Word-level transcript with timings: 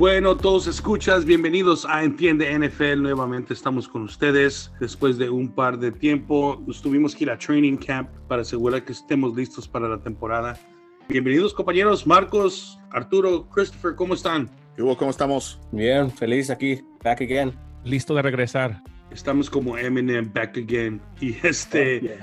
Bueno, 0.00 0.34
todos 0.34 0.66
escuchas, 0.66 1.26
bienvenidos 1.26 1.84
a 1.84 2.02
Entiende 2.02 2.58
NFL. 2.58 3.02
Nuevamente 3.02 3.52
estamos 3.52 3.86
con 3.86 4.00
ustedes 4.00 4.72
después 4.80 5.18
de 5.18 5.28
un 5.28 5.54
par 5.54 5.78
de 5.78 5.92
tiempo. 5.92 6.58
Nos 6.66 6.80
tuvimos 6.80 7.14
que 7.14 7.24
ir 7.24 7.30
a 7.30 7.36
Training 7.36 7.76
Camp 7.76 8.08
para 8.26 8.40
asegurar 8.40 8.82
que 8.82 8.92
estemos 8.92 9.36
listos 9.36 9.68
para 9.68 9.90
la 9.90 10.00
temporada. 10.00 10.58
Bienvenidos 11.06 11.52
compañeros, 11.52 12.06
Marcos, 12.06 12.80
Arturo, 12.92 13.46
Christopher, 13.50 13.94
¿cómo 13.94 14.14
están? 14.14 14.48
Hugo, 14.78 14.96
¿cómo 14.96 15.10
estamos? 15.10 15.60
Bien, 15.70 16.10
feliz 16.10 16.48
aquí, 16.48 16.80
back 17.04 17.20
again. 17.20 17.52
Listo 17.84 18.14
de 18.14 18.22
regresar. 18.22 18.82
Estamos 19.10 19.50
como 19.50 19.76
Eminem, 19.76 20.32
back 20.32 20.56
again. 20.56 21.02
Y 21.20 21.36
este, 21.46 22.16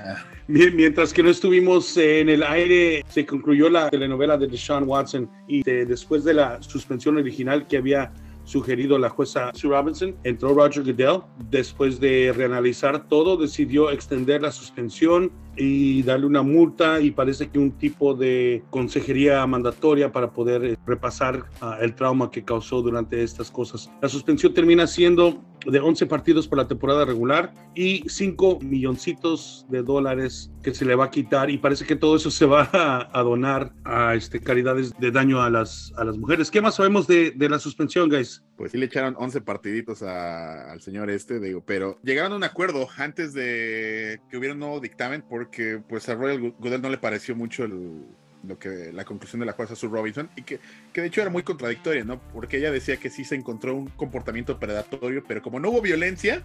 mientras 0.48 1.12
que 1.12 1.22
no 1.22 1.30
estuvimos 1.30 1.96
en 1.96 2.28
el 2.28 2.42
aire, 2.42 3.04
se 3.08 3.26
concluyó 3.26 3.68
la 3.68 3.90
telenovela 3.90 4.36
de 4.36 4.46
Deshaun 4.46 4.84
Watson 4.88 5.30
y 5.46 5.62
después 5.62 6.24
de 6.24 6.34
la 6.34 6.62
suspensión 6.62 7.18
original 7.18 7.66
que 7.66 7.76
había 7.76 8.12
sugerido 8.44 8.98
la 8.98 9.10
jueza 9.10 9.50
Sue 9.54 9.70
Robinson, 9.70 10.16
entró 10.24 10.54
Roger 10.54 10.82
Goodell. 10.82 11.20
Después 11.50 12.00
de 12.00 12.32
reanalizar 12.34 13.06
todo, 13.06 13.36
decidió 13.36 13.90
extender 13.90 14.40
la 14.40 14.50
suspensión 14.50 15.30
y 15.58 16.02
darle 16.02 16.26
una 16.26 16.42
multa 16.42 17.00
y 17.00 17.10
parece 17.10 17.48
que 17.50 17.58
un 17.58 17.72
tipo 17.72 18.14
de 18.14 18.62
consejería 18.70 19.46
mandatoria 19.46 20.12
para 20.12 20.30
poder 20.30 20.64
eh, 20.64 20.78
repasar 20.86 21.44
ah, 21.60 21.78
el 21.80 21.94
trauma 21.94 22.30
que 22.30 22.44
causó 22.44 22.80
durante 22.82 23.22
estas 23.22 23.50
cosas. 23.50 23.90
La 24.00 24.08
suspensión 24.08 24.54
termina 24.54 24.86
siendo 24.86 25.42
de 25.66 25.80
11 25.80 26.06
partidos 26.06 26.46
por 26.46 26.58
la 26.58 26.68
temporada 26.68 27.04
regular 27.04 27.52
y 27.74 28.04
5 28.08 28.60
milloncitos 28.60 29.66
de 29.68 29.82
dólares 29.82 30.50
que 30.62 30.74
se 30.74 30.84
le 30.84 30.94
va 30.94 31.06
a 31.06 31.10
quitar 31.10 31.50
y 31.50 31.58
parece 31.58 31.84
que 31.84 31.96
todo 31.96 32.16
eso 32.16 32.30
se 32.30 32.46
va 32.46 32.70
a, 33.12 33.22
donar 33.22 33.72
a 33.84 34.14
este, 34.14 34.40
caridades 34.40 34.98
de 34.98 35.10
daño 35.10 35.42
a 35.42 35.50
las, 35.50 35.92
a 35.96 36.04
las 36.04 36.16
mujeres. 36.16 36.50
¿Qué 36.50 36.60
más 36.60 36.76
sabemos 36.76 37.06
de, 37.06 37.32
de 37.32 37.48
la 37.48 37.58
suspensión, 37.58 38.08
guys? 38.08 38.42
Pues 38.56 38.72
sí 38.72 38.78
le 38.78 38.86
echaron 38.86 39.14
11 39.18 39.40
partiditos 39.42 40.02
al 40.02 40.80
señor 40.80 41.10
este, 41.10 41.38
digo, 41.38 41.62
pero 41.64 41.98
llegaron 42.02 42.32
a 42.32 42.36
un 42.36 42.44
acuerdo 42.44 42.88
antes 42.96 43.32
de 43.32 44.20
que 44.28 44.36
hubiera 44.36 44.54
un 44.54 44.60
nuevo 44.60 44.80
dictamen 44.80 45.22
porque 45.28 45.47
pues 45.88 46.08
a 46.08 46.14
Royal 46.14 46.54
Goodell 46.58 46.82
no 46.82 46.90
le 46.90 46.98
pareció 46.98 47.34
mucho 47.34 47.64
el, 47.64 48.04
lo 48.46 48.58
que 48.58 48.92
la 48.92 49.04
conclusión 49.04 49.40
de 49.40 49.46
la 49.46 49.52
jueza 49.52 49.74
Sue 49.74 49.88
Robinson 49.88 50.30
y 50.36 50.42
que, 50.42 50.60
que, 50.92 51.00
de 51.00 51.08
hecho 51.08 51.20
era 51.20 51.30
muy 51.30 51.42
contradictoria, 51.42 52.04
¿no? 52.04 52.20
Porque 52.32 52.58
ella 52.58 52.70
decía 52.70 52.96
que 52.96 53.10
sí 53.10 53.24
se 53.24 53.34
encontró 53.34 53.74
un 53.74 53.88
comportamiento 53.88 54.58
predatorio, 54.58 55.24
pero 55.26 55.42
como 55.42 55.60
no 55.60 55.70
hubo 55.70 55.80
violencia, 55.80 56.42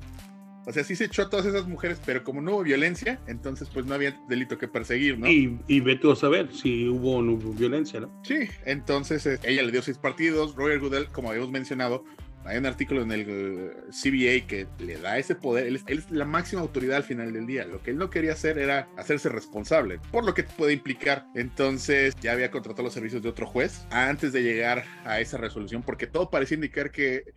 o 0.65 0.71
sea, 0.71 0.83
sí 0.83 0.95
se 0.95 1.05
echó 1.05 1.23
a 1.23 1.29
todas 1.29 1.45
esas 1.45 1.67
mujeres, 1.67 1.99
pero 2.05 2.23
como 2.23 2.41
no 2.41 2.53
hubo 2.53 2.63
violencia, 2.63 3.19
entonces 3.27 3.69
pues 3.73 3.85
no 3.85 3.93
había 3.93 4.17
delito 4.29 4.57
que 4.57 4.67
perseguir, 4.67 5.19
¿no? 5.19 5.27
Y, 5.27 5.59
y 5.67 5.81
vete 5.81 6.09
a 6.11 6.15
saber 6.15 6.53
si 6.53 6.87
hubo 6.87 7.17
o 7.17 7.21
no 7.21 7.33
hubo 7.33 7.51
violencia, 7.53 7.99
¿no? 7.99 8.21
Sí, 8.23 8.47
entonces 8.65 9.25
eh, 9.25 9.39
ella 9.43 9.63
le 9.63 9.71
dio 9.71 9.81
seis 9.81 9.97
partidos, 9.97 10.55
Roger 10.55 10.79
Goodell, 10.79 11.07
como 11.07 11.29
habíamos 11.29 11.51
mencionado, 11.51 12.05
hay 12.45 12.57
un 12.57 12.65
artículo 12.65 13.01
en 13.01 13.11
el 13.11 13.25
eh, 13.27 13.71
CBA 13.91 14.47
que 14.47 14.67
le 14.79 14.97
da 14.97 15.17
ese 15.17 15.35
poder. 15.35 15.67
Él 15.67 15.81
es, 15.87 16.11
la 16.11 16.25
máxima 16.25 16.61
autoridad 16.61 16.97
al 16.97 17.03
final 17.03 17.33
del 17.33 17.45
día. 17.45 17.65
Lo 17.65 17.81
que 17.81 17.91
él 17.91 17.97
no 17.97 18.09
quería 18.09 18.33
hacer 18.33 18.57
era 18.57 18.87
hacerse 18.97 19.29
responsable, 19.29 19.99
por 20.11 20.25
lo 20.25 20.33
que 20.33 20.43
puede 20.43 20.73
implicar. 20.73 21.25
Entonces 21.35 22.15
ya 22.21 22.33
había 22.33 22.51
contratado 22.51 22.83
los 22.83 22.93
servicios 22.93 23.21
de 23.21 23.29
otro 23.29 23.45
juez 23.45 23.85
antes 23.91 24.33
de 24.33 24.43
llegar 24.43 24.83
a 25.05 25.19
esa 25.19 25.37
resolución, 25.37 25.83
porque 25.83 26.07
todo 26.07 26.29
parecía 26.29 26.55
indicar 26.55 26.91
que 26.91 27.33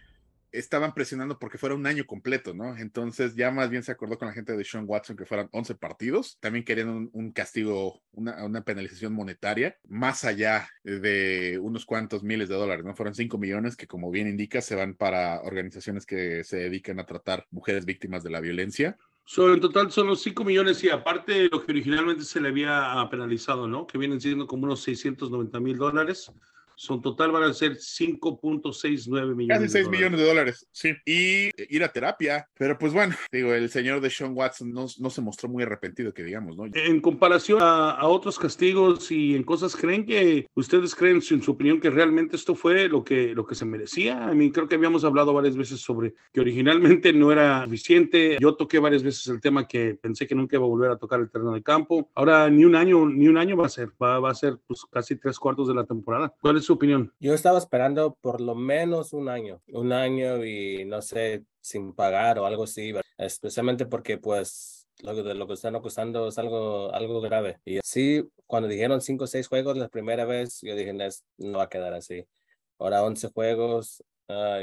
estaban 0.58 0.94
presionando 0.94 1.38
porque 1.38 1.58
fuera 1.58 1.74
un 1.74 1.86
año 1.86 2.06
completo, 2.06 2.54
¿no? 2.54 2.76
Entonces 2.76 3.34
ya 3.34 3.50
más 3.50 3.70
bien 3.70 3.82
se 3.82 3.92
acordó 3.92 4.18
con 4.18 4.28
la 4.28 4.34
gente 4.34 4.56
de 4.56 4.64
Sean 4.64 4.84
Watson 4.86 5.16
que 5.16 5.26
fueran 5.26 5.48
11 5.52 5.74
partidos. 5.76 6.38
También 6.40 6.64
querían 6.64 7.10
un, 7.12 7.32
castigo, 7.32 8.02
una, 8.12 8.64
penalización 8.64 9.12
monetaria, 9.12 9.76
más 9.88 10.24
allá 10.24 10.68
de 10.82 11.58
unos 11.62 11.84
cuantos 11.84 12.22
miles 12.22 12.48
de 12.48 12.54
dólares, 12.54 12.84
¿no? 12.84 12.94
Fueron 12.94 13.14
5 13.14 13.38
millones 13.38 13.76
que, 13.76 13.86
como 13.86 14.10
bien 14.10 14.28
indica, 14.28 14.60
se 14.60 14.74
van 14.74 14.94
para 14.94 15.42
organizaciones 15.42 16.06
que 16.06 16.42
se 16.44 16.56
dedican 16.56 16.98
a 16.98 17.06
tratar 17.06 17.46
mujeres 17.50 17.84
víctimas 17.84 18.22
de 18.22 18.30
la 18.30 18.40
violencia. 18.40 18.96
So, 19.24 19.52
en 19.52 19.60
total 19.60 19.90
son 19.90 20.06
los 20.06 20.22
5 20.22 20.44
millones 20.44 20.82
y 20.84 20.88
aparte 20.88 21.32
de 21.32 21.48
lo 21.50 21.64
que 21.64 21.72
originalmente 21.72 22.24
se 22.24 22.40
le 22.40 22.48
había 22.48 23.06
penalizado, 23.10 23.66
¿no? 23.66 23.86
Que 23.86 23.98
vienen 23.98 24.20
siendo 24.20 24.46
como 24.46 24.64
unos 24.64 24.82
690 24.82 25.60
mil 25.60 25.76
dólares 25.76 26.30
son 26.76 27.00
total 27.00 27.32
van 27.32 27.44
a 27.44 27.54
ser 27.54 27.72
5.69 27.72 29.34
millones. 29.34 29.58
Casi 29.58 29.68
6 29.68 29.88
millones 29.88 30.20
de 30.20 30.26
dólares, 30.26 30.68
sí. 30.70 30.94
Y 31.06 31.50
ir 31.74 31.82
a 31.82 31.88
terapia. 31.88 32.46
Pero 32.56 32.78
pues 32.78 32.92
bueno, 32.92 33.16
digo, 33.32 33.54
el 33.54 33.70
señor 33.70 34.00
de 34.00 34.10
Sean 34.10 34.32
Watson 34.34 34.72
no, 34.72 34.86
no 34.98 35.10
se 35.10 35.22
mostró 35.22 35.48
muy 35.48 35.62
arrepentido, 35.62 36.12
que 36.12 36.22
digamos, 36.22 36.56
¿no? 36.56 36.66
En 36.74 37.00
comparación 37.00 37.60
a, 37.62 38.06
otros 38.06 38.38
castigos 38.38 39.10
y 39.10 39.34
en 39.34 39.42
cosas, 39.42 39.74
¿creen 39.74 40.04
que 40.04 40.46
ustedes 40.54 40.94
creen, 40.94 41.22
en 41.30 41.42
su 41.42 41.50
opinión, 41.50 41.80
que 41.80 41.90
realmente 41.90 42.36
esto 42.36 42.54
fue 42.54 42.88
lo 42.88 43.02
que, 43.02 43.34
lo 43.34 43.46
que 43.46 43.54
se 43.54 43.64
merecía? 43.64 44.28
A 44.28 44.34
mí 44.34 44.52
creo 44.52 44.68
que 44.68 44.74
habíamos 44.74 45.04
hablado 45.04 45.32
varias 45.32 45.56
veces 45.56 45.80
sobre 45.80 46.14
que 46.32 46.40
originalmente 46.40 47.12
no 47.12 47.32
era 47.32 47.64
suficiente. 47.64 48.36
Yo 48.38 48.54
toqué 48.54 48.78
varias 48.78 49.02
veces 49.02 49.26
el 49.28 49.40
tema 49.40 49.66
que 49.66 49.94
pensé 49.94 50.26
que 50.26 50.34
nunca 50.34 50.56
iba 50.56 50.66
a 50.66 50.68
volver 50.68 50.90
a 50.90 50.98
tocar 50.98 51.20
el 51.20 51.30
terreno 51.30 51.52
de 51.52 51.62
campo. 51.62 52.10
Ahora 52.14 52.50
ni 52.50 52.64
un 52.64 52.76
año, 52.76 53.08
ni 53.08 53.28
un 53.28 53.38
año 53.38 53.56
va 53.56 53.66
a 53.66 53.70
ser, 53.70 53.88
va, 54.00 54.20
va 54.20 54.30
a 54.30 54.34
ser 54.34 54.58
pues 54.66 54.82
casi 54.90 55.16
tres 55.16 55.38
cuartos 55.38 55.68
de 55.68 55.74
la 55.74 55.84
temporada. 55.84 56.34
¿Cuál 56.40 56.58
es 56.58 56.65
su 56.66 56.74
opinión? 56.74 57.12
Yo 57.18 57.32
estaba 57.32 57.58
esperando 57.58 58.18
por 58.20 58.40
lo 58.40 58.54
menos 58.54 59.12
un 59.12 59.28
año, 59.28 59.62
un 59.68 59.92
año 59.92 60.44
y 60.44 60.84
no 60.84 61.00
sé, 61.00 61.44
sin 61.60 61.94
pagar 61.94 62.38
o 62.38 62.46
algo 62.46 62.64
así, 62.64 62.92
especialmente 63.16 63.86
porque 63.86 64.18
pues 64.18 64.88
lo, 65.02 65.14
de 65.14 65.34
lo 65.34 65.46
que 65.46 65.54
están 65.54 65.76
acusando 65.76 66.28
es 66.28 66.38
algo, 66.38 66.92
algo 66.92 67.20
grave. 67.20 67.60
Y 67.64 67.78
así, 67.78 68.28
cuando 68.46 68.68
dijeron 68.68 69.00
cinco 69.00 69.24
o 69.24 69.26
seis 69.26 69.48
juegos 69.48 69.76
la 69.76 69.88
primera 69.88 70.24
vez, 70.24 70.60
yo 70.62 70.74
dije, 70.74 70.92
no, 70.92 71.58
va 71.58 71.64
a 71.64 71.68
quedar 71.68 71.94
así. 71.94 72.26
Ahora 72.78 73.02
11 73.02 73.28
juegos 73.28 74.04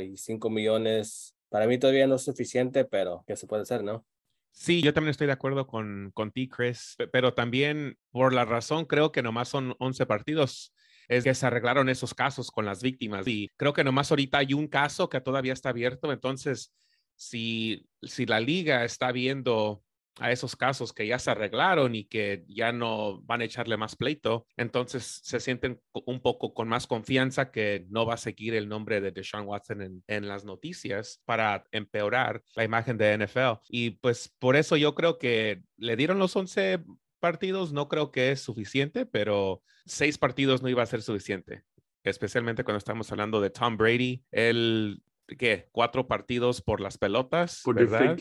y 0.02 0.18
5 0.18 0.50
millones, 0.50 1.36
para 1.50 1.66
mí 1.68 1.80
todavía 1.80 2.06
no 2.06 2.16
es 2.16 2.24
suficiente, 2.24 2.86
pero 2.86 3.24
¿qué 3.26 3.36
se 3.36 3.48
puede 3.48 3.64
hacer, 3.64 3.84
no? 3.84 4.06
Sí, 4.52 4.84
yo 4.84 4.94
también 4.94 5.10
estoy 5.10 5.26
de 5.26 5.34
acuerdo 5.34 5.66
con, 5.66 6.12
con 6.14 6.32
ti, 6.32 6.48
Chris, 6.48 6.96
pero 7.12 7.34
también 7.34 7.98
por 8.12 8.34
la 8.34 8.46
razón 8.46 8.86
creo 8.86 9.12
que 9.12 9.24
nomás 9.24 9.50
son 9.50 9.76
11 9.80 10.06
partidos 10.06 10.73
es 11.08 11.24
que 11.24 11.34
se 11.34 11.46
arreglaron 11.46 11.90
esos 11.90 12.14
casos 12.14 12.52
con 12.52 12.66
las 12.66 12.82
víctimas. 12.82 13.28
Y 13.28 13.50
creo 13.58 13.74
que 13.74 13.84
nomás 13.84 14.12
ahorita 14.12 14.40
hay 14.40 14.54
un 14.54 14.68
caso 14.68 15.10
que 15.10 15.22
todavía 15.22 15.54
está 15.54 15.70
abierto. 15.70 16.12
Entonces, 16.12 16.74
si, 17.16 17.88
si 18.02 18.26
la 18.26 18.40
liga 18.40 18.84
está 18.84 19.12
viendo 19.12 19.84
a 20.20 20.32
esos 20.32 20.56
casos 20.56 20.94
que 20.94 21.08
ya 21.08 21.20
se 21.20 21.32
arreglaron 21.32 21.96
y 21.96 22.06
que 22.06 22.46
ya 22.48 22.72
no 22.72 23.22
van 23.24 23.42
a 23.42 23.46
echarle 23.46 23.78
más 23.78 23.96
pleito, 23.96 24.46
entonces 24.58 25.22
se 25.24 25.40
sienten 25.40 25.82
un 26.06 26.22
poco 26.22 26.54
con 26.54 26.68
más 26.68 26.88
confianza 26.88 27.52
que 27.52 27.86
no 27.90 28.06
va 28.06 28.16
a 28.16 28.18
seguir 28.18 28.54
el 28.54 28.70
nombre 28.70 29.02
de 29.02 29.12
Deshaun 29.12 29.48
Watson 29.48 30.04
en, 30.08 30.28
las 30.28 30.46
noticias 30.46 31.22
para 31.26 31.66
empeorar 31.72 32.44
la 32.56 32.64
imagen 32.64 32.98
de 32.98 33.18
NFL. 33.18 33.62
Y 33.68 33.92
pues 33.92 34.34
por 34.40 34.56
eso 34.56 34.78
yo 34.78 34.96
creo 34.96 35.18
que 35.18 35.64
le 35.78 35.96
dieron 35.96 36.20
los 36.20 36.36
11 36.36 36.84
partidos 37.24 37.72
no 37.72 37.88
creo 37.88 38.12
que 38.12 38.32
es 38.32 38.42
suficiente, 38.42 39.06
pero 39.06 39.64
seis 39.86 40.18
partidos 40.18 40.62
no 40.62 40.68
iba 40.68 40.84
a 40.84 40.86
ser 40.86 41.02
suficiente, 41.02 41.64
especialmente 42.04 42.66
cuando 42.66 42.80
estamos 42.80 43.10
hablando 43.14 43.40
de 43.40 43.50
Tom 43.50 43.78
Brady. 43.78 44.26
Él 44.30 45.02
¿qué? 45.40 45.70
Cuatro 45.72 46.06
partidos 46.06 46.62
por 46.62 46.82
las 46.82 46.98
pelotas, 46.98 47.62
por 47.64 47.76
¿verdad? 47.76 48.18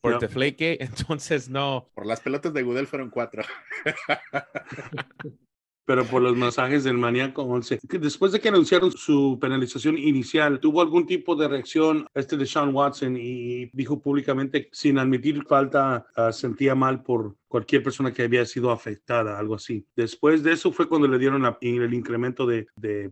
Por 0.00 0.12
no. 0.12 0.18
deflake, 0.18 0.78
entonces 0.80 1.50
no. 1.50 1.90
Por 1.94 2.06
las 2.06 2.20
pelotas 2.20 2.54
de 2.54 2.62
Goodell 2.62 2.86
fueron 2.86 3.10
cuatro. 3.10 3.42
pero 5.86 6.04
por 6.04 6.20
los 6.20 6.36
masajes 6.36 6.84
del 6.84 6.98
maníaco 6.98 7.42
11. 7.42 7.80
Después 8.00 8.32
de 8.32 8.40
que 8.40 8.48
anunciaron 8.48 8.92
su 8.92 9.38
penalización 9.40 9.96
inicial, 9.96 10.60
¿tuvo 10.60 10.82
algún 10.82 11.06
tipo 11.06 11.36
de 11.36 11.48
reacción 11.48 12.06
este 12.14 12.36
de 12.36 12.44
Sean 12.44 12.74
Watson 12.74 13.16
y 13.16 13.70
dijo 13.72 14.00
públicamente, 14.00 14.68
sin 14.72 14.98
admitir 14.98 15.44
falta, 15.46 16.06
uh, 16.16 16.32
sentía 16.32 16.74
mal 16.74 17.02
por 17.02 17.36
cualquier 17.48 17.82
persona 17.82 18.12
que 18.12 18.22
había 18.22 18.44
sido 18.44 18.70
afectada, 18.70 19.38
algo 19.38 19.54
así. 19.54 19.86
Después 19.94 20.42
de 20.42 20.52
eso 20.52 20.72
fue 20.72 20.88
cuando 20.88 21.08
le 21.08 21.18
dieron 21.18 21.42
la, 21.42 21.56
el 21.60 21.94
incremento 21.94 22.46
de, 22.46 22.66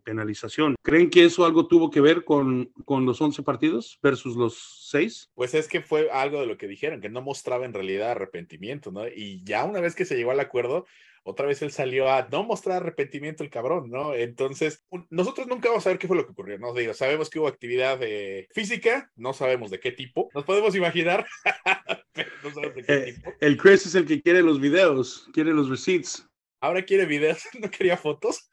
penalización. 0.04 0.74
¿Creen 0.82 1.08
que 1.08 1.24
eso 1.24 1.44
algo 1.44 1.66
tuvo 1.66 1.90
que 1.90 2.00
ver 2.00 2.24
con, 2.24 2.66
con 2.84 3.06
los 3.06 3.20
11 3.20 3.42
partidos 3.42 3.98
versus 4.02 4.36
los 4.36 4.88
6? 4.90 5.30
Pues 5.34 5.54
es 5.54 5.68
que 5.68 5.80
fue 5.80 6.10
algo 6.10 6.40
de 6.40 6.46
lo 6.46 6.58
que 6.58 6.68
dijeron, 6.68 7.00
que 7.00 7.08
no 7.08 7.22
mostraba 7.22 7.64
en 7.64 7.72
realidad 7.72 8.10
arrepentimiento, 8.10 8.90
¿no? 8.90 9.06
Y 9.06 9.42
ya 9.44 9.64
una 9.64 9.80
vez 9.80 9.94
que 9.94 10.04
se 10.04 10.16
llegó 10.16 10.32
al 10.32 10.40
acuerdo, 10.40 10.86
otra 11.26 11.46
vez 11.46 11.62
él 11.62 11.72
salió 11.72 12.10
a 12.10 12.28
no 12.30 12.44
mostrar 12.44 12.82
arrepentimiento 12.82 13.42
el 13.42 13.48
cabrón, 13.48 13.90
¿no? 13.90 14.14
Entonces, 14.14 14.84
nosotros 15.08 15.46
nunca 15.46 15.70
vamos 15.70 15.82
a 15.82 15.84
saber 15.84 15.98
qué 15.98 16.06
fue 16.06 16.16
lo 16.16 16.26
que 16.26 16.32
ocurrió, 16.32 16.58
¿no? 16.58 16.74
Digo, 16.74 16.92
sabemos 16.92 17.30
que 17.30 17.38
hubo 17.38 17.48
actividad 17.48 17.98
eh, 18.02 18.46
física, 18.52 19.10
no 19.16 19.32
sabemos 19.32 19.70
de 19.70 19.80
qué 19.80 19.90
tipo, 19.90 20.28
nos 20.34 20.44
podemos 20.44 20.76
imaginar, 20.76 21.26
pero 22.12 22.30
no 22.42 22.50
sabemos 22.50 22.76
de 22.76 22.84
qué 22.84 22.94
eh, 22.94 23.12
tipo. 23.14 23.32
El 23.40 23.56
Chris 23.56 23.86
es 23.86 23.94
el 23.94 24.04
que 24.04 24.20
quiere 24.20 24.42
los 24.42 24.60
videos, 24.60 25.26
quiere 25.32 25.54
los 25.54 25.70
receipts. 25.70 26.28
Ahora 26.60 26.84
quiere 26.84 27.06
videos, 27.06 27.42
no 27.58 27.70
quería 27.70 27.96
fotos. 27.96 28.50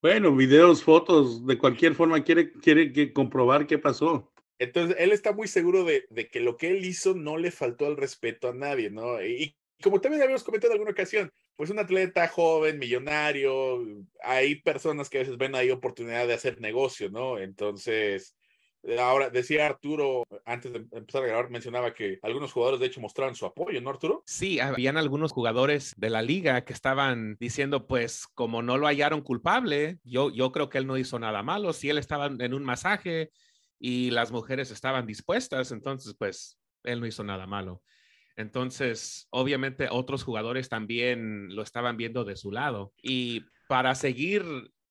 Bueno, 0.00 0.36
videos, 0.36 0.84
fotos, 0.84 1.44
de 1.46 1.58
cualquier 1.58 1.96
forma 1.96 2.22
quiere, 2.22 2.52
quiere 2.52 2.92
que 2.92 3.12
comprobar 3.12 3.66
qué 3.66 3.78
pasó. 3.78 4.32
Entonces, 4.60 4.96
él 5.00 5.10
está 5.10 5.32
muy 5.32 5.48
seguro 5.48 5.82
de, 5.82 6.04
de, 6.10 6.28
que 6.28 6.38
lo 6.38 6.56
que 6.56 6.70
él 6.70 6.84
hizo 6.84 7.14
no 7.14 7.38
le 7.38 7.50
faltó 7.50 7.88
el 7.88 7.96
respeto 7.96 8.50
a 8.50 8.54
nadie, 8.54 8.90
¿no? 8.90 9.20
Y 9.20 9.56
como 9.84 10.00
también 10.00 10.22
habíamos 10.22 10.42
comentado 10.42 10.72
en 10.72 10.78
alguna 10.78 10.92
ocasión, 10.92 11.30
pues 11.54 11.68
un 11.68 11.78
atleta 11.78 12.26
joven, 12.26 12.78
millonario, 12.78 13.84
hay 14.22 14.56
personas 14.56 15.10
que 15.10 15.18
a 15.18 15.20
veces 15.20 15.36
ven 15.36 15.54
ahí 15.54 15.70
oportunidad 15.70 16.26
de 16.26 16.34
hacer 16.34 16.58
negocio, 16.58 17.10
¿no? 17.10 17.38
Entonces, 17.38 18.34
Ahora, 18.98 19.30
decía 19.30 19.66
Arturo, 19.66 20.24
antes 20.44 20.70
de 20.70 20.84
empezar 20.92 21.22
a 21.22 21.26
grabar, 21.26 21.50
mencionaba 21.50 21.94
que 21.94 22.18
algunos 22.20 22.52
jugadores 22.52 22.80
de 22.80 22.86
hecho 22.86 23.00
mostraron 23.00 23.34
su 23.34 23.46
apoyo, 23.46 23.80
¿no, 23.80 23.88
Arturo? 23.88 24.22
Sí, 24.26 24.60
habían 24.60 24.98
algunos 24.98 25.32
jugadores 25.32 25.94
de 25.96 26.10
la 26.10 26.20
liga 26.20 26.64
que 26.66 26.74
estaban 26.74 27.36
diciendo, 27.40 27.86
pues 27.86 28.26
como 28.34 28.60
no 28.60 28.76
lo 28.76 28.86
hallaron 28.86 29.22
culpable, 29.22 30.00
yo, 30.04 30.30
yo 30.30 30.52
creo 30.52 30.68
que 30.68 30.76
él 30.76 30.86
no 30.86 30.98
hizo 30.98 31.18
nada 31.18 31.42
malo, 31.42 31.72
si 31.72 31.88
él 31.88 31.96
estaba 31.96 32.26
en 32.26 32.52
un 32.52 32.62
masaje 32.62 33.30
y 33.78 34.10
las 34.10 34.32
mujeres 34.32 34.70
estaban 34.70 35.06
dispuestas, 35.06 35.72
entonces 35.72 36.14
pues 36.18 36.58
él 36.82 37.00
no 37.00 37.06
hizo 37.06 37.24
nada 37.24 37.46
malo. 37.46 37.82
Entonces, 38.36 39.26
obviamente 39.30 39.88
otros 39.90 40.24
jugadores 40.24 40.68
también 40.68 41.54
lo 41.54 41.62
estaban 41.62 41.96
viendo 41.96 42.24
de 42.24 42.36
su 42.36 42.50
lado. 42.50 42.92
Y 43.02 43.42
para 43.68 43.94
seguir 43.94 44.44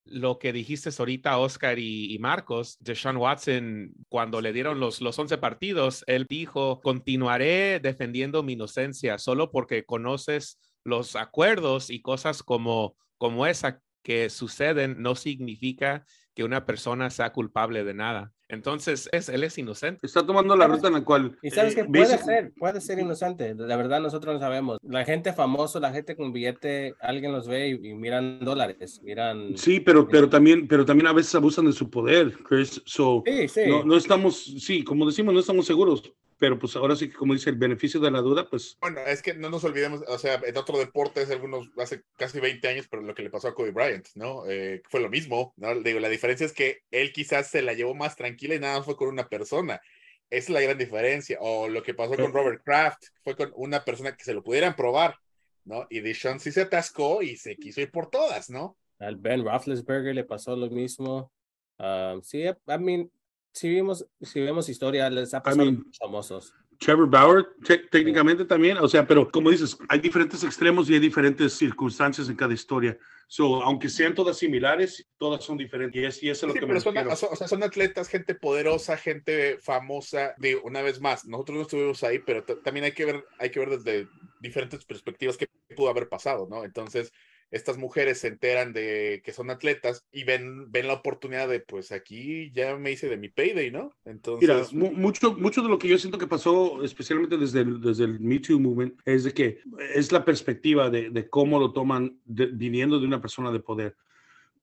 lo 0.06 0.38
que 0.38 0.54
dijiste 0.54 0.90
ahorita, 0.98 1.38
Oscar 1.38 1.80
y, 1.80 2.18
Marcos, 2.19 2.78
de 2.80 2.95
Sean 2.95 3.18
Watson, 3.18 3.94
cuando 4.10 4.42
le 4.42 4.54
dieron 4.54 4.80
los, 4.80 5.01
los 5.01 5.18
11 5.18 5.38
partidos, 5.38 6.04
él 6.07 6.25
dijo, 6.28 6.81
continuaré 6.81 7.80
defendiendo 7.80 8.44
mi 8.44 8.54
inocencia 8.54 9.18
solo 9.18 9.51
porque 9.51 9.86
conoces 9.86 10.60
los 10.84 11.16
acuerdos 11.16 11.89
y 11.89 12.01
cosas 12.01 12.44
como, 12.44 12.98
como 13.18 13.46
esa 13.46 13.81
que 14.04 14.30
suceden 14.30 15.01
no 15.01 15.16
significa 15.16 16.06
que 16.36 16.44
una 16.44 16.66
persona 16.66 17.10
sea 17.10 17.31
culpable 17.31 17.84
de 17.84 17.94
nada. 17.94 18.34
Entonces, 18.53 19.09
es, 19.11 19.29
él 19.29 19.44
es 19.44 19.57
inocente. 19.57 20.05
Está 20.05 20.25
tomando 20.25 20.55
la 20.55 20.67
ruta 20.67 20.88
en 20.88 20.94
la 20.94 21.03
cual... 21.03 21.38
Y 21.41 21.50
sabes 21.50 21.73
eh, 21.73 21.77
que 21.77 21.85
puede 21.85 22.17
ser, 22.17 22.53
puede 22.53 22.81
ser 22.81 23.00
inocente. 23.00 23.55
La 23.55 23.75
verdad, 23.75 24.00
nosotros 24.00 24.35
no 24.35 24.39
sabemos. 24.39 24.77
La 24.83 25.05
gente 25.05 25.33
famosa, 25.33 25.79
la 25.79 25.91
gente 25.91 26.15
con 26.15 26.31
billete, 26.31 26.94
alguien 27.00 27.31
los 27.31 27.47
ve 27.47 27.69
y, 27.69 27.94
miran 27.94 28.39
dólares, 28.39 29.01
miran... 29.03 29.57
Sí, 29.57 29.79
pero, 29.79 30.07
pero, 30.07 30.29
también, 30.29 30.67
pero 30.67 30.85
también 30.85 31.07
a 31.07 31.13
veces 31.13 31.35
abusan 31.35 31.65
de 31.65 31.73
su 31.73 31.89
poder, 31.89 32.33
Chris. 32.47 32.81
sí, 32.85 33.47
sí. 33.47 33.61
No, 33.67 33.83
no 33.83 33.97
estamos, 33.97 34.44
sí, 34.59 34.83
como 34.83 35.05
decimos, 35.05 35.33
no 35.33 35.39
estamos 35.39 35.65
seguros 35.65 36.13
pero 36.38 36.59
pues 36.59 36.75
ahora 36.75 36.95
sí 36.95 37.09
que 37.09 37.15
como 37.15 37.33
dice 37.33 37.50
el 37.50 37.57
beneficio 37.57 38.00
de 38.00 38.12
la 38.12 38.21
duda, 38.21 38.50
pues... 38.50 38.77
Bueno, 38.81 39.00
es 39.01 39.21
que 39.21 39.33
no 39.33 39.50
nos 39.50 39.63
olvidemos, 39.63 40.01
o 40.07 40.18
sea, 40.18 40.41
en 40.45 40.57
otro 40.57 40.77
deporte 40.77 41.21
hace 41.21 41.33
algunos, 41.33 41.69
hace 41.77 42.03
casi 42.18 42.39
20 42.39 42.68
años, 42.68 42.88
pero 42.89 43.01
lo 43.01 43.15
que 43.15 43.24
le 43.24 43.30
pasó 43.30 43.47
a 43.47 43.56
Kobe 43.56 43.71
Bryant, 43.71 44.07
¿no? 44.15 44.45
Eh, 44.47 44.81
fue 44.89 45.00
lo 45.01 45.09
mismo, 45.09 45.53
¿no? 45.57 45.74
Digo, 45.81 46.00
la 46.00 46.09
diferencia 46.09 46.45
es 46.45 46.53
que 46.53 46.81
él 46.91 47.12
quizás 47.13 47.47
se 47.47 47.62
la 47.62 47.74
llevó 47.74 47.95
más 47.95 48.15
tranquila 48.15 48.56
y 48.56 48.59
nada 48.59 48.77
más 48.77 48.85
fue 48.85 48.95
con 48.95 49.09
una 49.09 49.27
persona. 49.27 49.81
Esa 50.30 50.45
es 50.45 50.50
la 50.50 50.62
gran 50.62 50.77
diferencia. 50.77 51.38
O 51.41 51.68
lo 51.68 51.83
que 51.83 51.94
pasó 51.94 52.15
con 52.15 52.33
Robert 52.33 52.63
Kraft, 52.63 53.03
fue 53.24 53.36
con 53.36 53.51
una 53.56 53.83
persona 53.83 54.15
que 54.15 54.24
se 54.24 54.33
lo 54.33 54.44
pudieran 54.44 54.75
probar, 54.75 55.18
¿no? 55.63 55.86
Y 55.89 56.00
Deshaun 56.00 56.39
sí 56.39 56.51
se 56.51 56.62
atascó 56.62 57.21
y 57.21 57.38
se 57.38 57.56
quiso 57.56 57.81
ir 57.81 57.91
por 57.91 58.09
todas, 58.09 58.50
¿no? 58.50 58.77
Al 59.00 59.18
Ben 59.18 59.44
Roethlisberger 59.44 60.15
le 60.15 60.24
pasó 60.24 60.56
lo 60.56 60.69
mismo. 60.69 61.31
Um, 61.77 62.21
sí, 62.21 62.44
I 62.44 62.77
mean, 62.79 63.12
si 63.53 63.73
vemos, 63.73 64.05
si 64.21 64.41
vemos 64.41 64.67
historia, 64.67 65.09
les 65.09 65.33
ha 65.33 65.41
pasado 65.41 65.71
famosos. 66.00 66.53
Trevor 66.79 67.09
Bauer, 67.09 67.45
técnicamente 67.91 68.44
también, 68.44 68.77
o 68.77 68.88
sea, 68.88 69.07
pero 69.07 69.31
como 69.31 69.51
dices, 69.51 69.77
hay 69.88 70.00
diferentes 70.00 70.44
extremos 70.44 70.89
y 70.89 70.95
hay 70.95 71.00
diferentes 71.00 71.53
circunstancias 71.53 72.27
en 72.27 72.35
cada 72.35 72.53
historia. 72.53 72.97
So, 73.27 73.63
aunque 73.63 73.89
sean 73.89 74.13
todas 74.13 74.38
similares, 74.38 75.07
todas 75.17 75.44
son 75.44 75.57
diferentes. 75.57 76.21
Y, 76.21 76.29
eso 76.29 76.45
es 76.45 76.53
lo 76.53 76.59
que 76.59 76.65
me 76.65 76.79
son, 76.81 76.97
o 76.97 77.15
sea, 77.15 77.47
son 77.47 77.63
atletas, 77.63 78.09
gente 78.09 78.35
poderosa, 78.35 78.97
gente 78.97 79.57
famosa. 79.59 80.33
Digo, 80.38 80.61
una 80.65 80.81
vez 80.81 81.00
más, 81.00 81.25
nosotros 81.25 81.55
no 81.55 81.61
estuvimos 81.61 82.03
ahí, 82.03 82.19
pero 82.19 82.44
también 82.44 82.85
hay 82.85 82.91
que 82.91 83.05
ver, 83.05 83.25
hay 83.39 83.50
que 83.50 83.59
ver 83.59 83.69
desde 83.69 84.07
diferentes 84.41 84.83
perspectivas 84.83 85.38
qué 85.38 85.47
pudo 85.75 85.89
haber 85.89 86.09
pasado, 86.09 86.47
¿no? 86.50 86.65
Entonces, 86.65 87.13
estas 87.53 87.77
mujeres 87.77 88.17
se 88.17 88.29
enteran 88.29 88.73
de 88.73 89.21
que 89.23 89.31
son 89.31 89.51
atletas 89.51 90.07
y 90.11 90.23
ven, 90.23 90.71
ven 90.71 90.88
la 90.88 90.94
oportunidad 90.94 91.47
de, 91.47 91.59
pues 91.59 91.91
aquí 91.91 92.51
ya 92.51 92.75
me 92.77 92.91
hice 92.91 93.07
de 93.07 93.15
mi 93.15 93.29
payday, 93.29 93.69
¿no? 93.69 93.91
Entonces... 94.05 94.73
Mira, 94.73 94.91
mucho, 94.91 95.35
mucho 95.35 95.61
de 95.61 95.69
lo 95.69 95.77
que 95.77 95.88
yo 95.88 96.00
siento 96.00 96.17
que 96.17 96.25
pasó, 96.25 96.83
especialmente 96.83 97.38
desde 97.38 97.61
el, 97.61 97.79
desde 97.79 98.05
el 98.05 98.19
Me 98.19 98.39
Too 98.39 98.59
Movement, 98.59 99.00
es 99.05 99.23
de 99.23 99.33
que 99.33 99.59
es 99.94 100.11
la 100.11 100.25
perspectiva 100.25 100.89
de, 100.89 101.11
de 101.11 101.29
cómo 101.29 101.59
lo 101.59 101.73
toman 101.73 102.19
viniendo 102.25 103.00
de 103.00 103.05
una 103.05 103.21
persona 103.21 103.51
de 103.51 103.59
poder. 103.59 103.95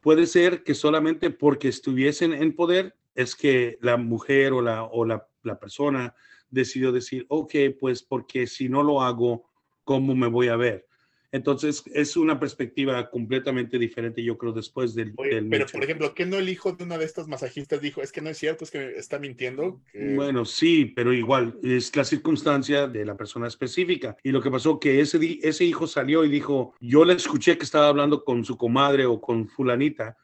Puede 0.00 0.26
ser 0.26 0.64
que 0.64 0.74
solamente 0.74 1.30
porque 1.30 1.68
estuviesen 1.68 2.32
en 2.32 2.56
poder 2.56 2.96
es 3.14 3.36
que 3.36 3.78
la 3.82 3.98
mujer 3.98 4.52
o 4.52 4.62
la, 4.62 4.82
o 4.82 5.04
la, 5.04 5.28
la 5.44 5.60
persona 5.60 6.16
decidió 6.50 6.90
decir, 6.90 7.24
ok, 7.28 7.54
pues 7.78 8.02
porque 8.02 8.48
si 8.48 8.68
no 8.68 8.82
lo 8.82 9.00
hago, 9.00 9.48
¿cómo 9.84 10.16
me 10.16 10.26
voy 10.26 10.48
a 10.48 10.56
ver? 10.56 10.89
Entonces, 11.32 11.84
es 11.94 12.16
una 12.16 12.40
perspectiva 12.40 13.08
completamente 13.08 13.78
diferente, 13.78 14.22
yo 14.22 14.36
creo, 14.36 14.52
después 14.52 14.94
del... 14.94 15.14
pero, 15.14 15.66
por 15.66 15.84
ejemplo, 15.84 16.12
¿qué 16.14 16.26
no 16.26 16.38
el 16.38 16.48
hijo 16.48 16.72
de 16.72 16.84
una 16.84 16.98
de 16.98 17.04
estas 17.04 17.28
masajistas 17.28 17.80
dijo? 17.80 18.02
Es 18.02 18.10
que 18.10 18.20
no 18.20 18.30
es 18.30 18.38
cierto, 18.38 18.64
es 18.64 18.70
que 18.70 18.98
está 18.98 19.18
mintiendo. 19.18 19.80
Bueno, 19.94 20.44
sí, 20.44 20.86
pero 20.86 21.12
igual, 21.12 21.58
es 21.62 21.94
la 21.94 22.04
circunstancia 22.04 22.88
de 22.88 23.04
la 23.04 23.16
persona 23.16 23.46
específica. 23.46 24.16
Y 24.24 24.32
lo 24.32 24.42
que 24.42 24.50
pasó 24.50 24.80
que 24.80 25.00
ese, 25.00 25.38
ese 25.42 25.64
hijo 25.64 25.86
salió 25.86 26.24
y 26.24 26.28
dijo, 26.28 26.74
yo 26.80 27.04
le 27.04 27.14
escuché 27.14 27.56
que 27.56 27.64
estaba 27.64 27.88
hablando 27.88 28.24
con 28.24 28.44
su 28.44 28.56
comadre 28.56 29.06
o 29.06 29.20
con 29.20 29.48
fulanita 29.48 30.16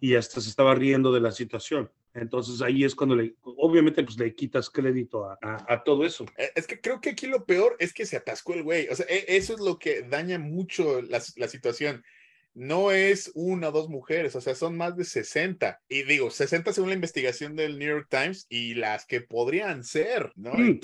y 0.00 0.14
hasta 0.14 0.40
se 0.40 0.48
estaba 0.48 0.74
riendo 0.74 1.12
de 1.12 1.20
la 1.20 1.32
situación. 1.32 1.90
Entonces 2.14 2.62
ahí 2.62 2.84
es 2.84 2.94
cuando 2.94 3.16
le, 3.16 3.34
obviamente, 3.42 4.02
pues 4.04 4.16
le 4.18 4.34
quitas 4.34 4.70
crédito 4.70 5.28
a, 5.28 5.82
todo 5.84 6.06
eso. 6.06 6.24
Eh, 6.36 6.50
es 6.54 6.66
que 6.66 6.80
creo 6.80 7.00
que 7.00 7.10
aquí 7.10 7.26
lo 7.26 7.44
peor 7.44 7.76
es 7.80 7.92
que 7.92 8.06
se 8.06 8.16
atascó 8.16 8.54
el 8.54 8.62
güey. 8.62 8.88
O 8.88 8.94
sea, 8.94 9.06
e, 9.08 9.24
eso 9.36 9.54
es 9.54 9.60
lo 9.60 9.78
que 9.78 10.02
daña 10.02 10.38
mucho 10.38 11.02
la, 11.02 11.20
la 11.36 11.48
situación 11.48 12.04
no 12.54 12.92
es 12.92 13.32
una 13.34 13.68
o 13.68 13.72
dos 13.72 13.88
mujeres, 13.88 14.34
o 14.36 14.40
sea, 14.40 14.54
son 14.54 14.76
más 14.76 14.96
de 14.96 15.04
60. 15.04 15.80
Y 15.88 16.04
digo, 16.04 16.30
60 16.30 16.72
según 16.72 16.90
la 16.90 16.94
investigación 16.94 17.56
del 17.56 17.78
New 17.78 17.88
York 17.88 18.06
Times 18.08 18.46
y 18.48 18.74
las 18.74 19.06
que 19.06 19.20
podrían 19.20 19.84
ser, 19.84 20.32
¿no? 20.36 20.52
Mm, 20.54 20.80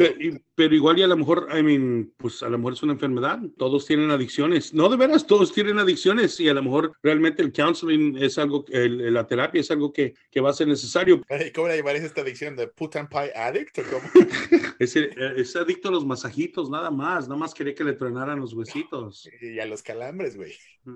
pero, 0.54 0.74
igual 0.74 0.98
y 0.98 1.02
a 1.02 1.06
lo 1.06 1.16
mejor, 1.16 1.48
I 1.56 1.62
mean, 1.62 2.12
pues 2.16 2.42
a 2.42 2.48
lo 2.48 2.58
mejor 2.58 2.74
es 2.74 2.82
una 2.82 2.92
enfermedad. 2.92 3.38
Todos 3.56 3.86
tienen 3.86 4.10
adicciones. 4.10 4.74
No, 4.74 4.88
de 4.88 4.96
veras, 4.96 5.26
todos 5.26 5.52
tienen 5.52 5.78
adicciones 5.78 6.38
y 6.40 6.48
a 6.48 6.54
lo 6.54 6.62
mejor 6.62 6.92
realmente 7.02 7.42
el 7.42 7.52
counseling 7.52 8.18
es 8.18 8.36
algo, 8.38 8.64
el, 8.68 9.14
la 9.14 9.26
terapia 9.26 9.60
es 9.60 9.70
algo 9.70 9.92
que, 9.92 10.14
que, 10.30 10.40
va 10.40 10.50
a 10.50 10.54
ser 10.54 10.68
necesario. 10.68 11.22
¿Cómo 11.54 11.68
le 11.68 11.76
llamarías 11.76 12.04
esta 12.04 12.20
adicción? 12.22 12.56
¿De 12.56 12.66
put 12.66 12.96
and 12.96 13.08
pie 13.08 13.32
addict 13.34 13.78
o 13.78 13.82
cómo? 13.84 14.02
es, 14.78 14.96
es, 14.96 15.56
adicto 15.56 15.88
a 15.88 15.92
los 15.92 16.04
masajitos, 16.04 16.68
nada 16.68 16.90
más. 16.90 17.28
Nada 17.28 17.38
más 17.38 17.54
quería 17.54 17.74
que 17.74 17.84
le 17.84 17.92
tronaran 17.94 18.40
los 18.40 18.52
huesitos. 18.52 19.28
Y 19.40 19.58
a 19.58 19.66
los 19.66 19.82
calambres, 19.82 20.36
güey. 20.36 20.52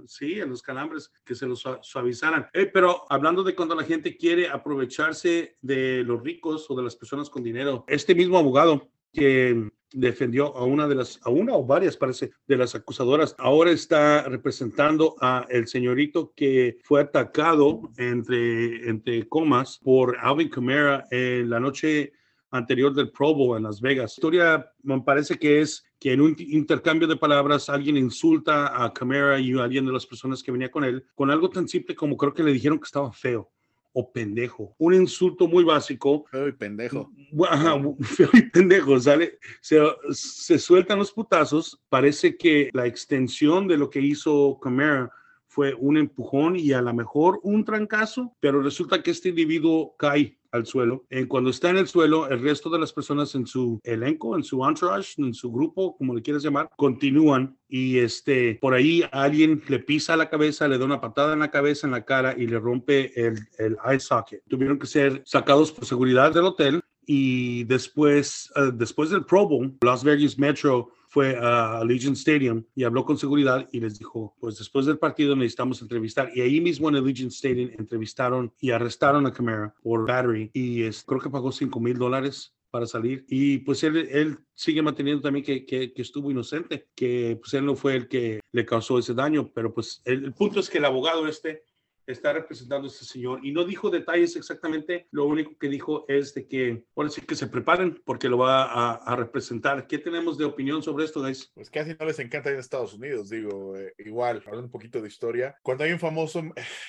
Sí, 0.07 0.41
a 0.41 0.47
los 0.47 0.63
calambres, 0.65 1.13
que 1.25 1.37
se 1.37 1.47
los 1.47 1.63
suavizaran. 1.83 2.49
Eh, 2.53 2.67
pero 2.67 3.05
hablando 3.09 3.45
de 3.45 3.55
cuando 3.55 3.77
la 3.77 3.85
gente 3.85 4.17
quiere 4.17 4.49
aprovecharse 4.49 5.57
de 5.63 6.03
los 6.03 6.23
ricos 6.23 6.67
o 6.69 6.75
de 6.75 6.83
las 6.83 6.97
personas 6.97 7.31
con 7.31 7.45
dinero, 7.45 7.85
este 7.87 8.15
mismo 8.15 8.39
abogado 8.39 8.89
que 9.13 9.71
defendió 9.95 10.57
a 10.57 10.65
una 10.65 10.89
de 10.89 10.97
las, 10.97 11.21
a 11.23 11.31
una 11.31 11.55
o 11.55 11.65
varias, 11.65 11.97
parece, 11.97 12.33
de 12.47 12.57
las 12.57 12.75
acusadoras. 12.75 13.35
Ahora 13.39 13.71
está 13.71 14.23
representando 14.23 15.15
a 15.21 15.47
el 15.49 15.69
señorito 15.69 16.33
que 16.35 16.79
fue 16.83 17.01
atacado 17.01 17.93
entre, 17.97 18.89
entre 18.89 19.29
comas 19.29 19.79
por 19.83 20.19
Alvin 20.19 20.49
Kamara 20.49 21.05
en 21.11 21.49
la 21.49 21.61
noche 21.61 22.13
anterior 22.51 22.95
del 22.95 23.11
Pro 23.11 23.35
Bowl 23.35 23.57
en 23.57 23.65
Las 23.65 23.81
Vegas. 23.81 24.13
La 24.13 24.15
historia 24.15 24.73
me 24.83 25.01
parece 25.03 25.39
que 25.39 25.61
es 25.61 25.85
que 26.05 26.13
en 26.13 26.21
un 26.21 26.37
intercambio 26.39 27.09
de 27.09 27.17
palabras 27.17 27.71
alguien 27.71 27.97
insulta 27.97 28.85
a 28.85 28.93
Camara 28.93 29.41
y 29.41 29.59
a 29.59 29.65
alguien 29.65 29.87
de 29.87 29.93
las 29.93 30.05
personas 30.05 30.43
que 30.43 30.53
venía 30.53 30.71
con 30.71 30.85
él 30.85 31.03
con 31.15 31.31
algo 31.31 31.49
tan 31.49 31.67
simple 31.67 31.95
como 31.95 32.19
creo 32.19 32.35
que 32.35 32.43
le 32.43 32.53
dijeron 32.53 32.79
que 32.79 32.85
estaba 32.85 33.11
feo 33.11 33.51
o 33.95 34.13
pendejo. 34.13 34.75
Un 34.77 34.93
insulto 34.93 35.49
muy 35.49 35.65
básico. 35.65 36.27
Feo 36.31 36.47
y 36.47 36.53
pendejo. 36.53 37.11
Ajá, 37.49 37.81
feo 38.03 38.29
y 38.35 38.43
pendejo, 38.51 39.01
¿sale? 39.01 39.39
Se, 39.63 39.81
se 40.11 40.59
sueltan 40.59 40.99
los 40.99 41.11
putazos. 41.11 41.81
Parece 41.89 42.37
que 42.37 42.69
la 42.75 42.87
extensión 42.87 43.67
de 43.67 43.79
lo 43.79 43.89
que 43.89 44.01
hizo 44.01 44.59
Camara 44.61 45.11
fue 45.47 45.73
un 45.73 45.97
empujón 45.97 46.57
y 46.57 46.73
a 46.73 46.83
lo 46.83 46.93
mejor 46.93 47.41
un 47.45 47.65
trancazo, 47.65 48.37
pero 48.41 48.61
resulta 48.61 49.03
que 49.03 49.13
este 49.13 49.31
individuo 49.31 49.97
cae 49.97 50.37
al 50.55 50.67
suelo. 50.67 51.05
En 51.11 51.27
cuando 51.27 51.51
está 51.51 51.71
en 51.71 51.79
el 51.79 51.89
suelo, 51.89 52.29
el 52.29 52.41
resto 52.41 52.71
de 52.71 52.79
las 52.79 52.93
personas 52.93 53.35
en 53.35 53.47
su 53.47 53.81
elenco, 53.83 54.37
en 54.37 54.45
su 54.45 54.65
entourage, 54.65 55.15
en 55.19 55.35
su 55.35 55.51
grupo, 55.51 55.97
como 55.97 56.15
le 56.15 56.23
quieras 56.23 56.43
llamar, 56.43 56.71
continúan 56.77 57.59
y 57.69 57.99
este, 57.99 58.57
por 58.61 58.73
ahí 58.73 59.03
alguien 59.11 59.63
le 59.69 59.81
pisa 59.81 60.17
la 60.17 60.31
cabeza, 60.31 60.69
le 60.69 60.79
da 60.79 60.85
una 60.85 61.01
patada 61.01 61.33
en 61.33 61.41
la 61.41 61.51
cabeza, 61.51 61.87
en 61.87 61.93
la 61.93 62.05
cara 62.05 62.35
y 62.39 62.47
le 62.47 62.61
rompe 62.61 63.13
el, 63.21 63.37
el 63.59 63.77
eye 63.85 63.99
socket. 63.99 64.43
Tuvieron 64.49 64.79
que 64.79 64.87
ser 64.87 65.23
sacados 65.27 65.73
por 65.73 65.87
seguridad 65.87 66.33
del 66.33 66.45
hotel 66.45 66.81
y 67.07 67.65
después, 67.65 68.53
eh, 68.57 68.71
después 68.73 69.11
del 69.11 69.25
Pro 69.25 69.49
Bowl, 69.49 69.77
Las 69.83 70.05
Vegas 70.05 70.39
Metro 70.39 70.91
fue 71.15 71.37
a 71.37 71.79
Allegiant 71.79 72.17
Stadium 72.17 72.65
y 72.75 72.83
habló 72.83 73.05
con 73.05 73.17
seguridad 73.17 73.69
y 73.71 73.79
les 73.79 74.01
dijo, 74.01 74.35
pues 74.41 74.59
después 74.59 74.85
del 74.85 74.99
partido 74.99 75.37
necesitamos 75.37 75.81
entrevistar. 75.81 76.33
Y 76.35 76.41
ahí 76.41 76.61
mismo 76.61 76.89
en 76.89 76.97
Allegiant 76.97 77.31
Stadium 77.31 77.71
entrevistaron 77.79 78.53
y 78.61 78.73
arrestaron 78.73 79.25
a 79.25 79.33
Camara 79.33 79.73
por 79.81 80.09
battery 80.09 80.51
y 80.53 80.83
es, 80.83 81.05
creo 81.05 81.21
que 81.21 81.31
pagó 81.31 81.53
5 81.53 81.79
mil 81.79 81.97
dólares 81.97 82.53
para 82.69 82.89
salir. 82.89 83.25
Y 83.29 83.59
pues 83.59 83.85
él, 83.85 83.97
él 84.11 84.39
sigue 84.55 84.83
manteniendo 84.83 85.23
también 85.23 85.45
que, 85.45 85.65
que, 85.65 85.93
estuvo 85.95 86.33
inocente, 86.33 86.89
que 86.97 87.39
pues 87.41 87.55
él 87.55 87.65
no 87.65 87.77
fue 87.77 87.95
el 87.95 88.09
que 88.09 88.41
le 88.51 88.67
causó 88.67 88.99
ese 88.99 89.15
daño, 89.15 89.53
pero 89.55 89.73
pues 89.73 90.03
el, 90.05 90.25
el 90.25 90.33
punto 90.33 90.59
es 90.59 90.69
que 90.69 90.79
el 90.79 90.85
abogado 90.85 91.29
este 91.29 91.63
está 92.07 92.33
representando 92.33 92.87
a 92.87 92.91
este 92.91 93.05
señor 93.05 93.41
y 93.43 93.53
no 93.53 93.65
dijo 93.65 93.91
detalles 93.91 94.37
exactamente, 94.37 95.07
lo 95.11 95.27
único 95.27 95.57
que 95.59 95.69
dijo 95.69 96.05
es 96.09 96.35
de 96.35 96.47
que, 96.47 96.85
por 96.95 97.07
decir 97.07 97.27
que 97.27 97.35
se 97.35 97.47
preparen 97.47 98.01
porque 98.05 98.29
lo 98.29 98.39
va 98.39 98.95
a, 98.97 99.15
representar. 99.17 99.87
¿Qué 99.87 99.99
tenemos 99.99 100.39
de 100.39 100.45
opinión 100.45 100.83
sobre 100.83 101.05
esto, 101.05 101.23
guys? 101.23 101.53
Pues 101.55 101.71
casi 101.71 101.95
no 101.99 102.05
les 102.05 102.19
encanta 102.19 102.51
en 102.51 102.59
Estados 102.59 102.95
Unidos, 102.95 103.31
digo, 103.31 103.77
eh, 103.77 103.95
igual, 103.99 104.43
hablando 104.45 104.67
un 104.67 104.71
poquito 104.71 105.01
de 105.01 105.09
historia, 105.09 105.57
cuando 105.63 105.85
hay 105.85 105.93
un 105.93 106.01
famoso 106.01 106.43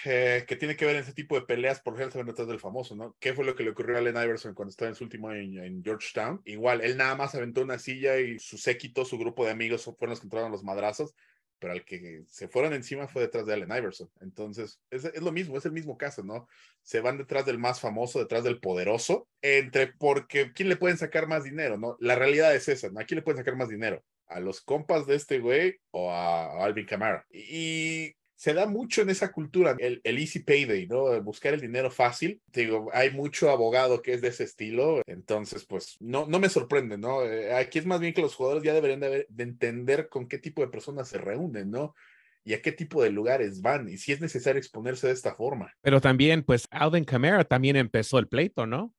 eh, 0.05 0.43
que 0.47 0.55
tiene 0.55 0.75
que 0.75 0.85
ver 0.85 0.95
en 0.95 1.03
ese 1.03 1.13
tipo 1.13 1.35
de 1.35 1.45
peleas, 1.45 1.81
por 1.81 1.93
ejemplo, 1.93 2.19
se 2.19 2.25
detrás 2.25 2.47
del 2.47 2.59
famoso, 2.59 2.95
¿no? 2.95 3.15
¿Qué 3.19 3.33
fue 3.33 3.45
lo 3.45 3.55
que 3.55 3.63
le 3.63 3.71
ocurrió 3.71 3.95
a 3.95 3.99
Allen 3.99 4.15
Iverson 4.15 4.53
cuando 4.53 4.71
estaba 4.71 4.89
en 4.89 4.95
su 4.95 5.03
último 5.03 5.29
año 5.29 5.63
en 5.63 5.83
Georgetown? 5.83 6.41
Igual, 6.45 6.81
él 6.81 6.97
nada 6.97 7.15
más 7.15 7.35
aventó 7.35 7.61
una 7.61 7.77
silla 7.77 8.19
y 8.19 8.39
su 8.39 8.57
séquito, 8.57 9.05
su 9.05 9.17
grupo 9.17 9.45
de 9.45 9.51
amigos 9.51 9.83
fueron 9.83 10.09
los 10.11 10.19
que 10.19 10.25
entraron 10.25 10.51
los 10.51 10.63
madrazos 10.63 11.13
pero 11.59 11.73
al 11.73 11.85
que 11.85 12.23
se 12.27 12.47
fueron 12.47 12.73
encima 12.73 13.07
fue 13.07 13.23
detrás 13.23 13.45
de 13.45 13.53
Allen 13.53 13.75
Iverson. 13.75 14.09
Entonces, 14.21 14.79
es, 14.89 15.05
es, 15.05 15.21
lo 15.21 15.31
mismo, 15.31 15.57
es 15.57 15.65
el 15.65 15.71
mismo 15.71 15.97
caso, 15.97 16.23
¿no? 16.23 16.47
Se 16.81 16.99
van 16.99 17.17
detrás 17.17 17.45
del 17.45 17.57
más 17.57 17.79
famoso, 17.79 18.19
detrás 18.19 18.43
del 18.43 18.59
poderoso, 18.59 19.27
entre 19.41 19.87
porque 19.87 20.51
¿quién 20.53 20.69
le 20.69 20.75
pueden 20.77 20.97
sacar 20.97 21.27
más 21.27 21.43
dinero, 21.43 21.77
no? 21.77 21.97
La 21.99 22.15
realidad 22.15 22.55
es 22.55 22.67
esa, 22.67 22.89
¿no? 22.89 22.99
¿A 22.99 23.05
quién 23.05 23.17
le 23.17 23.23
pueden 23.23 23.37
sacar 23.37 23.55
más 23.55 23.69
dinero? 23.69 24.03
¿A 24.27 24.39
los 24.39 24.61
compas 24.61 25.05
de 25.05 25.15
este 25.15 25.39
güey 25.39 25.77
o 25.91 26.11
a, 26.11 26.45
a 26.45 26.65
Alvin 26.65 26.85
Kamara? 26.85 27.25
Y 27.29 28.15
se 28.35 28.53
da 28.53 28.65
mucho 28.65 29.01
en 29.01 29.09
esa 29.09 29.31
cultura, 29.31 29.77
el, 29.79 30.01
easy 30.03 30.39
payday, 30.39 30.87
¿no? 30.87 31.21
Buscar 31.23 31.53
el 31.53 31.61
dinero 31.61 31.89
fácil. 31.89 32.41
digo, 32.47 32.89
hay 32.93 33.11
mucho 33.11 33.49
abogado 33.49 34.01
que 34.01 34.13
es 34.13 34.21
de 34.21 34.27
ese 34.27 34.43
estilo, 34.43 35.01
entonces, 35.07 35.65
pues, 35.65 35.95
no, 36.01 36.25
no 36.27 36.39
me 36.39 36.49
sorprende, 36.49 36.97
¿no? 36.97 37.23
Eh, 37.23 37.53
aquí 37.53 37.79
es 37.79 37.85
más 37.85 37.99
bien 37.99 38.13
que 38.13 38.21
los 38.21 38.35
jugadores 38.35 38.63
ya 38.63 38.73
deberían 38.73 38.99
de, 38.99 39.25
de, 39.29 39.43
entender 39.43 40.09
con 40.09 40.27
qué 40.27 40.37
tipo 40.37 40.61
de 40.61 40.67
personas 40.67 41.07
se 41.07 41.17
reúnen, 41.17 41.71
¿no? 41.71 41.95
Y 42.43 42.53
a 42.53 42.61
qué 42.61 42.73
tipo 42.73 43.01
de 43.01 43.09
lugares 43.09 43.61
van, 43.61 43.87
y 43.87 43.97
si 43.97 44.11
es 44.11 44.19
necesario 44.19 44.59
exponerse 44.59 45.07
de 45.07 45.13
esta 45.13 45.33
forma. 45.33 45.73
Pero 45.81 46.01
también, 46.01 46.43
pues, 46.43 46.67
Alvin 46.71 47.05
Kamara 47.05 47.45
también 47.45 47.77
empezó 47.77 48.19
el 48.19 48.27
pleito, 48.27 48.67
¿no? 48.67 48.93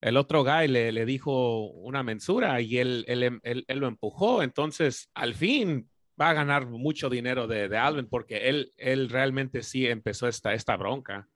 El 0.00 0.16
otro 0.16 0.44
guy 0.44 0.68
le, 0.68 0.92
le 0.92 1.06
dijo 1.06 1.70
una 1.70 2.02
mensura 2.02 2.60
y 2.60 2.78
él, 2.78 3.04
él, 3.08 3.40
él 3.42 3.78
lo 3.78 3.86
empujó, 3.86 4.42
entonces, 4.42 5.08
al 5.14 5.34
fin, 5.34 5.88
va 6.20 6.30
a 6.30 6.34
ganar 6.34 6.66
mucho 6.66 7.10
dinero 7.10 7.46
de, 7.46 7.68
de, 7.68 7.76
Alvin 7.76 8.06
porque 8.06 8.48
él, 8.48 8.72
él 8.76 9.08
realmente 9.08 9.62
sí 9.62 9.86
empezó 9.86 10.28
esta, 10.28 10.54
esta 10.54 10.76
bronca. 10.76 11.28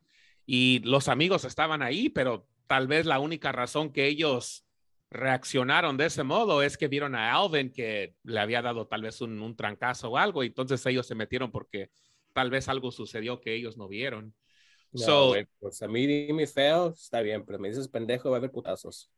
Y 0.46 0.80
los 0.80 1.08
amigos 1.08 1.44
estaban 1.44 1.82
ahí, 1.82 2.08
pero 2.08 2.46
tal 2.66 2.88
vez 2.88 3.06
la 3.06 3.18
única 3.18 3.52
razón 3.52 3.92
que 3.92 4.06
ellos 4.06 4.64
reaccionaron 5.10 5.96
de 5.96 6.06
ese 6.06 6.22
modo 6.22 6.62
es 6.62 6.76
que 6.76 6.88
vieron 6.88 7.14
a 7.14 7.34
Alvin 7.34 7.72
que 7.72 8.14
le 8.22 8.40
había 8.40 8.62
dado 8.62 8.86
tal 8.86 9.02
vez 9.02 9.20
un, 9.20 9.40
un 9.42 9.56
trancazo 9.56 10.10
o 10.10 10.16
algo, 10.16 10.42
y 10.42 10.48
entonces 10.48 10.84
ellos 10.86 11.06
se 11.06 11.14
metieron 11.14 11.50
porque 11.50 11.90
tal 12.32 12.50
vez 12.50 12.68
algo 12.68 12.90
sucedió 12.90 13.40
que 13.40 13.54
ellos 13.54 13.76
no 13.76 13.88
vieron. 13.88 14.34
so, 14.94 15.34
pues 15.58 15.82
a 15.82 15.88
mí 15.88 16.06
dime 16.06 16.46
feo, 16.46 16.90
está 16.90 17.20
bien, 17.20 17.44
pero 17.44 17.58
me 17.58 17.68
dices 17.68 17.88
pendejo, 17.88 18.30
va 18.30 18.36
a 18.36 18.38
haber 18.38 18.52
putazos. 18.52 19.10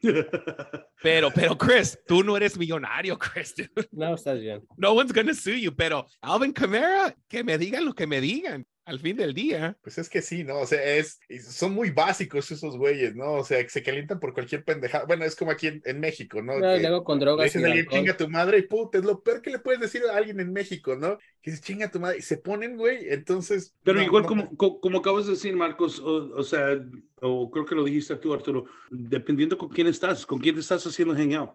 Pero, 1.02 1.30
pero 1.32 1.56
Chris, 1.56 1.98
tú 2.06 2.24
no 2.24 2.36
eres 2.36 2.58
millonario, 2.58 3.16
Chris. 3.18 3.54
No, 3.92 4.14
estás 4.14 4.40
bien. 4.40 4.66
No 4.76 4.92
one's 4.92 5.12
gonna 5.12 5.32
sue 5.32 5.60
you, 5.60 5.74
pero 5.74 6.06
Alvin 6.20 6.52
Kamara, 6.52 7.14
que 7.28 7.44
me 7.44 7.56
digan 7.56 7.84
lo 7.84 7.94
que 7.94 8.06
me 8.06 8.20
digan 8.20 8.66
al 8.88 9.00
fin 9.00 9.16
del 9.16 9.34
día. 9.34 9.76
Pues 9.82 9.98
es 9.98 10.08
que 10.08 10.22
sí, 10.22 10.44
¿no? 10.44 10.60
O 10.60 10.66
sea, 10.66 10.82
es, 10.82 11.20
son 11.46 11.74
muy 11.74 11.90
básicos 11.90 12.50
esos 12.50 12.78
güeyes, 12.78 13.14
¿no? 13.14 13.34
O 13.34 13.44
sea, 13.44 13.62
que 13.62 13.68
se 13.68 13.82
calientan 13.82 14.18
por 14.18 14.32
cualquier 14.32 14.64
pendejada. 14.64 15.04
Bueno, 15.04 15.26
es 15.26 15.36
como 15.36 15.50
aquí 15.50 15.68
en, 15.84 16.00
México, 16.00 16.40
¿no? 16.40 16.58
No, 16.58 16.76
luego 16.78 17.04
con 17.04 17.20
drogas. 17.20 17.44
Dices 17.44 17.62
a 17.62 17.66
alguien, 17.66 17.86
chinga 17.86 18.16
tu 18.16 18.30
madre 18.30 18.58
y 18.58 18.62
puta, 18.62 18.96
es 18.96 19.04
lo 19.04 19.22
peor 19.22 19.42
que 19.42 19.50
le 19.50 19.58
puedes 19.58 19.80
decir 19.80 20.02
a 20.10 20.16
alguien 20.16 20.40
en 20.40 20.54
México, 20.54 20.96
¿no? 20.96 21.18
Que 21.42 21.50
dices, 21.50 21.60
chinga 21.60 21.90
tu 21.90 22.00
madre 22.00 22.18
y 22.18 22.22
se 22.22 22.38
ponen, 22.38 22.78
güey, 22.78 23.10
entonces. 23.10 23.76
Pero 23.84 24.00
igual, 24.00 24.24
Como, 24.24 24.56
como 24.56 24.98
acabas 24.98 25.26
de 25.26 25.32
decir, 25.32 25.54
Marcos, 25.54 26.00
o, 26.00 26.42
sea, 26.42 26.82
o 27.20 27.50
creo 27.50 27.66
que 27.66 27.74
lo 27.74 27.84
dijiste 27.84 28.16
tú, 28.16 28.32
Arturo, 28.32 28.64
dependiendo 28.90 29.58
con 29.58 29.68
quién 29.68 29.86
estás, 29.86 30.24
con 30.24 30.38
quién 30.38 30.54
te 30.54 30.62
estás 30.62 30.86
haciendo 30.86 31.14
hangout. 31.14 31.50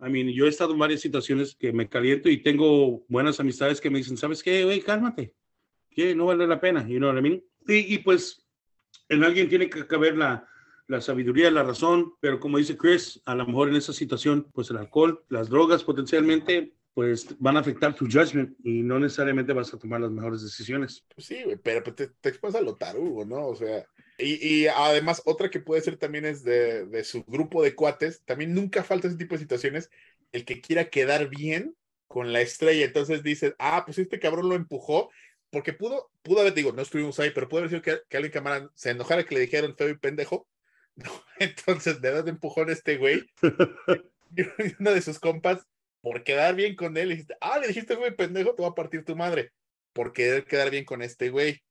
I 0.00 0.10
mean, 0.10 0.28
yo 0.28 0.44
he 0.44 0.48
estado 0.48 0.74
en 0.74 0.78
varias 0.78 1.00
situaciones 1.00 1.54
que 1.54 1.72
me 1.72 1.88
caliento 1.88 2.28
y 2.28 2.42
tengo 2.42 3.04
buenas 3.08 3.40
amistades 3.40 3.80
que 3.80 3.88
me 3.88 3.98
dicen, 3.98 4.18
¿sabes 4.18 4.42
qué? 4.42 4.64
Güey, 4.64 4.82
cálmate. 4.82 5.32
Que 5.94 6.14
no 6.14 6.26
vale 6.26 6.46
la 6.46 6.60
pena, 6.60 6.86
you 6.88 6.98
know 6.98 7.10
what 7.10 7.18
I 7.18 7.22
mean? 7.22 7.44
Y, 7.66 7.98
pues 7.98 8.44
en 9.08 9.24
alguien 9.24 9.48
tiene 9.48 9.70
que 9.70 9.86
caber 9.86 10.16
la, 10.16 10.46
la 10.86 11.00
sabiduría, 11.00 11.50
la 11.50 11.62
razón, 11.62 12.14
pero 12.20 12.40
como 12.40 12.58
dice 12.58 12.76
Chris, 12.76 13.22
a 13.24 13.34
lo 13.34 13.46
mejor 13.46 13.68
en 13.68 13.76
esa 13.76 13.92
situación, 13.92 14.50
pues 14.52 14.70
el 14.70 14.76
alcohol, 14.76 15.24
las 15.28 15.48
drogas 15.48 15.84
potencialmente, 15.84 16.74
pues 16.94 17.36
van 17.38 17.56
a 17.56 17.60
afectar 17.60 17.94
tu 17.94 18.06
judgment 18.06 18.56
y 18.62 18.82
no 18.82 18.98
necesariamente 18.98 19.52
vas 19.52 19.74
a 19.74 19.78
tomar 19.78 20.00
las 20.00 20.10
mejores 20.10 20.42
decisiones. 20.42 21.04
Pues 21.14 21.26
sí, 21.26 21.44
pero 21.62 21.82
pues, 21.82 21.96
te, 21.96 22.08
te 22.08 22.28
expones 22.28 22.54
a 22.54 22.60
lo 22.60 22.76
tarugo, 22.76 23.24
¿no? 23.24 23.48
O 23.48 23.56
sea, 23.56 23.84
y, 24.16 24.46
y, 24.46 24.66
además 24.68 25.22
otra 25.24 25.50
que 25.50 25.58
puede 25.58 25.82
ser 25.82 25.96
también 25.96 26.24
es 26.24 26.44
de, 26.44 26.86
de 26.86 27.02
su 27.02 27.24
grupo 27.24 27.62
de 27.62 27.74
cuates, 27.74 28.22
también 28.24 28.54
nunca 28.54 28.84
falta 28.84 29.08
ese 29.08 29.16
tipo 29.16 29.34
de 29.34 29.40
situaciones, 29.40 29.90
el 30.30 30.44
que 30.44 30.60
quiera 30.60 30.88
quedar 30.88 31.28
bien 31.28 31.76
con 32.06 32.32
la 32.32 32.40
estrella, 32.40 32.84
entonces 32.84 33.24
dices, 33.24 33.54
ah, 33.58 33.82
pues 33.84 33.98
este 33.98 34.20
cabrón 34.20 34.48
lo 34.48 34.54
empujó, 34.54 35.10
porque 35.54 35.72
pudo, 35.72 36.10
pudo 36.22 36.40
haber, 36.40 36.52
digo, 36.52 36.72
no 36.72 36.82
estuvimos 36.82 37.20
ahí, 37.20 37.30
pero 37.30 37.48
pudo 37.48 37.60
haber 37.60 37.70
sido 37.70 37.80
que, 37.80 38.00
que 38.08 38.16
alguien 38.16 38.32
cámara 38.32 38.68
se 38.74 38.90
enojara 38.90 39.24
que 39.24 39.36
le 39.36 39.42
dijeron 39.42 39.76
feo 39.76 39.88
y 39.88 39.96
pendejo. 39.96 40.48
No, 40.96 41.10
entonces 41.40 42.00
de 42.00 42.08
edad 42.08 42.28
empujón 42.28 42.70
este 42.70 42.98
güey. 42.98 43.28
y 44.36 44.42
uno 44.78 44.92
de 44.92 45.02
sus 45.02 45.18
compas, 45.18 45.66
por 46.00 46.22
quedar 46.22 46.54
bien 46.54 46.76
con 46.76 46.96
él, 46.96 47.08
dijiste, 47.08 47.36
ah, 47.40 47.58
le 47.58 47.66
dijiste 47.66 47.96
güey 47.96 48.14
pendejo, 48.14 48.54
te 48.54 48.62
va 48.62 48.68
a 48.68 48.74
partir 48.76 49.04
tu 49.04 49.16
madre. 49.16 49.50
Por 49.92 50.12
querer 50.12 50.44
quedar 50.44 50.70
bien 50.70 50.84
con 50.84 51.02
este 51.02 51.30
güey. 51.30 51.62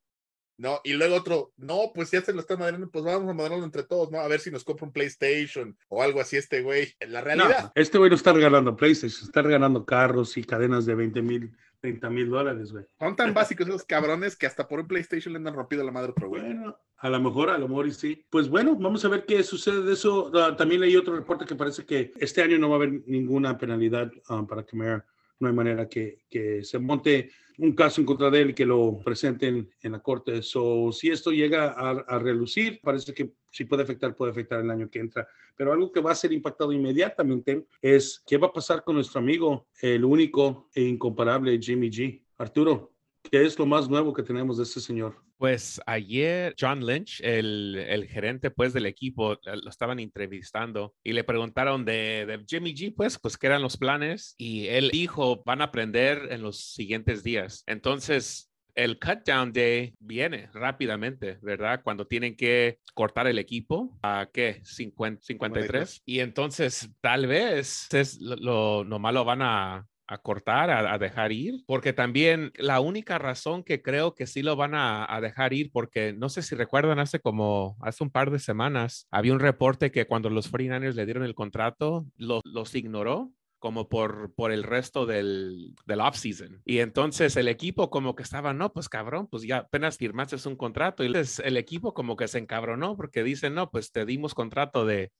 ¿No? 0.56 0.80
Y 0.84 0.92
luego 0.92 1.16
otro, 1.16 1.52
no, 1.56 1.92
pues 1.94 2.10
ya 2.10 2.20
se 2.20 2.32
lo 2.32 2.40
está 2.40 2.56
madreando, 2.56 2.90
pues 2.90 3.04
vamos 3.04 3.30
a 3.30 3.34
madrarlo 3.34 3.64
entre 3.64 3.82
todos, 3.82 4.10
¿no? 4.10 4.20
A 4.20 4.28
ver 4.28 4.40
si 4.40 4.50
nos 4.50 4.64
compra 4.64 4.86
un 4.86 4.92
PlayStation 4.92 5.76
o 5.88 6.02
algo 6.02 6.20
así 6.20 6.36
este 6.36 6.62
güey. 6.62 6.94
En 7.00 7.12
la 7.12 7.20
realidad. 7.20 7.72
este 7.74 7.98
güey 7.98 8.10
no 8.10 8.16
está 8.16 8.32
regalando 8.32 8.76
PlayStation, 8.76 9.26
está 9.26 9.42
regalando 9.42 9.84
carros 9.84 10.36
y 10.36 10.44
cadenas 10.44 10.86
de 10.86 10.94
20 10.94 11.22
mil 11.22 11.52
30 11.84 12.08
mil 12.08 12.30
dólares, 12.30 12.72
güey. 12.72 12.86
Son 12.98 13.14
tan 13.14 13.34
básicos 13.34 13.68
esos 13.68 13.84
cabrones 13.84 14.36
que 14.36 14.46
hasta 14.46 14.66
por 14.66 14.80
un 14.80 14.88
PlayStation 14.88 15.34
le 15.34 15.38
han 15.38 15.54
rompido 15.54 15.84
la 15.84 15.92
madre 15.92 16.12
otro 16.12 16.30
güey. 16.30 16.40
Bueno, 16.40 16.78
a 16.96 17.10
lo 17.10 17.20
mejor, 17.20 17.50
a 17.50 17.58
lo 17.58 17.68
mejor 17.68 17.86
y 17.86 17.92
sí. 17.92 18.24
Pues 18.30 18.48
bueno, 18.48 18.74
vamos 18.74 19.04
a 19.04 19.08
ver 19.08 19.26
qué 19.26 19.42
sucede 19.42 19.82
de 19.82 19.92
eso. 19.92 20.32
Ah, 20.34 20.56
también 20.56 20.80
leí 20.80 20.96
otro 20.96 21.14
reporte 21.14 21.44
que 21.44 21.54
parece 21.54 21.84
que 21.84 22.12
este 22.16 22.40
año 22.40 22.56
no 22.56 22.70
va 22.70 22.76
a 22.76 22.78
haber 22.78 23.02
ninguna 23.06 23.58
penalidad 23.58 24.10
ah, 24.30 24.46
para 24.48 24.64
Camara. 24.64 25.04
No 25.38 25.48
hay 25.48 25.52
manera 25.52 25.86
que, 25.86 26.24
que 26.30 26.64
se 26.64 26.78
monte 26.78 27.30
un 27.58 27.72
caso 27.72 28.00
en 28.00 28.06
contra 28.06 28.30
de 28.30 28.42
él 28.42 28.54
que 28.54 28.66
lo 28.66 29.00
presenten 29.04 29.70
en 29.82 29.92
la 29.92 30.00
corte. 30.00 30.42
So, 30.42 30.90
si 30.92 31.10
esto 31.10 31.30
llega 31.30 31.68
a, 31.70 32.18
relucir, 32.18 32.80
parece 32.82 33.14
que 33.14 33.32
si 33.50 33.64
puede 33.64 33.82
afectar, 33.82 34.16
puede 34.16 34.32
afectar 34.32 34.60
el 34.60 34.70
año 34.70 34.90
que 34.90 35.00
entra. 35.00 35.28
Pero 35.56 35.72
algo 35.72 35.92
que 35.92 36.00
va 36.00 36.12
a 36.12 36.16
ser 36.16 36.32
impactado 36.32 36.72
inmediatamente 36.72 37.66
es 37.80 38.22
qué 38.26 38.36
va 38.38 38.48
a 38.48 38.52
pasar 38.52 38.82
con 38.82 38.96
nuestro 38.96 39.20
amigo, 39.20 39.68
el 39.80 40.04
único 40.04 40.68
e 40.74 40.82
incomparable 40.82 41.58
Jimmy 41.60 41.90
G. 41.90 42.22
Arturo, 42.38 42.92
¿qué 43.22 43.44
es 43.44 43.58
lo 43.58 43.66
más 43.66 43.88
nuevo 43.88 44.12
que 44.12 44.22
tenemos 44.22 44.56
de 44.56 44.64
este 44.64 44.80
señor? 44.80 45.23
Pues 45.36 45.80
ayer 45.86 46.54
John 46.58 46.86
Lynch, 46.86 47.20
el, 47.22 47.76
el, 47.88 48.06
gerente 48.06 48.50
pues 48.50 48.72
del 48.72 48.86
equipo, 48.86 49.38
lo 49.44 49.68
estaban 49.68 49.98
entrevistando 49.98 50.94
y 51.02 51.12
le 51.12 51.24
preguntaron 51.24 51.84
de, 51.84 52.24
de, 52.26 52.44
Jimmy 52.46 52.74
G, 52.74 52.94
pues, 52.96 53.18
pues 53.18 53.36
qué 53.36 53.48
eran 53.48 53.62
los 53.62 53.76
planes 53.76 54.34
y 54.38 54.68
él 54.68 54.90
dijo, 54.90 55.42
van 55.44 55.60
a 55.60 55.64
aprender 55.64 56.28
en 56.30 56.42
los 56.42 56.72
siguientes 56.72 57.22
días. 57.22 57.64
Entonces, 57.66 58.50
el 58.74 58.98
cut 58.98 59.24
down 59.24 59.52
day 59.52 59.94
viene 60.00 60.48
rápidamente, 60.52 61.38
¿verdad? 61.42 61.80
Cuando 61.82 62.06
tienen 62.06 62.36
que 62.36 62.80
cortar 62.92 63.26
el 63.26 63.38
equipo 63.38 63.96
a 64.02 64.28
qué? 64.32 64.60
50, 64.64 65.22
53. 65.22 66.02
Y 66.04 66.20
entonces 66.20 66.90
tal 67.00 67.26
vez 67.26 67.88
es 67.92 68.20
lo, 68.20 68.84
lo 68.84 68.98
malo 68.98 69.24
van 69.24 69.42
a 69.42 69.86
a 70.14 70.18
cortar, 70.18 70.70
a, 70.70 70.98
dejar 70.98 71.32
ir, 71.32 71.64
porque 71.66 71.92
también 71.92 72.52
la 72.56 72.80
única 72.80 73.18
razón 73.18 73.62
que 73.62 73.82
creo 73.82 74.14
que 74.14 74.26
sí 74.26 74.42
lo 74.42 74.56
van 74.56 74.74
a, 74.74 75.18
dejar 75.20 75.52
ir, 75.52 75.70
porque 75.72 76.12
no 76.12 76.28
sé 76.28 76.42
si 76.42 76.54
recuerdan, 76.54 76.98
hace 76.98 77.20
como, 77.20 77.76
hace 77.80 78.04
un 78.04 78.10
par 78.10 78.30
de 78.30 78.38
semanas, 78.38 79.06
había 79.10 79.32
un 79.32 79.40
reporte 79.40 79.90
que 79.90 80.06
cuando 80.06 80.30
los 80.30 80.52
49ers 80.52 80.94
le 80.94 81.04
dieron 81.04 81.24
el 81.24 81.34
contrato, 81.34 82.06
los 82.16 82.74
ignoró 82.74 83.32
como 83.58 83.88
por, 83.88 84.34
por 84.34 84.52
el 84.52 84.62
resto 84.62 85.06
del, 85.06 85.74
del 85.86 86.00
off-season. 86.00 86.60
Y 86.66 86.80
entonces 86.80 87.34
el 87.36 87.48
equipo 87.48 87.88
como 87.88 88.14
que 88.14 88.22
estaba, 88.22 88.52
no, 88.52 88.74
pues 88.74 88.90
cabrón, 88.90 89.26
pues 89.26 89.42
ya 89.44 89.56
apenas 89.58 89.96
firmaste 89.96 90.36
un 90.46 90.56
contrato. 90.56 91.02
Y 91.02 91.06
entonces 91.06 91.40
el 91.42 91.56
equipo 91.56 91.94
como 91.94 92.14
que 92.14 92.28
se 92.28 92.38
encabronó 92.38 92.94
porque 92.94 93.24
dicen, 93.24 93.54
no, 93.54 93.70
pues 93.70 93.90
te 93.90 94.04
dimos 94.04 94.34
contrato 94.34 94.84
de, 94.84 95.12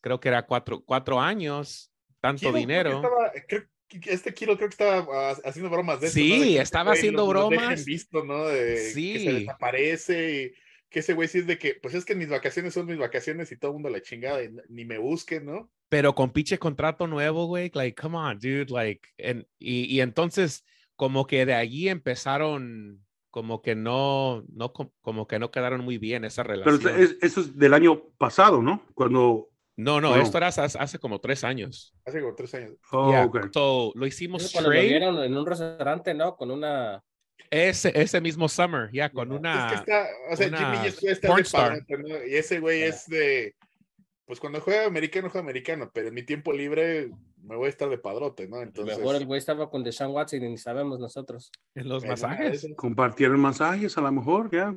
creo 0.00 0.18
que 0.18 0.30
era 0.30 0.46
cuatro, 0.46 0.82
cuatro 0.84 1.20
años, 1.20 1.92
tanto 2.20 2.52
dinero 2.52 3.02
este 4.06 4.34
Kiro 4.34 4.56
creo 4.56 4.68
que 4.68 4.74
estaba 4.74 5.06
ah, 5.30 5.36
haciendo 5.44 5.70
bromas 5.70 6.00
de 6.00 6.08
Sí, 6.08 6.56
estaba 6.56 6.92
haciendo 6.92 7.26
bromas. 7.26 7.84
visto, 7.84 8.24
¿no? 8.24 8.46
De 8.46 8.76
sí. 8.76 9.12
que 9.12 9.18
se 9.18 9.32
desaparece 9.32 10.54
que 10.90 11.00
ese 11.00 11.14
güey 11.14 11.26
sí 11.26 11.38
es 11.38 11.46
de 11.46 11.58
que, 11.58 11.74
pues 11.74 11.94
es 11.94 12.04
que 12.04 12.14
mis 12.14 12.28
vacaciones 12.28 12.74
son 12.74 12.86
mis 12.86 12.98
vacaciones 12.98 13.50
y 13.50 13.56
todo 13.56 13.70
el 13.70 13.74
mundo 13.76 13.88
la 13.88 14.02
chingada 14.02 14.44
y 14.44 14.50
ni 14.68 14.84
me 14.84 14.98
busque, 14.98 15.40
¿no? 15.40 15.70
Pero 15.88 16.14
con 16.14 16.32
pinche 16.32 16.58
contrato 16.58 17.06
nuevo, 17.06 17.46
güey, 17.46 17.70
like, 17.74 18.00
come 18.00 18.18
on, 18.18 18.38
dude, 18.38 18.66
like, 18.68 19.08
y, 19.58 19.84
y 19.84 20.00
entonces 20.00 20.64
como 20.96 21.26
que 21.26 21.46
de 21.46 21.54
allí 21.54 21.88
empezaron 21.88 23.02
como 23.32 23.62
que 23.62 23.74
no, 23.74 24.44
no, 24.52 24.72
como 24.72 25.26
que 25.26 25.38
no 25.38 25.50
quedaron 25.50 25.82
muy 25.82 25.96
bien 25.96 26.24
esa 26.24 26.42
relación. 26.42 26.80
Pero 26.82 26.96
eso 27.22 27.40
es 27.40 27.58
del 27.58 27.72
año 27.72 28.04
pasado, 28.18 28.62
¿no? 28.62 28.84
Cuando... 28.94 29.48
No, 29.76 30.00
no, 30.00 30.16
esto 30.16 30.38
era 30.38 30.48
hace, 30.48 30.98
como 30.98 31.18
tres 31.20 31.44
años. 31.44 31.94
Hace 32.04 32.20
como 32.20 32.34
tres 32.34 32.54
años. 32.54 32.74
Oh, 32.90 33.22
okay. 33.22 33.42
so, 33.52 33.92
lo 33.94 34.06
hicimos 34.06 34.50
Cuando 34.52 34.70
lo 34.70 34.80
vieron 34.80 35.18
en 35.22 35.36
un 35.36 35.46
restaurante, 35.46 36.14
¿no? 36.14 36.36
Con 36.36 36.50
una... 36.50 37.02
Ese, 37.50 37.92
ese 37.94 38.20
mismo 38.20 38.48
summer, 38.48 38.90
ya, 38.92 39.10
con 39.10 39.32
una... 39.32 39.66
Es 39.66 39.72
que 39.72 39.78
está, 39.78 40.08
o 40.30 40.36
sea, 40.36 40.46
Jimmy 40.46 40.86
está 40.86 41.34
de 41.34 41.44
padre, 41.44 41.84
¿no? 41.98 42.26
Y 42.26 42.34
ese 42.34 42.60
güey 42.60 42.82
es 42.82 43.06
de... 43.06 43.54
Pues 44.26 44.40
cuando 44.40 44.60
juega 44.60 44.86
americano, 44.86 45.28
juega 45.28 45.42
americano, 45.42 45.90
pero 45.92 46.08
en 46.08 46.14
mi 46.14 46.22
tiempo 46.22 46.52
libre 46.52 47.10
me 47.42 47.56
voy 47.56 47.66
a 47.66 47.70
estar 47.70 47.88
de 47.88 47.98
padrote, 47.98 48.48
¿no? 48.48 48.62
Entonces... 48.62 48.98
Mejor 48.98 49.16
el 49.16 49.26
güey 49.26 49.38
estaba 49.38 49.68
con 49.68 49.82
Deshaun 49.82 50.14
Watson 50.14 50.42
y 50.44 50.48
ni 50.50 50.58
sabemos 50.58 51.00
nosotros. 51.00 51.50
En 51.74 51.88
los 51.88 52.04
masajes. 52.04 52.66
Compartieron 52.76 53.40
masajes, 53.40 53.98
a 53.98 54.00
lo 54.00 54.12
mejor, 54.12 54.50
ya. 54.50 54.74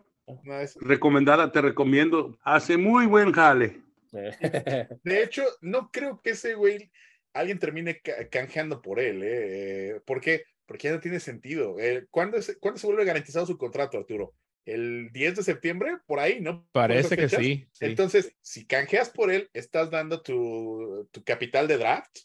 Recomendada, 0.81 1.51
te 1.51 1.61
recomiendo. 1.61 2.37
Hace 2.41 2.77
muy 2.77 3.05
buen 3.05 3.31
jale. 3.31 3.84
De 5.03 5.23
hecho, 5.23 5.43
no 5.61 5.91
creo 5.91 6.21
que 6.21 6.31
ese 6.31 6.55
güey, 6.55 6.91
alguien 7.33 7.59
termine 7.59 8.01
canjeando 8.31 8.81
por 8.81 8.99
él, 8.99 9.21
¿eh? 9.23 10.01
¿Por 10.05 10.21
qué? 10.21 10.45
Porque 10.65 10.87
ya 10.87 10.93
no 10.93 10.99
tiene 10.99 11.19
sentido. 11.19 11.79
Eh, 11.79 12.05
¿cuándo, 12.09 12.41
se, 12.41 12.57
¿Cuándo 12.57 12.79
se 12.79 12.87
vuelve 12.87 13.05
garantizado 13.05 13.45
su 13.45 13.57
contrato, 13.57 13.97
Arturo? 13.97 14.33
el 14.65 15.11
10 15.11 15.35
de 15.35 15.43
septiembre, 15.43 15.99
por 16.07 16.19
ahí, 16.19 16.41
¿no? 16.41 16.67
Parece 16.71 17.15
que 17.15 17.29
sí, 17.29 17.67
Entonces, 17.79 18.35
si 18.41 18.65
canjeas 18.65 19.11
por 19.11 19.31
él, 19.31 19.47
estás 19.53 19.91
dando 19.91 20.23
tu, 20.23 21.07
tu, 21.11 21.23
capital 21.23 21.67
de 21.67 21.77
draft 21.77 22.17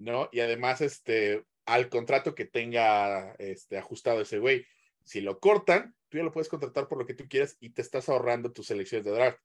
¿no? 0.00 0.28
Y 0.32 0.40
además, 0.40 0.80
este, 0.80 1.44
al 1.66 1.88
contrato 1.88 2.34
que 2.34 2.46
tenga 2.46 3.34
este, 3.38 3.78
ajustado 3.78 4.22
ese 4.22 4.38
güey. 4.38 4.66
Si 5.04 5.20
lo 5.20 5.38
cortan, 5.38 5.94
tú 6.08 6.18
ya 6.18 6.24
lo 6.24 6.32
puedes 6.32 6.48
contratar 6.48 6.88
por 6.88 6.98
lo 6.98 7.06
que 7.06 7.14
tú 7.14 7.28
quieras 7.28 7.56
y 7.60 7.70
te 7.70 7.82
estás 7.82 8.08
ahorrando 8.08 8.52
tus 8.52 8.66
selecciones 8.66 9.04
de 9.04 9.12
draft, 9.12 9.38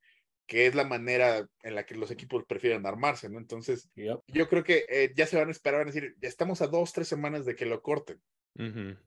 que 0.48 0.68
es 0.68 0.76
la 0.76 0.86
manera 0.86 1.48
en 1.64 1.76
la 1.76 1.86
que 1.86 1.96
los 1.96 2.12
equipos 2.12 2.44
prefieren 2.46 2.86
armarse, 2.86 3.30
¿no? 3.30 3.40
Entonces, 3.40 3.90
yo 3.96 4.50
creo 4.50 4.64
que 4.64 4.86
eh, 4.90 5.12
ya 5.16 5.26
se 5.26 5.38
van 5.38 5.48
a 5.48 5.52
esperar, 5.52 5.80
van 5.80 5.90
a 5.90 5.92
decir, 5.92 6.16
ya 6.22 6.30
estamos 6.30 6.62
a 6.62 6.68
dos, 6.68 6.94
tres 6.94 7.08
semanas 7.08 7.46
de 7.46 7.56
que 7.56 7.66
lo 7.66 7.82
corten. 7.82 8.22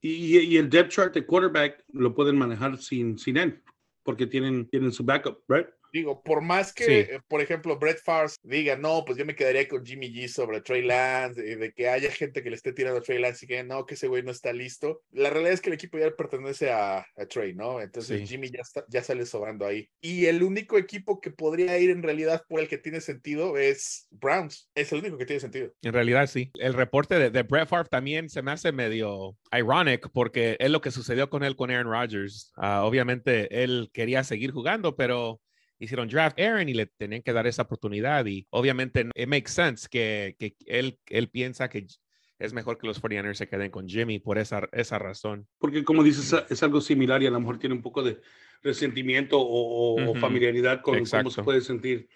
y, 0.00 0.38
y, 0.38 0.56
el 0.56 0.68
depth 0.68 0.90
chart 0.90 1.14
de 1.14 1.24
quarterback 1.24 1.84
lo 1.92 2.14
pueden 2.14 2.36
manejar 2.36 2.76
sin, 2.78 3.18
sin 3.18 3.36
él, 3.36 3.62
porque 4.02 4.26
tienen, 4.26 4.68
tienen 4.68 4.92
su 4.92 5.04
backup, 5.04 5.42
¿right? 5.48 5.68
Digo, 5.92 6.22
por 6.22 6.40
más 6.40 6.72
que, 6.72 7.00
eh, 7.00 7.20
por 7.28 7.40
ejemplo, 7.40 7.78
Brett 7.78 8.02
Favre 8.02 8.32
diga, 8.42 8.76
no, 8.76 9.04
pues 9.04 9.18
yo 9.18 9.24
me 9.24 9.34
quedaría 9.34 9.68
con 9.68 9.84
Jimmy 9.84 10.12
G 10.12 10.28
sobre 10.28 10.60
Trey 10.60 10.82
Lance, 10.82 11.40
de 11.40 11.72
que 11.72 11.88
haya 11.88 12.10
gente 12.10 12.42
que 12.42 12.50
le 12.50 12.56
esté 12.56 12.72
tirando 12.72 12.98
a 12.98 13.02
Trey 13.02 13.18
Lance 13.18 13.44
y 13.44 13.48
que 13.48 13.64
no, 13.64 13.86
que 13.86 13.94
ese 13.94 14.08
güey 14.08 14.22
no 14.22 14.30
está 14.30 14.52
listo. 14.52 15.02
La 15.10 15.30
realidad 15.30 15.54
es 15.54 15.60
que 15.60 15.70
el 15.70 15.74
equipo 15.74 15.98
ya 15.98 16.10
pertenece 16.14 16.70
a, 16.70 17.06
Trey, 17.28 17.54
¿no? 17.54 17.80
Entonces 17.80 18.28
Jimmy 18.28 18.50
ya, 18.50 18.62
ya 18.88 19.02
sale 19.02 19.26
sobrando 19.26 19.66
ahí. 19.66 19.88
Y 20.00 20.26
el 20.26 20.42
único 20.42 20.78
equipo 20.78 21.20
que 21.20 21.30
podría 21.30 21.78
ir 21.78 21.90
en 21.90 22.02
realidad 22.02 22.42
por 22.48 22.60
el 22.60 22.68
que 22.68 22.78
tiene 22.78 23.00
sentido 23.00 23.58
es 23.58 24.06
Browns. 24.10 24.70
Es 24.74 24.92
el 24.92 25.00
único 25.00 25.18
que 25.18 25.26
tiene 25.26 25.40
sentido. 25.40 25.72
En 25.82 25.92
realidad, 25.92 26.26
sí. 26.26 26.50
El 26.54 26.74
reporte 26.74 27.18
de, 27.18 27.30
de 27.30 27.42
Brett 27.42 27.68
Favre 27.68 27.88
también 27.90 28.28
se 28.28 28.42
me 28.42 28.52
hace 28.52 28.72
medio 28.72 29.36
ironic 29.52 30.08
porque 30.12 30.56
es 30.58 30.70
lo 30.70 30.80
que 30.80 30.90
sucedió 30.90 31.28
con 31.28 31.42
él 31.44 31.56
con 31.56 31.70
Aaron 31.70 31.92
Rodgers. 31.92 32.52
Ah, 32.56 32.84
obviamente 32.84 33.62
él 33.62 33.90
quería 33.92 34.24
seguir 34.24 34.52
jugando, 34.52 34.96
pero 34.96 35.40
hicieron 35.78 36.08
draft 36.08 36.38
Aaron 36.38 36.68
y 36.68 36.74
le 36.74 36.86
tenían 36.86 37.22
que 37.22 37.32
dar 37.32 37.46
esa 37.46 37.62
oportunidad. 37.62 38.26
Y 38.26 38.46
obviamente, 38.50 39.08
it 39.14 39.28
makes 39.28 39.50
sense 39.50 39.88
que, 39.88 40.36
que 40.38 40.56
él, 40.66 40.98
él 41.06 41.28
piensa 41.28 41.68
que 41.68 41.86
es 42.38 42.52
mejor 42.52 42.78
que 42.78 42.86
los 42.86 43.02
49ers 43.02 43.34
se 43.34 43.48
queden 43.48 43.70
con 43.70 43.88
Jimmy 43.88 44.18
por 44.18 44.38
esa, 44.38 44.68
esa 44.72 44.98
razón. 44.98 45.48
Porque 45.58 45.84
como 45.84 46.02
dices, 46.02 46.34
es 46.48 46.62
algo 46.62 46.80
similar 46.80 47.22
y 47.22 47.26
a 47.26 47.30
lo 47.30 47.40
mejor 47.40 47.58
tiene 47.58 47.74
un 47.74 47.82
poco 47.82 48.02
de 48.02 48.20
resentimiento 48.62 49.36
o, 49.40 50.14
familiaridad 50.16 50.80
con 50.82 51.04
cómo 51.04 51.30
se 51.30 51.42
puede 51.42 51.60
sentir 51.60 52.08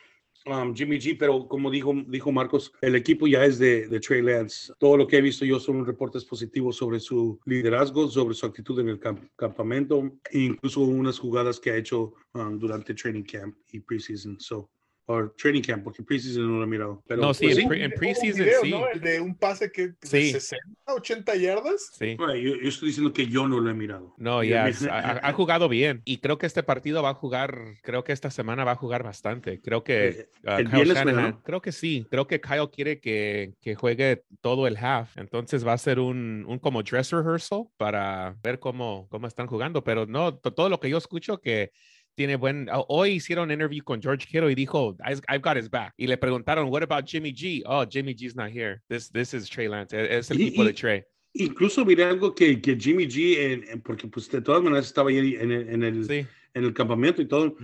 Um, 0.46 0.74
Jimmy 0.74 0.98
G, 0.98 1.16
pero 1.18 1.46
como 1.46 1.70
dijo, 1.70 1.94
dijo 2.06 2.32
Marcos, 2.32 2.72
el 2.80 2.96
equipo 2.96 3.26
ya 3.26 3.44
es 3.44 3.58
de, 3.58 3.86
de, 3.88 4.00
Trey 4.00 4.22
Lance. 4.22 4.72
Todo 4.78 4.96
lo 4.96 5.06
que 5.06 5.18
he 5.18 5.20
visto 5.20 5.44
yo 5.44 5.60
son 5.60 5.86
reportes 5.86 6.24
positivos 6.24 6.76
sobre 6.76 6.98
su 6.98 7.38
liderazgo, 7.44 8.08
sobre 8.08 8.34
su 8.34 8.46
actitud 8.46 8.80
en 8.80 8.88
el 8.88 9.00
campamento, 9.36 10.10
e 10.30 10.40
incluso 10.40 10.80
unas 10.80 11.18
jugadas 11.18 11.60
que 11.60 11.70
ha 11.70 11.76
hecho 11.76 12.14
um, 12.34 12.58
durante 12.58 12.94
training 12.94 13.22
camp 13.24 13.56
y 13.72 13.80
preseason. 13.80 14.38
So, 14.40 14.68
o 15.06 15.28
training 15.30 15.62
camp, 15.62 15.82
porque 15.82 16.02
preseason 16.02 16.46
no 16.46 16.58
lo 16.58 16.64
he 16.64 16.66
mirado. 16.66 17.02
Pero, 17.06 17.22
no, 17.22 17.34
sí, 17.34 17.48
pues, 17.66 17.80
en, 17.80 17.90
preseason 17.90 18.46
sí. 18.62 18.70
¿no? 18.70 18.88
El 18.88 19.00
de 19.00 19.20
un 19.20 19.34
pase 19.34 19.70
que 19.72 19.88
de 19.88 19.96
60, 20.02 20.64
80 20.86 21.36
yardas. 21.36 21.90
Sí. 21.92 22.16
yo, 22.16 22.54
estoy 22.62 22.88
diciendo 22.88 23.12
que 23.12 23.26
yo 23.26 23.48
no 23.48 23.60
lo 23.60 23.70
he 23.70 23.74
mirado. 23.74 24.14
No, 24.16 24.44
ya, 24.44 24.70
ha, 24.90 25.32
jugado 25.32 25.68
bien. 25.68 26.02
Y 26.04 26.18
creo 26.18 26.38
que 26.38 26.46
este 26.46 26.62
partido 26.62 27.02
va 27.02 27.10
a 27.10 27.14
jugar, 27.14 27.58
creo 27.82 28.04
que 28.04 28.12
esta 28.12 28.30
semana 28.30 28.64
va 28.64 28.72
a 28.72 28.76
jugar 28.76 29.02
bastante. 29.02 29.60
Creo 29.60 29.82
que 29.82 30.08
eh, 30.08 30.28
uh, 30.44 30.70
Kyle 30.70 30.94
Shanahan, 30.94 31.40
creo 31.42 31.60
que 31.60 31.72
sí. 31.72 32.06
Creo 32.08 32.26
que 32.26 32.40
Kyle 32.40 32.70
quiere 32.70 33.00
que, 33.00 33.54
que 33.60 33.74
juegue 33.74 34.24
todo 34.40 34.66
el 34.66 34.76
half. 34.76 35.16
Entonces 35.16 35.66
va 35.66 35.72
a 35.72 35.78
ser 35.78 35.98
un, 35.98 36.44
un 36.46 36.58
como 36.58 36.82
dress 36.82 37.10
rehearsal 37.10 37.64
para 37.76 38.36
ver 38.42 38.60
cómo, 38.60 39.08
cómo 39.10 39.26
están 39.26 39.48
jugando. 39.48 39.82
Pero 39.82 40.06
no, 40.06 40.36
todo 40.36 40.68
lo 40.68 40.78
que 40.78 40.90
yo 40.90 40.98
escucho 40.98 41.40
que 41.40 41.72
tiene 42.14 42.36
buen. 42.36 42.68
Hoy 42.88 43.12
hicieron 43.12 43.44
un 43.44 43.52
interview 43.52 43.82
con 43.82 44.00
George 44.00 44.26
Kittle 44.26 44.50
y 44.50 44.54
dijo, 44.54 44.96
I've 45.04 45.42
got 45.42 45.56
his 45.56 45.68
back. 45.68 45.94
Y 45.96 46.06
le 46.06 46.16
preguntaron, 46.16 46.68
what 46.68 46.82
about 46.82 47.06
Jimmy 47.06 47.32
G? 47.32 47.62
Oh, 47.66 47.84
Jimmy 47.88 48.14
G's 48.14 48.34
not 48.34 48.50
here. 48.50 48.82
This, 48.88 49.10
this 49.10 49.34
is 49.34 49.48
Trey 49.48 49.68
Lance. 49.68 49.92
Es 49.92 50.30
el 50.30 50.40
equipo 50.40 50.64
de 50.64 50.72
Trey. 50.72 51.04
Incluso 51.34 51.84
miré 51.84 52.04
algo 52.04 52.34
que, 52.34 52.60
que 52.60 52.76
Jimmy 52.76 53.06
G, 53.06 53.82
porque 53.82 54.06
pues 54.06 54.30
de 54.30 54.42
todas 54.42 54.62
maneras 54.62 54.86
estaba 54.86 55.08
ahí 55.08 55.36
en 55.36 55.50
el, 55.50 55.68
en 55.68 55.82
el, 55.82 56.10
en 56.10 56.64
el 56.64 56.74
campamento 56.74 57.22
y 57.22 57.26
todo, 57.26 57.56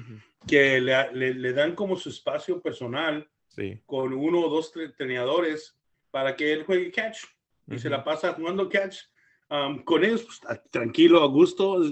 que 0.47 0.81
le, 0.81 1.35
le, 1.35 1.53
dan 1.53 1.75
como 1.75 1.97
su 1.97 2.09
espacio 2.09 2.63
personal 2.63 3.29
sí. 3.49 3.79
con 3.85 4.15
uno 4.15 4.41
o 4.41 4.49
dos 4.49 4.73
entrenadores 4.75 5.77
para 6.11 6.35
que 6.35 6.53
él 6.53 6.65
juegue 6.65 6.91
catch. 6.91 7.25
Y 7.71 7.79
se 7.79 7.91
la 7.91 8.03
pasa 8.03 8.33
jugando 8.33 8.69
catch. 8.71 8.97
Um, 9.51 9.83
con 9.83 10.05
ellos, 10.05 10.25
pues, 10.25 10.41
tranquilo, 10.71 11.23
a 11.23 11.27
gusto. 11.27 11.83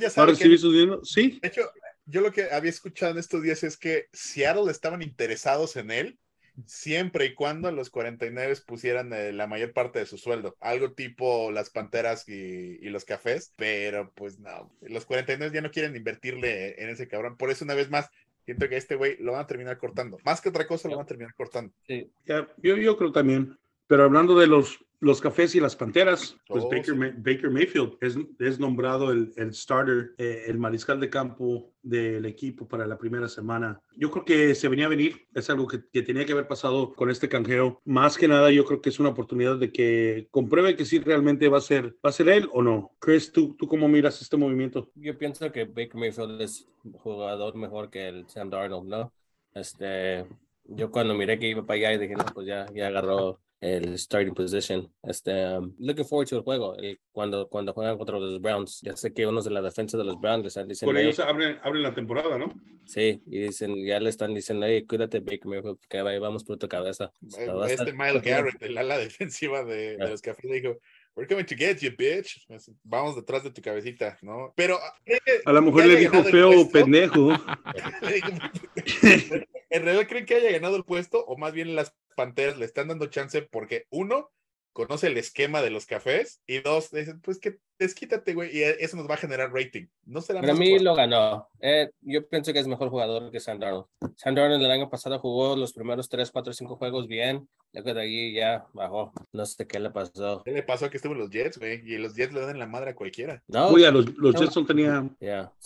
Ya 0.00 0.10
sabe 0.10 0.34
que, 0.36 0.58
Sí. 1.02 1.38
De 1.42 1.48
hecho, 1.48 1.62
yo 2.06 2.20
lo 2.20 2.32
que 2.32 2.50
había 2.50 2.70
escuchado 2.70 3.12
en 3.12 3.18
estos 3.18 3.42
días 3.42 3.62
es 3.62 3.76
que 3.76 4.06
Seattle 4.12 4.70
estaban 4.70 5.02
interesados 5.02 5.76
en 5.76 5.90
él 5.90 6.18
siempre 6.66 7.26
y 7.26 7.34
cuando 7.34 7.70
los 7.70 7.90
49 7.90 8.54
pusieran 8.66 9.12
eh, 9.12 9.32
la 9.32 9.46
mayor 9.46 9.72
parte 9.72 9.98
de 9.98 10.06
su 10.06 10.18
sueldo, 10.18 10.56
algo 10.60 10.92
tipo 10.92 11.50
las 11.50 11.70
Panteras 11.70 12.28
y, 12.28 12.78
los 12.90 13.04
Cafés, 13.04 13.54
pero 13.56 14.12
pues 14.14 14.38
no, 14.38 14.70
los 14.82 15.06
49 15.06 15.54
ya 15.54 15.62
no 15.62 15.70
quieren 15.70 15.96
invertirle 15.96 16.82
en 16.82 16.90
ese 16.90 17.08
cabrón, 17.08 17.36
por 17.36 17.50
eso 17.50 17.64
una 17.64 17.74
vez 17.74 17.90
más 17.90 18.10
siento 18.44 18.68
que 18.68 18.76
este 18.76 18.96
güey 18.96 19.16
lo 19.18 19.32
van 19.32 19.42
a 19.42 19.46
terminar 19.46 19.78
cortando, 19.78 20.18
más 20.24 20.40
que 20.40 20.50
otra 20.50 20.66
cosa 20.66 20.88
lo 20.88 20.96
van 20.96 21.04
a 21.04 21.08
terminar 21.08 21.34
cortando. 21.34 21.72
Sí. 21.86 22.10
yo, 22.26 22.76
yo 22.76 22.96
creo 22.96 23.12
también, 23.12 23.58
pero 23.86 24.04
hablando 24.04 24.38
de 24.38 24.46
los 24.46 24.84
los 25.02 25.20
Cafés 25.20 25.52
y 25.56 25.60
las 25.60 25.74
Panteras, 25.74 26.36
pues 26.46 26.62
oh, 26.62 26.70
Baker, 26.70 27.50
Mayfield 27.50 27.96
es, 28.38 28.60
nombrado 28.60 29.10
el, 29.10 29.32
starter, 29.52 30.14
eh, 30.16 30.44
el 30.46 30.58
mariscal 30.58 31.00
de 31.00 31.10
campo 31.10 31.72
del 31.82 32.24
equipo 32.24 32.68
para 32.68 32.86
la 32.86 32.96
primera 32.96 33.26
semana. 33.28 33.80
Yo 33.96 34.12
creo 34.12 34.24
que 34.24 34.54
se 34.54 34.68
venía 34.68 34.86
a 34.86 34.90
venir, 34.90 35.26
es 35.34 35.50
algo 35.50 35.66
que, 35.66 35.78
tenía 36.02 36.24
que 36.24 36.30
haber 36.30 36.46
pasado 36.46 36.94
con 36.94 37.10
este 37.10 37.28
canjeo. 37.28 37.80
Más 37.84 38.16
que 38.16 38.28
nada, 38.28 38.52
yo 38.52 38.64
creo 38.64 38.80
que 38.80 38.90
es 38.90 39.00
una 39.00 39.08
oportunidad 39.08 39.56
de 39.56 39.72
que 39.72 40.28
compruebe 40.30 40.76
que 40.76 40.84
sí 40.84 41.00
realmente 41.00 41.48
va 41.48 41.58
a 41.58 41.62
ser, 41.62 41.96
va 41.96 42.10
a 42.10 42.12
ser 42.12 42.28
él 42.28 42.48
o 42.52 42.62
no. 42.62 42.92
Chris, 43.00 43.32
¿tú, 43.32 43.56
¿tú 43.58 43.66
cómo 43.66 43.88
miras 43.88 44.22
este 44.22 44.36
movimiento? 44.36 44.92
Yo 44.94 45.18
pienso 45.18 45.50
que 45.50 45.64
Baker 45.64 45.96
Mayfield 45.96 46.40
es 46.40 46.68
un 46.84 46.92
jugador 46.92 47.56
mejor 47.56 47.90
que 47.90 48.06
el 48.06 48.28
Sam 48.28 48.50
Darnold, 48.50 48.88
¿no? 48.88 49.12
Este, 49.52 50.26
yo 50.62 50.92
cuando 50.92 51.14
miré 51.14 51.40
que 51.40 51.48
iba 51.48 51.66
para 51.66 51.78
allá 51.78 51.92
y 51.94 51.98
dije, 51.98 52.14
no, 52.14 52.24
pues 52.32 52.46
ya, 52.46 52.66
ya 52.72 52.86
agarró 52.86 53.40
el 53.62 53.96
starting 53.96 54.34
position. 54.34 54.92
Este, 55.04 55.30
um, 55.30 55.72
looking 55.78 56.04
forward 56.04 56.28
to 56.28 56.36
el 56.36 56.42
juego 56.42 56.76
el, 56.76 56.98
cuando, 57.12 57.48
cuando 57.48 57.72
juegan 57.72 57.96
contra 57.96 58.18
los 58.18 58.40
Browns. 58.40 58.80
Ya 58.82 58.96
sé 58.96 59.14
que 59.14 59.26
unos 59.26 59.44
de 59.44 59.52
la 59.52 59.62
defensa 59.62 59.96
de 59.96 60.04
los 60.04 60.20
Browns 60.20 60.48
están 60.48 60.66
diciendo. 60.66 60.92
Con 60.92 61.00
ellos 61.00 61.20
abren, 61.20 61.58
abren 61.62 61.82
la 61.82 61.94
temporada, 61.94 62.36
¿no? 62.36 62.52
Sí, 62.84 63.22
y 63.26 63.38
dicen, 63.38 63.86
ya 63.86 64.00
le 64.00 64.10
están 64.10 64.34
diciendo, 64.34 64.66
hey, 64.66 64.84
cuídate, 64.84 65.20
Baker 65.20 65.46
Mayfield, 65.46 65.78
que 65.88 66.02
vamos 66.02 66.42
por 66.42 66.58
tu 66.58 66.68
cabeza. 66.68 67.12
Este 67.68 67.92
Miles 67.92 68.22
Garrett, 68.22 68.60
el 68.60 68.76
ala 68.76 68.98
defensiva 68.98 69.64
de, 69.64 69.96
de 69.96 70.08
los 70.08 70.20
Cafés, 70.20 70.50
dijo, 70.50 70.78
We're 71.14 71.28
coming 71.28 71.44
to 71.44 71.54
get 71.54 71.82
you, 71.82 71.90
bitch. 71.90 72.46
Vamos 72.84 73.16
detrás 73.16 73.44
de 73.44 73.50
tu 73.50 73.60
cabecita, 73.60 74.18
¿no? 74.22 74.54
Pero. 74.56 74.78
A 75.44 75.52
lo 75.52 75.60
mejor 75.60 75.84
le 75.84 75.96
dijo 75.96 76.24
feo 76.24 76.68
pendejo. 76.70 77.28
¿En 79.70 79.82
realidad 79.84 80.08
creen 80.08 80.24
que 80.24 80.34
haya 80.36 80.52
ganado 80.52 80.76
el 80.76 80.84
puesto? 80.84 81.22
O 81.26 81.36
más 81.36 81.52
bien 81.52 81.74
las 81.74 81.94
Panteras 82.14 82.58
le 82.58 82.64
están 82.64 82.88
dando 82.88 83.06
chance 83.06 83.42
porque, 83.42 83.86
uno, 83.90 84.30
conoce 84.72 85.08
el 85.08 85.18
esquema 85.18 85.62
de 85.62 85.70
los 85.70 85.86
cafés 85.86 86.42
y 86.46 86.60
dos, 86.60 86.90
dicen, 86.90 87.20
pues 87.20 87.38
que 87.38 87.58
desquítate, 87.82 88.34
güey, 88.34 88.56
y 88.56 88.62
eso 88.62 88.96
nos 88.96 89.08
va 89.08 89.14
a 89.14 89.18
generar 89.18 89.52
rating. 89.52 89.86
No 90.04 90.20
será 90.20 90.40
Para 90.40 90.54
mí 90.54 90.78
lo 90.78 90.94
ganó. 90.94 91.48
Eh, 91.60 91.90
yo 92.00 92.26
pienso 92.28 92.52
que 92.52 92.58
es 92.58 92.66
mejor 92.66 92.88
jugador 92.88 93.30
que 93.30 93.40
Sam 93.40 93.58
Darnold. 93.58 93.86
Sam 94.16 94.34
Darnold 94.34 94.62
el 94.62 94.70
año 94.70 94.90
pasado 94.90 95.18
jugó 95.18 95.56
los 95.56 95.72
primeros 95.72 96.08
3, 96.08 96.30
4, 96.30 96.52
5 96.52 96.76
juegos 96.76 97.06
bien. 97.06 97.48
Luego 97.72 97.94
de 97.94 98.02
ahí 98.02 98.34
ya 98.34 98.66
bajó. 98.74 99.12
No 99.32 99.46
sé 99.46 99.66
qué 99.66 99.80
le 99.80 99.90
pasó. 99.90 100.42
¿Qué 100.44 100.52
le 100.52 100.62
pasó 100.62 100.90
que 100.90 100.98
estuvo 100.98 101.14
en 101.14 101.20
los 101.20 101.30
Jets, 101.30 101.58
güey? 101.58 101.80
Y 101.86 101.96
los 101.96 102.14
Jets 102.14 102.34
le 102.34 102.40
dan 102.40 102.58
la 102.58 102.66
madre 102.66 102.90
a 102.90 102.94
cualquiera. 102.94 103.42
No. 103.48 103.68
Oye, 103.68 103.90
los, 103.90 104.14
los 104.18 104.34
Jets 104.34 104.56
no 104.56 104.66
tenían... 104.66 105.16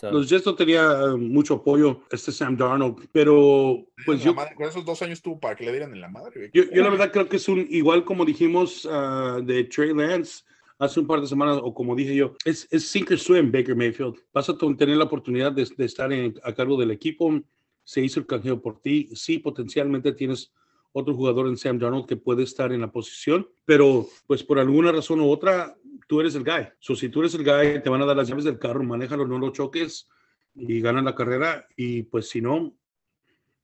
Los 0.02 0.28
Jets 0.28 0.46
no 0.46 0.54
tenía 0.54 1.16
mucho 1.18 1.54
apoyo, 1.54 2.02
este 2.10 2.30
Sam 2.30 2.56
Darnold, 2.56 3.08
pero 3.10 3.84
pues 4.04 4.22
yo... 4.22 4.34
con 4.34 4.68
esos 4.68 4.84
dos 4.84 5.02
años 5.02 5.20
tuvo 5.20 5.40
para 5.40 5.56
que 5.56 5.64
le 5.64 5.72
dieran 5.72 5.92
en 5.92 6.00
la 6.00 6.08
madre, 6.08 6.32
güey. 6.36 6.50
Yo, 6.52 6.70
yo 6.72 6.82
la 6.82 6.90
verdad 6.90 7.10
creo 7.10 7.28
que 7.28 7.36
es 7.36 7.48
un, 7.48 7.66
igual 7.70 8.04
como 8.04 8.24
dijimos 8.24 8.84
uh, 8.84 9.42
de 9.42 9.64
Trey 9.64 9.92
Lance, 9.92 10.44
hace 10.78 11.00
un 11.00 11.06
par 11.06 11.20
de 11.20 11.26
semanas, 11.26 11.58
o 11.62 11.72
como 11.72 11.94
dije 11.96 12.14
yo, 12.14 12.34
es, 12.44 12.68
es 12.70 12.86
sink 12.86 13.10
or 13.10 13.18
swim 13.18 13.50
Baker 13.50 13.74
Mayfield. 13.74 14.16
Vas 14.32 14.48
a 14.48 14.56
tener 14.56 14.96
la 14.96 15.04
oportunidad 15.04 15.52
de, 15.52 15.66
de 15.76 15.84
estar 15.84 16.12
en, 16.12 16.34
a 16.42 16.52
cargo 16.52 16.76
del 16.78 16.90
equipo, 16.90 17.40
se 17.82 18.02
hizo 18.02 18.20
el 18.20 18.26
canjeo 18.26 18.60
por 18.60 18.80
ti, 18.80 19.08
sí, 19.14 19.38
potencialmente 19.38 20.12
tienes 20.12 20.52
otro 20.92 21.14
jugador 21.14 21.46
en 21.46 21.56
Sam 21.56 21.78
Darnold 21.78 22.06
que 22.06 22.16
puede 22.16 22.42
estar 22.42 22.72
en 22.72 22.80
la 22.80 22.90
posición, 22.90 23.46
pero 23.64 24.06
pues 24.26 24.42
por 24.42 24.58
alguna 24.58 24.92
razón 24.92 25.20
u 25.20 25.30
otra, 25.30 25.76
tú 26.08 26.20
eres 26.20 26.34
el 26.34 26.42
guy. 26.42 26.68
So, 26.78 26.94
si 26.94 27.10
tú 27.10 27.20
eres 27.20 27.34
el 27.34 27.44
guy, 27.44 27.82
te 27.82 27.90
van 27.90 28.00
a 28.00 28.06
dar 28.06 28.16
las 28.16 28.28
llaves 28.28 28.44
del 28.44 28.58
carro, 28.58 28.82
manéjalo, 28.82 29.26
no 29.26 29.38
lo 29.38 29.50
choques 29.50 30.08
y 30.54 30.80
ganan 30.80 31.04
la 31.04 31.14
carrera. 31.14 31.66
Y 31.76 32.04
pues 32.04 32.30
si 32.30 32.40
no, 32.40 32.74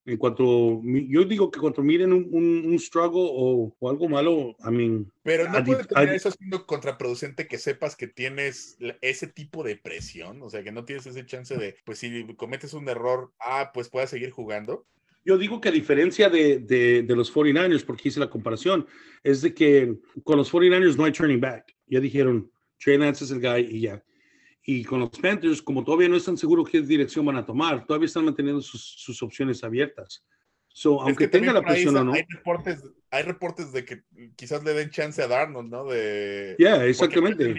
en 0.04 0.16
cuanto, 0.16 0.80
yo 0.82 1.24
digo 1.24 1.50
que 1.50 1.60
cuando 1.60 1.82
miren 1.82 2.12
un, 2.12 2.28
un, 2.32 2.78
struggle 2.78 3.22
o, 3.22 3.76
o, 3.78 3.90
algo 3.90 4.08
malo, 4.08 4.56
I 4.66 4.70
mean, 4.70 5.12
Pero 5.22 5.48
no 5.48 5.62
puede 5.64 5.84
terminar 5.84 6.14
eso 6.14 6.30
siendo 6.32 6.66
contraproducente 6.66 7.46
que 7.46 7.58
sepas 7.58 7.94
que 7.94 8.08
tienes 8.08 8.76
ese 9.00 9.28
tipo 9.28 9.62
de 9.62 9.76
presión, 9.76 10.42
o 10.42 10.50
sea, 10.50 10.64
que 10.64 10.72
no 10.72 10.84
tienes 10.84 11.06
ese 11.06 11.24
chance 11.24 11.56
de, 11.56 11.76
pues 11.84 11.98
si 11.98 12.26
cometes 12.34 12.74
un 12.74 12.88
error, 12.88 13.32
ah, 13.38 13.70
pues 13.72 13.88
puedas 13.88 14.10
seguir 14.10 14.30
jugando. 14.30 14.86
Yo 15.24 15.38
digo 15.38 15.60
que 15.60 15.68
a 15.68 15.72
diferencia 15.72 16.28
de, 16.28 16.58
de, 16.58 17.02
de, 17.02 17.16
los 17.16 17.32
49ers, 17.32 17.84
porque 17.84 18.08
hice 18.08 18.18
la 18.18 18.30
comparación, 18.30 18.88
es 19.22 19.40
de 19.40 19.54
que 19.54 19.96
con 20.24 20.36
los 20.36 20.52
49ers 20.52 20.96
no 20.96 21.04
hay 21.04 21.12
turning 21.12 21.40
back. 21.40 21.76
Ya 21.86 22.00
dijeron, 22.00 22.50
Trey 22.82 22.98
Lance 22.98 23.24
es 23.24 23.30
el 23.30 23.40
guy 23.40 23.68
y 23.70 23.82
ya. 23.82 24.02
Y 24.64 24.84
con 24.84 25.00
los 25.00 25.10
Panthers, 25.10 25.60
como 25.60 25.82
todavía 25.82 26.08
no 26.08 26.16
están 26.16 26.36
seguros 26.36 26.68
qué 26.68 26.80
dirección 26.80 27.26
van 27.26 27.36
a 27.36 27.44
tomar, 27.44 27.84
todavía 27.84 28.06
están 28.06 28.24
manteniendo 28.24 28.62
sus, 28.62 28.82
sus 28.82 29.22
opciones 29.22 29.64
abiertas. 29.64 30.24
So, 30.68 31.02
aunque 31.02 31.28
tenga 31.28 31.52
la 31.52 31.62
presión 31.62 31.96
o 31.96 32.04
no. 32.04 32.12
Hay 32.12 32.24
reportes, 32.28 32.82
hay 33.10 33.22
reportes 33.24 33.72
de 33.72 33.84
que 33.84 34.02
quizás 34.36 34.64
le 34.64 34.72
den 34.72 34.90
chance 34.90 35.22
a 35.22 35.28
Darnold, 35.28 35.70
¿no? 35.70 35.84
De, 35.84 36.56
ya, 36.58 36.76
yeah, 36.76 36.86
exactamente. 36.86 37.54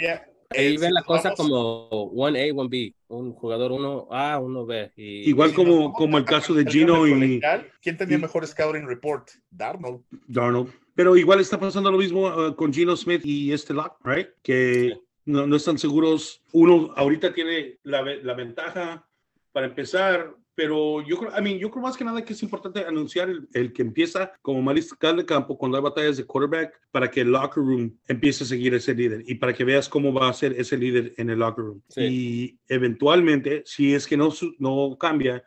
Ahí 0.49 0.77
ven 0.77 0.93
la 0.93 1.03
cosa 1.03 1.33
como 1.35 2.11
1A, 2.11 2.53
1B, 2.53 2.93
un 3.07 3.33
jugador 3.33 3.71
1A, 3.71 4.39
1B. 4.39 4.91
Y, 4.95 5.29
Igual 5.29 5.53
como, 5.53 5.93
como 5.93 6.17
el 6.17 6.25
caso 6.25 6.53
de 6.53 6.65
Gino 6.65 7.07
y... 7.07 7.41
¿Quién 7.81 7.97
tenía 7.97 8.17
mejor 8.17 8.45
scouting 8.45 8.85
report? 8.85 9.29
Darnold. 9.49 10.03
Darnold. 10.27 10.71
Pero 10.95 11.17
igual 11.17 11.39
está 11.39 11.59
pasando 11.59 11.91
lo 11.91 11.97
mismo 11.97 12.27
uh, 12.27 12.55
con 12.55 12.71
Gino 12.71 12.95
Smith 12.95 13.25
y 13.25 13.51
este 13.51 13.73
Lock, 13.73 13.97
right? 14.05 14.27
Que 14.43 14.93
no, 15.25 15.47
no 15.47 15.55
están 15.55 15.77
seguros. 15.77 16.41
Uno 16.51 16.93
ahorita 16.95 17.33
tiene 17.33 17.79
la, 17.83 18.01
la 18.01 18.33
ventaja 18.33 19.07
para 19.51 19.67
empezar, 19.67 20.35
pero 20.55 21.01
yo 21.01 21.17
creo, 21.17 21.31
I 21.37 21.41
mean, 21.41 21.57
yo 21.57 21.71
creo 21.71 21.83
más 21.83 21.97
que 21.97 22.03
nada 22.03 22.23
que 22.23 22.33
es 22.33 22.43
importante 22.43 22.85
anunciar 22.85 23.29
el, 23.29 23.47
el, 23.53 23.73
que 23.73 23.81
empieza 23.81 24.33
como 24.41 24.61
mariscal 24.61 25.17
de 25.17 25.25
campo 25.25 25.57
cuando 25.57 25.77
hay 25.77 25.83
batallas 25.83 26.17
de 26.17 26.25
quarterback 26.25 26.79
para 26.91 27.09
que 27.09 27.21
el 27.21 27.31
locker 27.31 27.63
room 27.63 27.97
empiece 28.07 28.43
a 28.43 28.47
seguir 28.47 28.73
ese 28.73 28.93
líder 28.93 29.23
y 29.25 29.35
para 29.35 29.53
que 29.53 29.63
veas 29.63 29.89
cómo 29.89 30.13
va 30.13 30.29
a 30.29 30.33
ser 30.33 30.53
ese 30.53 30.77
líder 30.77 31.13
en 31.17 31.29
el 31.29 31.39
locker 31.39 31.65
room. 31.65 31.81
Sí. 31.89 32.01
Y 32.01 32.59
eventualmente, 32.67 33.63
si 33.65 33.93
es 33.93 34.05
que 34.05 34.17
no, 34.17 34.29
no 34.59 34.97
cambia, 34.99 35.43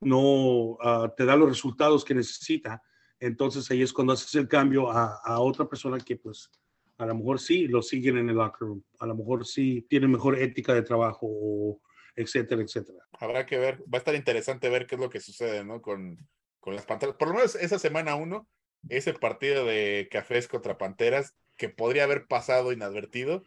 no 0.00 0.20
uh, 0.20 1.08
te 1.16 1.24
da 1.24 1.36
los 1.36 1.48
resultados 1.48 2.04
que 2.04 2.14
necesita, 2.14 2.82
entonces 3.18 3.70
ahí 3.70 3.82
es 3.82 3.92
cuando 3.92 4.12
haces 4.12 4.34
el 4.34 4.48
cambio 4.48 4.90
a, 4.90 5.20
a 5.24 5.40
otra 5.40 5.68
persona 5.68 5.98
que 5.98 6.16
pues 6.16 6.50
a 6.98 7.06
lo 7.06 7.14
mejor 7.14 7.40
sí 7.40 7.66
lo 7.66 7.82
siguen 7.82 8.18
en 8.18 8.28
el 8.30 8.36
locker 8.36 8.68
room, 8.68 8.84
a 9.00 9.06
lo 9.06 9.16
mejor 9.16 9.46
sí 9.46 9.86
tienen 9.88 10.10
mejor 10.10 10.38
ética 10.38 10.74
de 10.74 10.82
trabajo, 10.82 11.26
o 11.28 11.80
etcétera, 12.16 12.62
etcétera. 12.62 12.98
Habrá 13.12 13.46
que 13.46 13.58
ver, 13.58 13.80
va 13.82 13.94
a 13.94 13.98
estar 13.98 14.14
interesante 14.14 14.68
ver 14.68 14.86
qué 14.86 14.94
es 14.94 15.00
lo 15.00 15.10
que 15.10 15.20
sucede, 15.20 15.64
¿no? 15.64 15.82
Con, 15.82 16.16
con 16.60 16.74
las 16.74 16.86
panteras. 16.86 17.16
Por 17.16 17.28
lo 17.28 17.34
menos 17.34 17.54
esa 17.56 17.78
semana 17.78 18.14
uno, 18.14 18.48
ese 18.88 19.14
partido 19.14 19.64
de 19.64 20.08
Cafés 20.10 20.48
contra 20.48 20.78
Panteras, 20.78 21.34
que 21.56 21.68
podría 21.68 22.04
haber 22.04 22.26
pasado 22.26 22.72
inadvertido, 22.72 23.42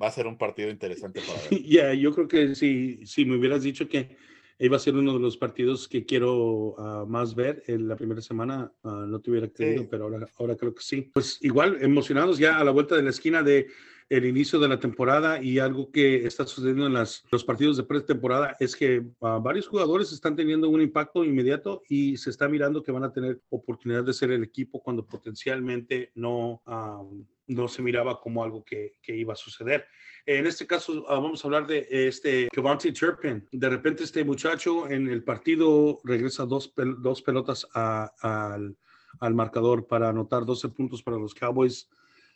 va 0.00 0.08
a 0.08 0.12
ser 0.12 0.26
un 0.26 0.38
partido 0.38 0.70
interesante 0.70 1.20
para 1.20 1.40
ver. 1.42 1.50
Ya, 1.62 1.92
yeah, 1.92 1.94
yo 1.94 2.14
creo 2.14 2.28
que 2.28 2.54
si, 2.54 3.06
si 3.06 3.24
me 3.24 3.36
hubieras 3.36 3.62
dicho 3.62 3.88
que 3.88 4.16
iba 4.62 4.76
a 4.76 4.80
ser 4.80 4.94
uno 4.94 5.12
de 5.14 5.18
los 5.18 5.36
partidos 5.36 5.88
que 5.88 6.06
quiero 6.06 6.74
uh, 6.76 7.06
más 7.06 7.34
ver 7.34 7.64
en 7.66 7.88
la 7.88 7.96
primera 7.96 8.22
semana. 8.22 8.72
Uh, 8.82 9.06
no 9.06 9.20
te 9.20 9.30
hubiera 9.30 9.48
creído, 9.48 9.82
sí. 9.82 9.88
pero 9.90 10.04
ahora, 10.04 10.26
ahora 10.38 10.56
creo 10.56 10.72
que 10.72 10.82
sí. 10.82 11.10
Pues 11.12 11.38
igual, 11.42 11.78
emocionados 11.80 12.38
ya 12.38 12.58
a 12.58 12.64
la 12.64 12.70
vuelta 12.70 12.94
de 12.94 13.02
la 13.02 13.10
esquina 13.10 13.42
de 13.42 13.66
el 14.08 14.24
inicio 14.26 14.60
de 14.60 14.68
la 14.68 14.78
temporada 14.78 15.42
y 15.42 15.58
algo 15.58 15.90
que 15.90 16.26
está 16.26 16.46
sucediendo 16.46 16.86
en 16.86 16.92
las, 16.92 17.24
los 17.32 17.44
partidos 17.44 17.76
de 17.78 17.84
pretemporada 17.84 18.56
es 18.60 18.76
que 18.76 19.00
uh, 19.00 19.40
varios 19.40 19.66
jugadores 19.66 20.12
están 20.12 20.36
teniendo 20.36 20.68
un 20.68 20.80
impacto 20.80 21.24
inmediato 21.24 21.82
y 21.88 22.16
se 22.18 22.30
está 22.30 22.48
mirando 22.48 22.82
que 22.82 22.92
van 22.92 23.04
a 23.04 23.12
tener 23.12 23.40
oportunidad 23.48 24.04
de 24.04 24.12
ser 24.12 24.30
el 24.30 24.44
equipo 24.44 24.80
cuando 24.80 25.04
potencialmente 25.04 26.12
no, 26.14 26.62
no 27.46 27.68
se 27.68 27.82
miraba 27.82 28.20
como 28.20 28.42
algo 28.42 28.64
que, 28.64 28.94
que 29.02 29.16
iba 29.16 29.32
a 29.32 29.36
suceder. 29.36 29.86
En 30.24 30.46
este 30.46 30.66
caso, 30.66 30.92
uh, 30.92 31.04
vamos 31.06 31.44
a 31.44 31.48
hablar 31.48 31.66
de 31.66 31.86
este 31.90 32.48
Kevontae 32.52 32.92
Turpin. 32.92 33.46
De 33.50 33.68
repente, 33.68 34.04
este 34.04 34.24
muchacho 34.24 34.88
en 34.88 35.08
el 35.08 35.24
partido 35.24 36.00
regresa 36.04 36.44
dos, 36.44 36.68
pel 36.68 37.02
dos 37.02 37.22
pelotas 37.22 37.66
a, 37.74 38.12
a, 38.20 38.54
al, 38.54 38.76
al, 39.20 39.34
marcador 39.34 39.86
para 39.86 40.08
anotar 40.08 40.44
12 40.44 40.68
puntos 40.68 41.02
para 41.02 41.16
los 41.16 41.34
Cowboys 41.34 41.88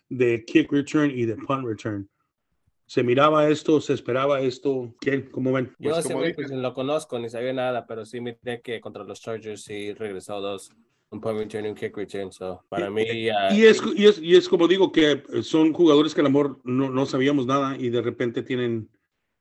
de 0.08 0.44
kick 0.44 0.72
return 0.72 1.10
y 1.10 1.24
de 1.24 1.36
punt 1.36 1.64
return. 1.66 2.08
¿Se 2.86 3.02
miraba 3.02 3.48
esto? 3.48 3.80
¿Se 3.80 3.94
esperaba 3.94 4.40
esto? 4.40 4.94
¿Qué? 5.00 5.28
¿Cómo 5.30 5.52
ven? 5.52 5.74
Yo 5.78 5.90
pues, 5.90 6.04
ese 6.04 6.14
güey 6.14 6.34
pues, 6.34 6.50
lo 6.50 6.72
conozco, 6.72 7.18
ni 7.18 7.28
sabía 7.28 7.52
nada, 7.52 7.84
pero 7.86 8.04
sí 8.04 8.20
miré 8.20 8.60
que 8.62 8.80
contra 8.80 9.02
los 9.02 9.20
Chargers 9.20 9.62
sí 9.62 9.92
regresó 9.92 10.40
dos 10.40 10.70
un 11.10 11.20
punt 11.20 11.38
return 11.38 11.66
y 11.66 11.68
un 11.68 11.74
kick 11.74 11.96
return. 11.96 12.32
So, 12.32 12.64
para 12.68 12.90
mí. 12.90 13.02
Uh, 13.02 13.54
y, 13.54 13.64
es, 13.64 13.80
y, 13.94 14.06
es, 14.06 14.18
y 14.18 14.36
es 14.36 14.48
como 14.48 14.68
digo, 14.68 14.92
que 14.92 15.22
son 15.42 15.72
jugadores 15.72 16.14
que 16.14 16.20
a 16.20 16.24
lo 16.24 16.30
mejor 16.30 16.60
no, 16.64 16.90
no 16.90 17.06
sabíamos 17.06 17.46
nada 17.46 17.76
y 17.76 17.90
de 17.90 18.02
repente 18.02 18.42
tienen. 18.42 18.88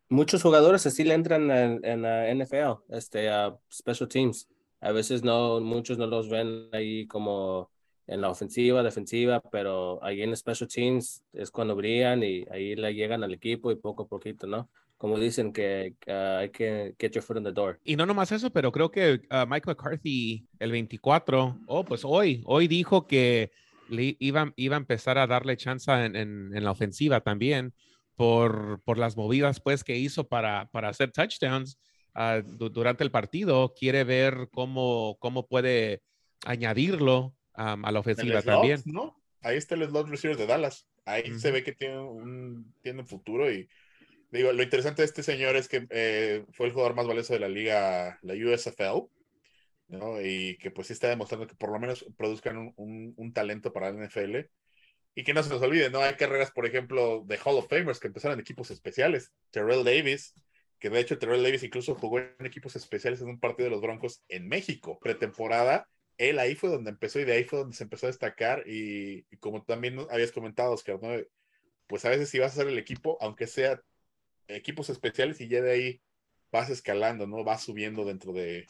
Muchos 0.10 0.44
jugadores 0.44 0.86
así 0.86 1.04
le 1.04 1.16
entran 1.16 1.50
en, 1.50 1.84
en 1.84 2.02
la 2.04 2.34
NFL, 2.34 2.82
este, 2.90 3.30
a 3.30 3.58
special 3.72 4.08
teams. 4.08 4.48
A 4.80 4.92
veces 4.92 5.24
no, 5.24 5.60
muchos 5.62 5.98
no 5.98 6.06
los 6.06 6.30
ven 6.30 6.70
ahí 6.72 7.08
como 7.08 7.72
en 8.08 8.22
la 8.22 8.30
ofensiva, 8.30 8.84
defensiva, 8.84 9.42
pero 9.52 10.04
ahí 10.04 10.22
en 10.22 10.36
special 10.36 10.70
teams 10.70 11.24
es 11.34 11.50
cuando 11.50 11.76
brillan 11.76 12.24
y 12.24 12.46
ahí 12.52 12.76
le 12.76 12.94
llegan 12.94 13.24
al 13.24 13.34
equipo 13.34 13.72
y 13.72 13.76
poco 13.76 14.04
a 14.04 14.08
poquito, 14.08 14.46
¿no? 14.46 14.70
Como 15.06 15.20
dicen 15.20 15.54
que 15.54 15.94
uh, 16.08 16.40
hay 16.40 16.50
que 16.50 16.96
get 16.98 17.12
your 17.12 17.24
foot 17.24 17.38
in 17.38 17.44
the 17.44 17.52
door. 17.52 17.80
Y 17.84 17.96
no 17.96 18.08
nomás 18.08 18.32
eso, 18.32 18.50
pero 18.50 18.72
creo 18.72 18.90
que 18.90 19.22
uh, 19.30 19.46
Mike 19.48 19.68
McCarthy 19.68 20.48
el 20.58 20.72
24, 20.72 21.60
oh, 21.68 21.86
pues 21.86 22.04
hoy, 22.04 22.42
hoy 22.48 22.68
dijo 22.68 23.06
que 23.06 23.52
le 23.88 24.18
iba, 24.20 24.52
iba 24.56 24.76
a 24.76 24.80
empezar 24.80 25.20
a 25.20 25.28
darle 25.28 25.58
chance 25.58 25.92
en, 25.92 26.16
en, 26.16 26.50
en 26.56 26.64
la 26.64 26.72
ofensiva 26.72 27.22
también 27.22 27.72
por, 28.16 28.82
por 28.84 28.98
las 28.98 29.16
movidas 29.16 29.60
pues 29.60 29.84
que 29.84 29.96
hizo 29.96 30.28
para, 30.28 30.72
para 30.72 30.90
hacer 30.90 31.12
touchdowns 31.12 31.78
uh, 32.16 32.42
durante 32.70 33.04
el 33.04 33.12
partido. 33.12 33.76
Quiere 33.80 34.06
ver 34.06 34.50
cómo, 34.52 35.18
cómo 35.20 35.46
puede 35.46 36.02
añadirlo 36.48 37.36
um, 37.56 37.86
a 37.86 37.92
la 37.92 38.00
ofensiva 38.00 38.42
también. 38.42 38.82
¿no? 38.86 39.22
Ahí 39.42 39.58
está 39.58 39.76
el 39.76 39.88
slot 39.88 40.10
receiver 40.10 40.36
de 40.36 40.48
Dallas. 40.48 40.88
Ahí 41.06 41.30
uh 41.30 41.36
-huh. 41.36 41.38
se 41.38 41.52
ve 41.52 41.64
que 41.64 41.74
tiene 41.74 42.00
un 42.00 42.74
tiene 42.82 43.04
futuro 43.04 43.52
y 43.52 43.70
Digo, 44.36 44.52
lo 44.52 44.64
interesante 44.64 45.02
de 45.02 45.06
este 45.06 45.24
señor 45.24 45.56
es 45.56 45.70
que 45.70 45.88
eh, 45.90 46.46
fue 46.52 46.68
el 46.68 46.74
jugador 46.74 46.94
más 46.94 47.08
valioso 47.08 47.34
de 47.34 47.40
la 47.40 47.48
liga, 47.48 48.20
la 48.22 48.34
USFL, 48.34 49.08
¿no? 49.88 50.22
Y 50.22 50.58
que 50.58 50.72
pues 50.72 50.88
sí 50.88 50.94
está 50.94 51.08
demostrando 51.08 51.48
que 51.48 51.56
por 51.56 51.72
lo 51.72 51.80
menos 51.80 52.06
produzcan 52.18 52.74
un, 52.76 53.14
un, 53.16 53.34
talento 53.34 53.72
para 53.72 53.92
la 53.92 54.06
NFL. 54.06 54.50
Y 55.16 55.24
que 55.24 55.34
no 55.34 55.42
se 55.42 55.50
nos 55.50 55.62
olvide, 55.62 55.90
¿no? 55.90 56.02
Hay 56.02 56.16
carreras, 56.16 56.52
por 56.52 56.66
ejemplo, 56.66 57.24
de 57.26 57.38
Hall 57.38 57.56
of 57.56 57.70
Famers 57.70 58.00
que 58.02 58.08
empezaron 58.08 58.34
en 58.38 58.42
equipos 58.42 58.72
especiales. 58.72 59.32
Terrell 59.52 59.86
Davis, 59.86 60.34
que 60.80 60.90
de 60.90 61.00
hecho 61.00 61.18
Terrell 61.18 61.42
Davis 61.44 61.64
incluso 61.64 61.96
jugó 61.96 62.20
en 62.20 62.46
equipos 62.46 62.76
especiales 62.76 63.22
en 63.22 63.30
un 63.30 63.40
partido 63.40 63.70
de 63.70 63.72
los 63.72 63.82
Broncos 63.82 64.22
en 64.28 64.50
México, 64.50 65.00
pretemporada. 65.00 65.88
Él 66.18 66.40
ahí 66.40 66.56
fue 66.56 66.70
donde 66.70 66.90
empezó 66.90 67.22
y 67.22 67.24
de 67.24 67.34
ahí 67.34 67.46
fue 67.46 67.60
donde 67.60 67.78
se 67.78 67.86
empezó 67.86 68.08
a 68.08 68.10
destacar. 68.10 68.68
Y, 68.68 69.26
y 69.32 69.38
como 69.38 69.64
también 69.64 69.98
habías 70.10 70.34
comentado, 70.34 70.74
Oscar, 70.74 71.00
¿no? 71.02 71.10
Pues 71.88 72.04
a 72.04 72.10
veces 72.10 72.30
si 72.30 72.40
vas 72.40 72.52
a 72.52 72.56
hacer 72.56 72.68
el 72.68 72.78
equipo, 72.78 73.18
aunque 73.22 73.48
sea 73.48 73.82
equipos 74.48 74.90
especiales 74.90 75.42
y 75.42 75.48
ya 75.48 75.62
de 75.62 75.72
ahí 75.72 76.02
vas 76.52 76.70
escalando, 76.70 77.28
¿no? 77.28 77.44
Vas 77.44 77.64
subiendo 77.64 78.06
dentro 78.06 78.34
de, 78.34 78.66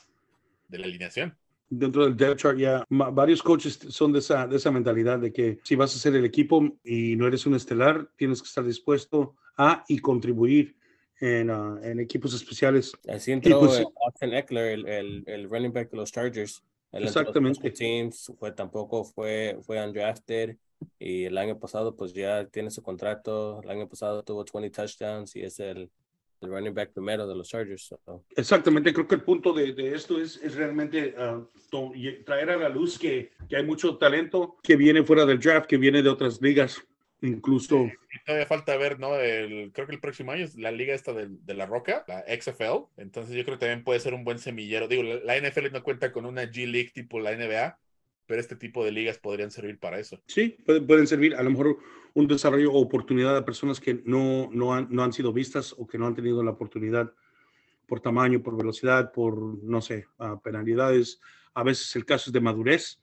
de 0.68 0.78
la 0.78 0.86
alineación. 0.86 1.38
Dentro 1.70 2.06
del 2.06 2.16
depth 2.16 2.40
chart 2.40 2.58
ya 2.60 2.86
varios 2.90 3.42
coaches 3.42 3.80
son 3.90 4.14
de 4.14 4.20
esa, 4.20 4.46
de 4.46 4.58
esa 4.58 4.72
mentalidad 4.72 5.20
de 5.20 5.34
que 5.34 5.58
si 5.64 5.76
vas 5.76 5.96
a 5.96 6.00
ser 6.00 6.16
el 6.16 6.24
equipo 6.24 6.64
y 6.84 7.16
no 7.16 7.28
eres 7.28 7.46
un 7.46 7.56
estelar, 7.56 8.08
tienes 8.16 8.42
que 8.42 8.48
estar 8.48 8.64
dispuesto 8.64 9.36
a 9.58 9.84
y 9.88 9.98
contribuir 10.00 10.76
en, 11.20 11.50
uh, 11.50 11.78
en 11.84 12.00
equipos 12.00 12.34
especiales. 12.34 12.92
Así 13.08 13.32
entró 13.32 13.60
pues, 13.60 13.84
Austin 14.06 14.34
Eckler, 14.34 14.74
el, 14.74 14.88
el, 14.88 15.24
el, 15.26 15.50
running 15.50 15.74
back 15.74 15.90
de 15.90 15.98
los 15.98 16.12
Chargers. 16.12 16.64
exactamente. 16.92 17.72
Teams, 17.72 18.32
fue, 18.38 18.52
tampoco 18.52 19.04
fue, 19.04 19.58
fue 19.62 19.84
undrafted 19.84 20.58
y 21.00 21.26
el 21.26 21.38
año 21.38 21.60
pasado 21.60 21.96
pues 21.96 22.14
ya 22.14 22.46
tiene 22.46 22.72
su 22.72 22.82
contrato. 22.82 23.62
El 23.64 23.70
año 23.70 23.88
pasado 23.88 24.24
tuvo 24.24 24.44
20 24.44 24.70
touchdowns 24.70 25.36
y 25.36 25.44
es 25.44 25.60
el, 25.60 25.90
el 26.42 26.50
running 26.50 26.74
back 26.74 26.92
primero 26.92 27.28
de 27.28 27.36
los 27.36 27.50
Chargers. 27.50 27.96
Exactamente, 28.36 28.94
creo 28.94 29.08
que 29.08 29.16
el 29.16 29.24
punto 29.24 29.54
de, 29.54 29.74
de 29.74 29.94
esto 29.94 30.20
es, 30.20 30.38
es 30.38 30.56
realmente 30.56 31.16
uh, 31.18 31.94
traer 32.24 32.52
a 32.52 32.58
la 32.58 32.70
luz 32.70 32.98
que, 32.98 33.32
que, 33.50 33.56
hay 33.58 33.64
mucho 33.64 33.98
talento 33.98 34.58
que 34.64 34.76
viene 34.76 35.04
fuera 35.04 35.26
del 35.26 35.40
draft, 35.40 35.68
que 35.68 35.78
viene 35.78 36.02
de 36.02 36.10
otras 36.10 36.42
ligas. 36.42 36.82
Incluso. 37.22 37.90
todavía 38.26 38.46
falta 38.46 38.78
ver, 38.78 39.00
¿no? 39.00 39.16
El, 39.16 39.72
creo 39.72 39.88
que 39.88 39.96
el 39.96 40.02
próximo 40.02 40.32
año 40.32 40.44
es 40.44 40.56
la 40.56 40.72
liga 40.72 40.94
esta 40.94 41.14
de, 41.14 41.28
de, 41.30 41.54
la 41.54 41.66
Roca, 41.66 42.04
la 42.08 42.24
XFL. 42.28 42.88
Entonces 42.98 43.36
yo 43.36 43.44
creo 43.44 43.58
que 43.58 43.66
también 43.66 43.84
puede 43.84 44.00
ser 44.00 44.14
un 44.14 44.24
buen 44.24 44.38
semillero. 44.38 44.88
Digo, 44.88 45.04
la, 45.04 45.16
la 45.24 45.50
NFL 45.50 45.72
no 45.72 45.82
cuenta 45.82 46.12
con 46.12 46.26
una 46.26 46.44
G 46.44 46.70
League 46.70 46.92
tipo 46.94 47.20
la 47.20 47.36
NBA, 47.36 47.80
pero 48.26 48.40
este 48.40 48.56
tipo 48.56 48.84
de 48.84 48.92
ligas 48.92 49.18
podrían 49.18 49.52
servir 49.52 49.80
para 49.80 50.00
eso. 50.00 50.22
Sí, 50.28 50.58
pueden, 50.66 50.88
pueden 50.88 51.08
servir 51.08 51.36
a 51.36 51.44
lo 51.44 51.50
mejor 51.50 51.78
un 52.14 52.28
desarrollo 52.28 52.72
o 52.72 52.80
oportunidad 52.80 53.36
a 53.36 53.46
personas 53.46 53.80
que 53.80 54.02
no, 54.06 54.50
no, 54.52 54.74
han, 54.74 54.88
no 54.90 55.04
han 55.04 55.14
sido 55.14 55.34
vistas 55.34 55.76
o 55.78 55.86
que 55.86 55.98
no 55.98 56.08
han 56.08 56.16
tenido 56.16 56.44
la 56.44 56.52
oportunidad 56.52 57.14
por 57.88 58.00
tamaño, 58.00 58.42
por 58.42 58.58
velocidad, 58.58 59.12
por, 59.12 59.64
no 59.64 59.82
sé, 59.82 60.06
uh, 60.20 60.40
penalidades. 60.42 61.20
A 61.54 61.64
veces 61.64 61.96
el 61.96 62.06
caso 62.06 62.30
es 62.30 62.34
de 62.34 62.40
madurez 62.40 63.00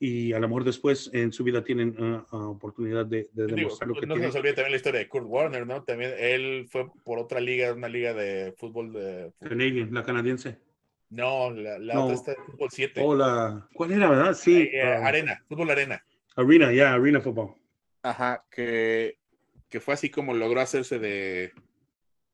y 0.00 0.32
a 0.32 0.38
lo 0.38 0.48
mejor 0.48 0.64
después 0.64 1.10
en 1.12 1.32
su 1.32 1.44
vida 1.44 1.62
tienen 1.62 1.94
uh, 2.00 2.36
uh, 2.36 2.50
oportunidad 2.50 3.06
de, 3.06 3.28
de 3.32 3.46
demostrar 3.46 3.88
Digo, 3.88 3.94
lo 3.94 4.00
que 4.00 4.06
no 4.06 4.14
tienen. 4.14 4.32
Se 4.32 4.38
olvide 4.38 4.54
también 4.54 4.72
la 4.72 4.76
historia 4.76 5.00
de 5.00 5.08
Kurt 5.08 5.26
Warner, 5.26 5.66
¿no? 5.66 5.84
También 5.84 6.12
él 6.18 6.66
fue 6.68 6.90
por 7.04 7.18
otra 7.18 7.40
liga, 7.40 7.72
una 7.72 7.88
liga 7.88 8.14
de 8.14 8.52
fútbol 8.56 8.92
de... 8.92 9.32
Canadian, 9.40 9.92
la 9.92 10.04
canadiense. 10.04 10.58
No, 11.10 11.50
la, 11.50 11.78
la 11.78 11.94
No. 11.94 12.04
otra 12.04 12.14
está 12.14 12.30
de 12.32 12.36
fútbol 12.44 12.68
7. 12.70 13.00
O 13.02 13.14
la, 13.14 13.66
¿cuál 13.74 13.92
era, 13.92 14.10
verdad? 14.10 14.34
Sí. 14.34 14.68
Eh, 14.72 14.82
uh, 15.00 15.04
arena, 15.06 15.42
fútbol 15.48 15.70
arena. 15.70 16.02
arena, 16.36 16.72
ya, 16.72 16.92
Arena 16.94 17.20
Football. 17.20 17.54
Ajá, 18.02 18.44
que, 18.50 19.18
que 19.68 19.80
fue 19.80 19.94
así 19.94 20.10
como 20.10 20.34
logró 20.34 20.60
hacerse 20.60 20.98
de, 20.98 21.52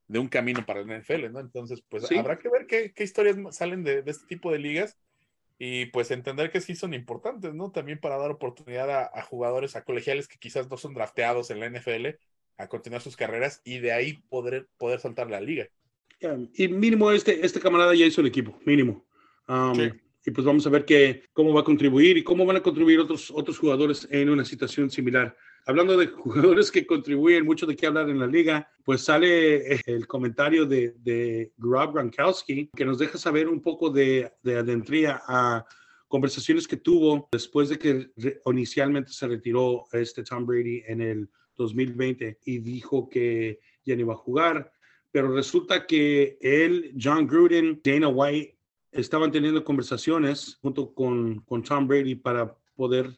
de 0.09 0.19
un 0.19 0.29
camino 0.29 0.67
para 0.67 0.83
la 0.83 0.97
NFL, 0.99 1.31
¿no? 1.33 1.41
Entonces, 1.41 1.83
pues 1.89 2.07
Sí. 2.07 2.19
habrá 2.19 2.39
que 2.39 2.49
ver 2.49 2.67
qué, 2.67 2.93
qué 2.93 3.05
historias 3.05 3.37
salen 3.57 3.85
de, 3.85 4.03
de 4.03 4.11
este 4.11 4.27
tipo 4.27 4.51
de 4.53 4.59
ligas 4.59 4.99
y 5.59 5.87
pues 5.87 6.11
entender 6.11 6.51
que 6.51 6.61
sí 6.61 6.75
son 6.75 6.95
importantes, 6.95 7.55
¿no? 7.55 7.71
También 7.71 8.01
para 8.01 8.17
dar 8.19 8.31
oportunidad 8.33 8.91
a, 8.91 9.11
a 9.15 9.23
jugadores, 9.23 9.77
a 9.77 9.85
colegiales 9.85 10.27
que 10.29 10.39
quizás 10.39 10.69
no 10.69 10.77
son 10.77 10.95
drafteados 10.95 11.51
en 11.51 11.61
la 11.61 11.67
NFL 11.67 12.19
a 12.59 12.69
continuar 12.69 13.03
sus 13.03 13.17
carreras 13.17 13.61
y 13.65 13.79
de 13.79 13.93
ahí 13.93 14.15
poder, 14.29 14.67
poder 14.79 14.99
saltar 15.01 15.31
la 15.31 15.41
liga. 15.41 15.67
Y 16.55 16.69
mínimo 16.69 17.11
este, 17.11 17.45
este 17.45 17.61
camarada 17.61 17.95
ya 17.95 18.07
hizo 18.07 18.21
el 18.21 18.27
equipo, 18.27 18.59
mínimo. 18.65 19.05
Um, 19.49 19.75
Sí. 19.75 19.91
Y 20.27 20.31
pues 20.31 20.47
vamos 20.47 20.67
a 20.67 20.71
ver 20.71 20.87
que, 20.87 21.25
cómo 21.35 21.53
va 21.53 21.61
a 21.61 21.65
contribuir 21.65 22.17
y 22.17 22.25
cómo 22.25 22.47
van 22.47 22.57
a 22.57 22.63
contribuir 22.63 22.99
otros, 22.99 23.31
otros 23.31 23.59
jugadores 23.59 24.09
en 24.11 24.31
una 24.31 24.45
situación 24.45 24.91
similar. 24.91 25.37
Hablando 25.67 25.99
de 25.99 26.07
jugadores 26.57 26.71
que 26.71 26.87
contribuyen 26.87 27.45
mucho 27.45 27.67
de 27.67 27.77
qué 27.77 27.87
hablar 27.87 28.09
en 28.09 28.19
la 28.19 28.27
liga, 28.27 28.67
pues 28.85 29.03
sale 29.03 29.81
el 29.85 30.07
comentario 30.07 30.65
de, 30.65 30.95
de 30.99 31.53
Rob 31.59 31.93
Gronkowski 31.93 32.71
que 32.75 32.85
nos 32.87 32.99
deja 32.99 33.19
saber 33.19 33.49
un 33.49 33.61
poco 33.61 33.91
de, 33.91 34.33
de 34.43 34.59
adentría 34.59 35.21
a 35.27 35.67
conversaciones 36.09 36.67
que 36.67 36.77
tuvo 36.77 37.29
después 37.33 37.69
de 37.69 37.79
que 37.79 38.11
inicialmente 38.47 39.11
se 39.13 39.27
retiró 39.27 39.85
este 39.93 40.23
Tom 40.23 40.47
Brady 40.47 40.85
en 40.87 41.03
el 41.03 41.29
2020 41.57 42.39
y 42.45 42.59
dijo 42.59 43.09
que 43.09 43.61
ya 43.85 43.95
no 43.95 44.03
iba 44.03 44.15
a 44.15 44.19
jugar, 44.19 44.73
pero 45.15 45.33
resulta 45.33 45.87
que 45.87 46.37
él, 46.41 46.93
John 47.01 47.29
Gruden, 47.29 47.81
Dana 47.85 48.09
White 48.09 48.59
estaban 48.91 49.31
teniendo 49.31 49.63
conversaciones 49.63 50.59
junto 50.61 50.93
con, 50.93 51.39
con 51.43 51.63
Tom 51.63 51.87
Brady 51.87 52.17
para 52.17 52.59
poder 52.75 53.17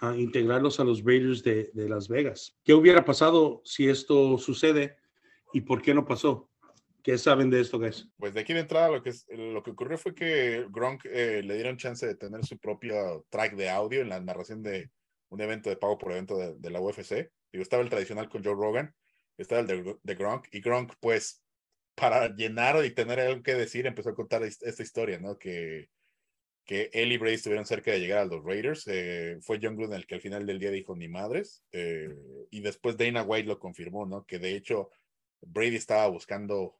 ah, 0.00 0.16
integrarlos 0.16 0.80
a 0.80 0.84
los 0.84 1.04
Raiders 1.04 1.44
de, 1.44 1.70
de 1.72 1.88
Las 1.88 2.08
Vegas. 2.08 2.58
¿Qué 2.64 2.74
hubiera 2.74 3.04
pasado 3.04 3.62
si 3.64 3.88
esto 3.88 4.38
sucede 4.38 4.96
y 5.52 5.60
por 5.60 5.80
qué 5.80 5.94
no 5.94 6.04
pasó? 6.04 6.50
¿Qué 7.00 7.16
saben 7.16 7.48
de 7.48 7.60
esto, 7.60 7.78
guys? 7.78 8.08
Pues 8.18 8.34
de 8.34 8.40
aquí 8.40 8.52
de 8.52 8.60
entrada 8.60 8.88
lo 8.88 9.00
que, 9.00 9.12
lo 9.28 9.62
que 9.62 9.70
ocurrió 9.70 9.98
fue 9.98 10.16
que 10.16 10.66
Gronk 10.68 11.04
eh, 11.04 11.42
le 11.44 11.54
dieron 11.54 11.76
chance 11.76 12.04
de 12.04 12.16
tener 12.16 12.44
su 12.44 12.58
propio 12.58 13.24
track 13.30 13.54
de 13.54 13.70
audio 13.70 14.00
en 14.00 14.08
la 14.08 14.18
narración 14.18 14.64
de 14.64 14.90
un 15.28 15.40
evento 15.40 15.70
de 15.70 15.76
pago 15.76 15.96
por 15.96 16.10
evento 16.10 16.36
de, 16.36 16.56
de 16.56 16.70
la 16.70 16.80
UFC. 16.80 17.30
Digo, 17.52 17.62
estaba 17.62 17.84
el 17.84 17.88
tradicional 17.88 18.28
con 18.28 18.42
Joe 18.42 18.54
Rogan, 18.54 18.92
estaba 19.42 19.60
el 19.62 19.66
de, 20.02 20.14
Gronk, 20.14 20.46
y 20.52 20.60
Gronk, 20.60 20.94
pues, 21.00 21.42
para 21.94 22.34
llenar 22.34 22.84
y 22.84 22.90
tener 22.92 23.20
algo 23.20 23.42
que 23.42 23.54
decir, 23.54 23.86
empezó 23.86 24.10
a 24.10 24.14
contar 24.14 24.42
est- 24.44 24.62
esta 24.64 24.82
historia, 24.82 25.18
¿no? 25.18 25.38
Que, 25.38 25.88
que 26.64 26.90
él 26.92 27.12
y 27.12 27.18
Brady 27.18 27.34
estuvieron 27.34 27.66
cerca 27.66 27.90
de 27.90 28.00
llegar 28.00 28.20
a 28.20 28.24
los 28.26 28.44
Raiders. 28.44 28.84
eh, 28.86 29.38
fue 29.42 29.58
John 29.62 29.76
Gruden 29.76 29.94
el 29.98 30.06
que 30.06 30.14
al 30.16 30.20
final 30.20 30.46
del 30.46 30.58
día 30.58 30.70
dijo 30.70 30.94
ni 30.96 31.08
madres. 31.08 31.64
eh, 31.72 32.14
y 32.50 32.60
después 32.60 32.96
Dana 32.96 33.22
White 33.22 33.48
lo 33.48 33.58
confirmó, 33.58 34.06
¿no? 34.06 34.24
Que 34.24 34.38
de 34.38 34.54
hecho 34.54 34.90
Brady 35.42 35.76
estaba 35.76 36.06
buscando 36.08 36.76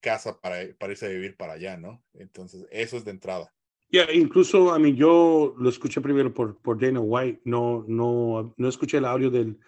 casa 0.00 0.40
para, 0.40 0.58
para 0.78 0.92
irse 0.92 1.06
a 1.06 1.10
vivir 1.10 1.36
para 1.36 1.54
allá, 1.54 1.76
¿no? 1.76 2.02
Entonces, 2.14 2.66
eso 2.70 2.96
es 2.96 3.04
de 3.04 3.12
entrada. 3.12 3.52
Ya, 3.90 4.10
incluso 4.12 4.72
a 4.72 4.78
mí 4.78 4.94
yo 4.94 5.54
lo 5.58 5.68
escuché 5.68 6.00
primero 6.00 6.32
por, 6.32 6.58
por 6.62 6.80
Dana 6.80 7.00
White, 7.00 7.42
no, 7.44 7.84
no, 7.86 8.54
no 8.56 8.68
escuché 8.68 8.96
el 8.98 9.04
audio 9.04 9.30
del, 9.30 9.58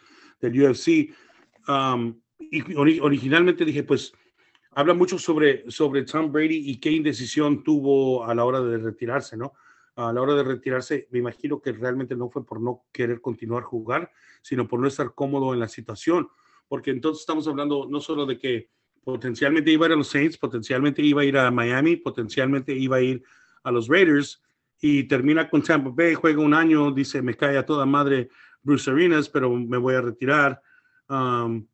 del 0.41 0.63
UFC. 0.63 1.13
Um, 1.69 2.21
y 2.39 2.63
ori- 2.75 3.01
originalmente 3.03 3.65
dije, 3.65 3.83
pues, 3.83 4.13
habla 4.73 4.95
mucho 4.95 5.19
sobre, 5.19 5.71
sobre 5.71 6.03
Tom 6.05 6.33
Brady 6.33 6.71
y 6.71 6.81
qué 6.81 6.91
indecisión 6.91 7.63
tuvo 7.63 8.25
a 8.25 8.35
la 8.35 8.45
hora 8.45 8.61
de 8.61 8.79
retirarse, 8.79 9.37
¿no? 9.37 9.53
A 9.97 10.13
la 10.13 10.21
hora 10.21 10.35
de 10.35 10.43
retirarse, 10.43 11.07
me 11.11 11.21
imagino 11.21 11.61
que 11.61 11.73
realmente 11.73 12.17
no 12.17 12.29
fue 12.29 12.45
por 12.45 12.61
no 12.61 12.85
querer 12.93 13.21
continuar 13.21 13.63
jugar, 13.63 14.11
sino 14.43 14.67
por 14.67 14.81
no 14.81 14.89
estar 14.89 15.15
cómodo 15.15 15.55
en 15.55 15.61
la 15.61 15.69
situación. 15.69 16.29
Porque 16.67 16.91
entonces 16.91 17.21
estamos 17.21 17.47
hablando 17.47 17.87
no 17.89 18.01
solo 18.01 18.27
de 18.27 18.39
que 18.39 18.71
potencialmente 19.05 19.71
iba 19.71 19.87
a 19.87 19.89
ir 19.91 19.93
a 19.93 19.97
los 19.97 20.09
Saints, 20.09 20.39
potencialmente 20.39 21.03
iba 21.03 21.23
a 21.23 21.25
ir 21.25 21.37
a 21.39 21.51
Miami, 21.51 21.97
potencialmente 21.97 22.75
iba 22.75 22.97
a 22.97 23.03
ir 23.03 23.23
a 23.63 23.71
los 23.71 23.87
Raiders 23.87 24.43
y 24.81 25.05
termina 25.05 25.49
con 25.49 25.63
Tampa 25.63 25.91
Bay, 25.95 26.15
juega 26.15 26.41
un 26.43 26.55
año, 26.55 26.91
dice, 26.91 27.23
me 27.23 27.35
cae 27.35 27.57
a 27.57 27.65
toda 27.65 27.87
madre 27.87 28.29
Bruce 28.63 28.91
Arenas, 28.91 29.29
pero 29.29 29.55
me 29.55 29.77
voy 29.77 29.95
a 29.95 30.01
retirar. 30.01 30.61
Um, 31.09 31.67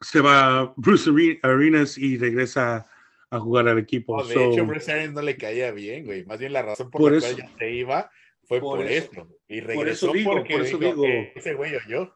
se 0.00 0.20
va 0.20 0.72
Bruce 0.76 1.10
Are- 1.10 1.38
Arenas 1.42 1.98
y 1.98 2.16
regresa 2.18 2.86
a 3.30 3.38
jugar 3.38 3.68
al 3.68 3.78
equipo. 3.78 4.16
No, 4.16 4.26
de 4.26 4.34
So, 4.34 4.52
hecho, 4.52 4.66
Bruce 4.66 4.90
Arians 4.90 5.14
no 5.14 5.22
le 5.22 5.36
caía 5.36 5.70
bien, 5.72 6.04
güey. 6.04 6.24
Más 6.24 6.38
bien 6.40 6.52
la 6.52 6.62
razón 6.62 6.90
por, 6.90 7.00
Por 7.02 7.12
la 7.12 7.18
eso. 7.18 7.34
cual 7.36 7.36
ya 7.48 7.58
se 7.58 7.72
iba 7.74 8.10
fue 8.44 8.60
Por 8.60 8.78
por, 8.78 8.86
eso. 8.86 9.28
Y 9.48 9.60
Por 9.60 9.68
regresó 9.68 10.06
eso 10.06 10.12
digo, 10.14 10.32
porque 10.32 10.54
por 10.54 10.62
eso 10.66 10.78
digo. 10.78 11.04
"Eh, 11.06 11.32
ese 11.36 11.54
güey 11.54 11.74
o 11.76 11.80
yo. 11.88 12.12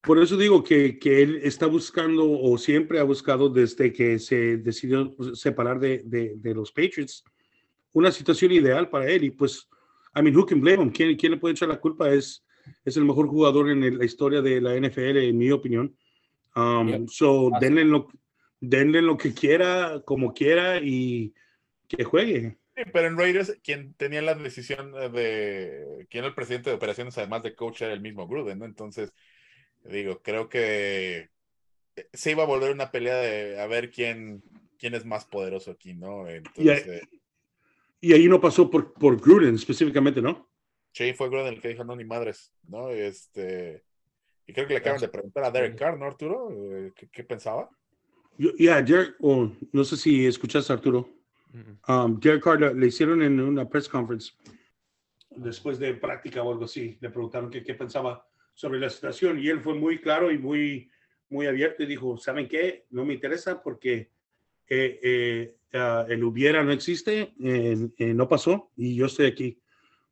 por 0.00 0.18
eso 0.22 0.36
digo 0.36 0.62
que, 0.62 0.98
que 0.98 1.22
él 1.22 1.40
está 1.42 1.66
buscando 1.66 2.30
o 2.30 2.56
siempre 2.58 2.98
ha 2.98 3.02
buscado 3.04 3.48
desde 3.48 3.92
que 3.92 4.18
se 4.18 4.56
decidió 4.58 5.14
separar 5.34 5.80
de, 5.80 6.02
de, 6.04 6.34
de 6.36 6.54
los 6.54 6.70
Patriots 6.72 7.24
una 7.92 8.10
situación 8.12 8.52
ideal 8.52 8.88
para 8.90 9.08
él. 9.10 9.24
Y 9.24 9.30
pues, 9.30 9.68
I 10.16 10.22
mean, 10.22 10.36
who 10.36 10.46
can 10.46 10.60
blame 10.60 10.82
him? 10.82 10.90
¿Quién, 10.90 11.16
quién 11.16 11.32
le 11.32 11.38
puede 11.38 11.52
echar 11.52 11.68
la 11.68 11.80
culpa? 11.80 12.10
Es, 12.12 12.44
es 12.84 12.96
el 12.96 13.04
mejor 13.04 13.26
jugador 13.28 13.70
en 13.70 13.82
el- 13.82 13.98
la 13.98 14.04
historia 14.04 14.40
de 14.40 14.60
la 14.60 14.74
NFL, 14.76 15.18
en 15.28 15.36
mi 15.38 15.50
opinión. 15.50 15.94
Um, 16.56 16.88
Yep. 16.88 17.08
So, 17.08 17.50
denle 17.60 17.84
lo, 17.84 18.08
denle 18.60 19.02
lo 19.02 19.16
que 19.16 19.34
quiera, 19.34 20.02
como 20.04 20.32
quiera 20.32 20.78
y 20.78 21.34
que 21.88 22.04
juegue. 22.04 22.58
Sí, 22.76 22.82
pero 22.92 23.06
en 23.06 23.16
Raiders, 23.16 23.58
quien 23.62 23.94
tenía 23.94 24.20
la 24.22 24.34
decisión 24.34 24.94
eh, 24.96 25.08
de 25.08 26.06
quién 26.10 26.24
era 26.24 26.28
el 26.28 26.34
presidente 26.34 26.70
de 26.70 26.76
operaciones, 26.76 27.16
además 27.18 27.42
de 27.42 27.54
coach, 27.54 27.82
era 27.82 27.92
el 27.92 28.00
mismo 28.00 28.26
Gruden, 28.26 28.58
¿no? 28.58 28.64
Entonces, 28.64 29.12
digo, 29.84 30.20
creo 30.22 30.48
que 30.48 31.30
eh, 31.94 32.08
se 32.12 32.32
iba 32.32 32.42
a 32.42 32.46
volver 32.46 32.72
una 32.72 32.90
pelea 32.90 33.16
de 33.16 33.60
a 33.60 33.66
ver 33.66 33.90
quién, 33.90 34.42
quién 34.78 34.94
es 34.94 35.04
más 35.04 35.24
poderoso 35.24 35.70
aquí, 35.70 35.94
¿no? 35.94 36.28
Entonces, 36.28 36.86
eh, 36.86 37.08
Y 38.00 38.12
ahí 38.12 38.28
no 38.28 38.40
pasó 38.40 38.68
por, 38.70 38.92
por 38.94 39.20
Gruden 39.20 39.54
específicamente, 39.54 40.20
¿no? 40.20 40.50
sí, 40.92 41.12
fue 41.12 41.28
Gruden 41.28 41.54
el 41.54 41.60
que 41.60 41.68
dijo, 41.68 41.84
no, 41.84 41.94
ni 41.94 42.04
madres, 42.04 42.52
¿no? 42.68 42.90
Este, 42.90 43.84
y 44.46 44.52
creo 44.52 44.66
que 44.66 44.74
le 44.74 44.78
acaban 44.78 45.00
de 45.00 45.08
preguntar 45.08 45.44
a 45.44 45.50
Derek 45.50 45.76
Carr, 45.78 45.98
¿no, 45.98 46.06
Arturo? 46.06 46.50
Eh, 46.52 46.92
¿Qué, 46.94 47.08
qué 47.08 47.24
pensaba? 47.24 47.68
Yo- 48.36 48.52
Yeah, 48.58 48.82
Derek, 48.82 49.14
oh, 49.20 49.50
no 49.72 49.84
sé 49.84 49.96
si 49.96 50.26
escuchaste, 50.26 50.72
Arturo. 50.72 51.08
Um, 51.88 52.18
Derek 52.18 52.42
Carr 52.42 52.60
le, 52.60 52.74
le 52.74 52.86
hicieron 52.88 53.22
en 53.22 53.40
una 53.40 53.68
press 53.68 53.88
conference 53.88 54.32
después 55.30 55.78
de 55.78 55.94
práctica 55.94 56.42
o 56.42 56.50
algo 56.52 56.64
así. 56.64 56.96
Le 57.00 57.10
preguntaron 57.10 57.50
qué, 57.50 57.62
qué 57.62 57.74
pensaba 57.74 58.26
sobre 58.54 58.78
la 58.80 58.90
situación 58.90 59.38
y 59.38 59.48
él 59.48 59.60
fue 59.60 59.74
muy 59.74 60.00
claro 60.00 60.30
y 60.32 60.38
muy, 60.38 60.90
muy 61.28 61.46
abierto 61.46 61.82
y 61.82 61.86
dijo, 61.86 62.16
¿saben 62.18 62.48
qué? 62.48 62.86
No 62.90 63.04
me 63.04 63.14
interesa 63.14 63.62
porque 63.62 64.10
eh, 64.68 64.98
eh, 65.02 65.56
ah, 65.74 66.04
el 66.08 66.22
hubiera 66.24 66.62
no 66.62 66.72
existe, 66.72 67.34
eh, 67.42 67.88
eh, 67.98 68.14
no 68.14 68.28
pasó 68.28 68.70
y 68.76 68.94
yo 68.96 69.06
estoy 69.06 69.26
aquí. 69.26 69.58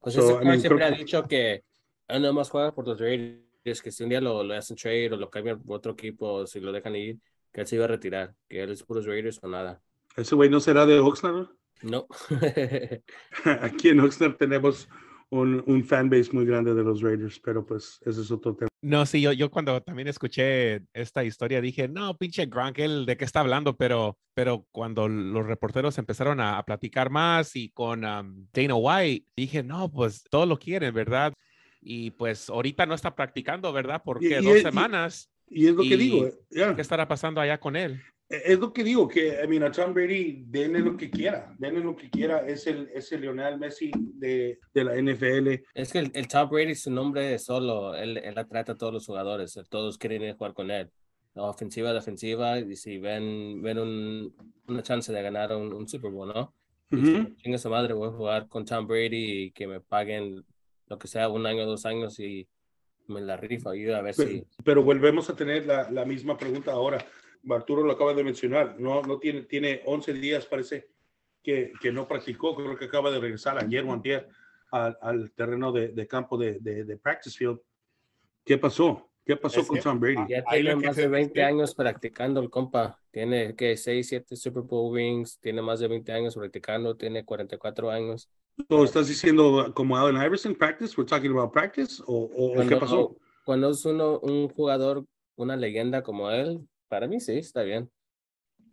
Pues 0.01 0.15
So, 0.15 0.21
ese 0.23 0.43
I 0.43 0.47
mean, 0.47 0.61
siempre 0.61 0.85
creo 0.85 0.95
ha 0.95 0.99
dicho 0.99 1.23
que 1.25 1.65
él 2.09 2.23
nada 2.23 2.33
más 2.33 2.51
juega 2.51 2.75
por 2.75 2.87
los 2.87 3.01
Raiders, 3.01 3.41
que 3.63 3.93
si 3.93 4.03
un 4.03 4.11
día 4.11 4.21
lo, 4.21 4.43
lo 4.43 4.55
hacen 4.55 4.77
trade 4.77 5.13
o 5.13 5.17
lo 5.17 5.31
cambian 5.31 5.63
por 5.63 5.77
otro 5.77 5.93
equipo, 5.93 6.47
si 6.47 6.61
lo 6.61 6.73
dejan 6.73 6.97
ir, 6.97 7.19
que 7.53 7.61
él 7.61 7.67
se 7.67 7.77
iba 7.77 7.85
a 7.85 7.89
retirar, 7.89 8.35
que 8.49 8.63
él 8.63 8.71
es 8.71 8.83
puros 8.83 9.07
Raiders 9.07 9.39
o 9.43 9.49
nada. 9.49 9.81
Ese 10.17 10.35
güey 10.35 10.51
no 10.51 10.61
será 10.61 10.87
de 10.87 10.99
Oxnard. 10.99 11.49
No. 11.83 12.07
Aquí 13.61 13.89
en 13.89 14.01
Oxnard 14.01 14.37
tenemos 14.37 14.89
un, 15.31 15.63
un 15.67 15.85
fanbase 15.85 16.31
muy 16.33 16.45
grande 16.45 16.75
de 16.75 16.83
los 16.85 17.01
Raiders, 17.01 17.41
pero 17.41 17.65
pues 17.65 17.99
ese 18.05 18.21
es 18.21 18.31
otro 18.31 18.55
tema. 18.55 18.69
No, 18.83 19.07
sí, 19.07 19.21
yo, 19.21 19.33
yo 19.33 19.51
cuando 19.51 19.81
también 19.81 20.09
escuché 20.09 20.83
esta 20.93 21.25
historia 21.25 21.61
dije, 21.61 21.89
no, 21.89 22.17
pinche 22.19 22.47
Gronk, 22.47 22.79
él 22.81 23.07
de 23.07 23.17
qué 23.17 23.25
está 23.25 23.41
hablando, 23.41 23.77
pero, 23.77 24.19
pero 24.35 24.67
cuando 24.73 25.09
los 25.09 25.47
reporteros 25.47 25.97
empezaron 25.99 26.41
a, 26.41 26.59
a 26.59 26.65
platicar 26.65 27.09
más 27.09 27.55
y 27.55 27.71
con 27.71 28.05
um, 28.05 28.47
Dana 28.53 28.75
White, 28.75 29.27
dije, 29.37 29.63
no, 29.63 29.91
pues 29.91 30.25
todo 30.31 30.47
lo 30.47 30.59
quieren, 30.59 30.93
¿verdad? 30.93 31.33
Y 31.85 32.13
pues 32.13 32.49
ahorita 32.49 32.87
no 32.87 32.95
está 32.95 33.15
practicando, 33.15 33.73
¿verdad? 33.73 34.03
Porque 34.05 34.39
Y- 34.41 34.45
dos 34.45 34.55
es- 34.55 34.61
y- 34.61 34.63
semanas. 34.63 35.29
Y 35.49 35.67
es 35.67 35.75
lo 35.75 35.83
que 35.83 35.97
digo, 35.97 36.31
ya. 36.51 36.75
¿Qué 36.75 36.81
estará 36.81 37.07
pasando 37.09 37.41
allá 37.41 37.59
con 37.59 37.77
él? 37.77 38.01
Es 38.31 38.59
lo 38.59 38.73
que 38.73 38.83
digo, 38.83 39.07
que 39.09 39.39
I 39.45 39.47
mean, 39.47 39.63
a 39.65 39.71
Tom 39.71 39.93
Brady, 39.93 40.45
denle 40.47 40.79
lo 40.81 40.97
que 40.97 41.11
quiera, 41.11 41.55
denle 41.59 41.81
lo 41.81 41.95
que 41.95 42.09
quiera, 42.09 42.47
es 42.49 42.67
el, 42.67 42.89
es 42.95 43.13
el 43.13 43.21
Lionel 43.21 43.59
Messi 43.59 43.91
de, 43.95 44.59
de 44.73 44.85
la 44.85 44.95
NFL. 44.97 45.63
Es 45.75 45.93
que 45.93 45.99
el, 45.99 46.11
el 46.15 46.29
Tom 46.29 46.49
Brady, 46.49 46.75
su 46.75 46.91
nombre 46.91 47.35
es 47.35 47.45
solo, 47.45 47.95
él, 47.95 48.17
él 48.17 48.39
atrata 48.39 48.73
a 48.73 48.75
todos 48.77 48.95
los 48.95 49.05
jugadores, 49.05 49.59
todos 49.69 49.99
quieren 49.99 50.23
ir 50.23 50.31
a 50.31 50.35
jugar 50.35 50.55
con 50.55 50.71
él. 50.71 50.91
La 51.35 51.43
ofensiva, 51.43 51.93
defensiva, 51.93 52.59
y 52.59 52.75
si 52.77 52.97
ven, 52.99 53.61
ven 53.61 53.79
un- 53.79 54.35
una 54.69 54.83
chance 54.83 55.13
de 55.13 55.21
ganar 55.23 55.55
un, 55.55 55.71
un 55.75 55.87
Super 55.87 56.11
Bowl, 56.11 56.29
¿no? 56.33 56.55
Y 56.91 56.97
si 57.05 57.13
Ujú. 57.15 57.35
Chinga 57.37 57.59
su 57.59 57.69
madre, 57.69 57.93
voy 57.93 58.09
a 58.09 58.13
jugar 58.13 58.49
con 58.49 58.65
Tom 58.65 58.87
Brady 58.87 59.43
y 59.45 59.51
que 59.51 59.67
me 59.67 59.81
paguen 59.83 60.43
lo 60.89 60.99
que 60.99 61.09
sea, 61.09 61.29
un 61.29 61.47
año, 61.47 61.67
dos 61.67 61.87
años 61.87 62.19
y 62.21 62.49
me 63.09 63.21
la 63.21 63.37
rifa. 63.37 63.75
Yo 63.75 63.97
a 63.97 64.03
ver 64.03 64.15
Pero, 64.17 64.31
si. 64.31 64.45
pero 64.65 64.83
volvemos 64.83 65.29
a 65.31 65.37
tener 65.37 65.67
la, 65.67 65.91
la 65.91 66.05
misma 66.05 66.37
pregunta 66.37 66.73
ahora. 66.73 67.05
Arturo 67.51 67.83
lo 67.83 67.93
acaba 67.93 68.15
de 68.15 68.23
mencionar, 68.23 68.79
no, 68.79 69.03
no 69.03 69.19
tiene, 69.19 69.43
tiene 69.43 69.83
11 69.85 70.13
días, 70.13 70.47
parece 70.47 70.89
que, 71.43 71.73
que 71.81 71.91
no 71.91 72.07
practicó, 72.07 72.55
creo 72.55 72.77
que 72.77 72.85
acaba 72.85 73.11
de 73.11 73.19
regresar 73.19 73.59
ayer 73.59 73.83
o 73.85 73.93
antier 73.93 74.29
al, 74.71 74.97
al 75.03 75.33
terreno 75.33 75.73
de, 75.73 75.89
de 75.89 76.07
campo 76.07 76.39
de, 76.39 76.61
de, 76.61 76.85
de 76.85 76.97
practice 76.99 77.37
field. 77.37 77.59
¿Qué 78.45 78.59
pasó? 78.59 79.09
¿Qué 79.25 79.37
pasó 79.37 79.61
Es 79.61 79.67
con 79.67 79.77
que- 79.77 79.83
Tom 79.83 79.99
Brady? 79.99 80.25
Ya 80.29 80.45
tiene 80.45 80.77
más 80.77 80.95
de 80.97 81.09
20 81.09 81.31
dice- 81.33 81.43
años 81.45 81.75
practicando 81.75 82.41
el 82.41 82.49
compa. 82.51 82.99
Tiene 83.11 83.55
que 83.57 83.77
6, 83.77 84.09
7 84.09 84.37
Super 84.37 84.63
Bowl 84.63 84.95
rings, 84.95 85.39
tiene 85.41 85.63
más 85.63 85.81
de 85.81 85.89
20 85.89 86.13
años 86.13 86.35
practicando, 86.37 86.97
tiene 86.97 87.25
44 87.25 87.91
años. 87.91 88.29
So, 88.69 88.85
¿Estás 88.85 89.09
diciendo 89.09 89.73
como 89.75 89.97
Allen 89.97 90.17
Iverson 90.23 90.55
practice? 90.55 90.95
We're 90.97 91.09
talking 91.09 91.31
about 91.33 91.53
practice? 91.53 92.03
¿O, 92.07 92.15
o- 92.25 92.47
o 92.49 92.51
qué 92.53 92.57
Cuando- 92.57 92.81
pasó? 92.81 93.17
Cuando 93.45 93.71
es 93.71 93.85
uno, 93.85 94.19
un 94.21 94.49
jugador, 94.51 95.05
una 95.37 95.57
leyenda 95.57 96.03
como 96.03 96.31
él, 96.31 96.61
para 96.89 97.09
mí 97.09 97.19
sí, 97.19 97.39
está 97.39 97.63
bien. 97.63 97.91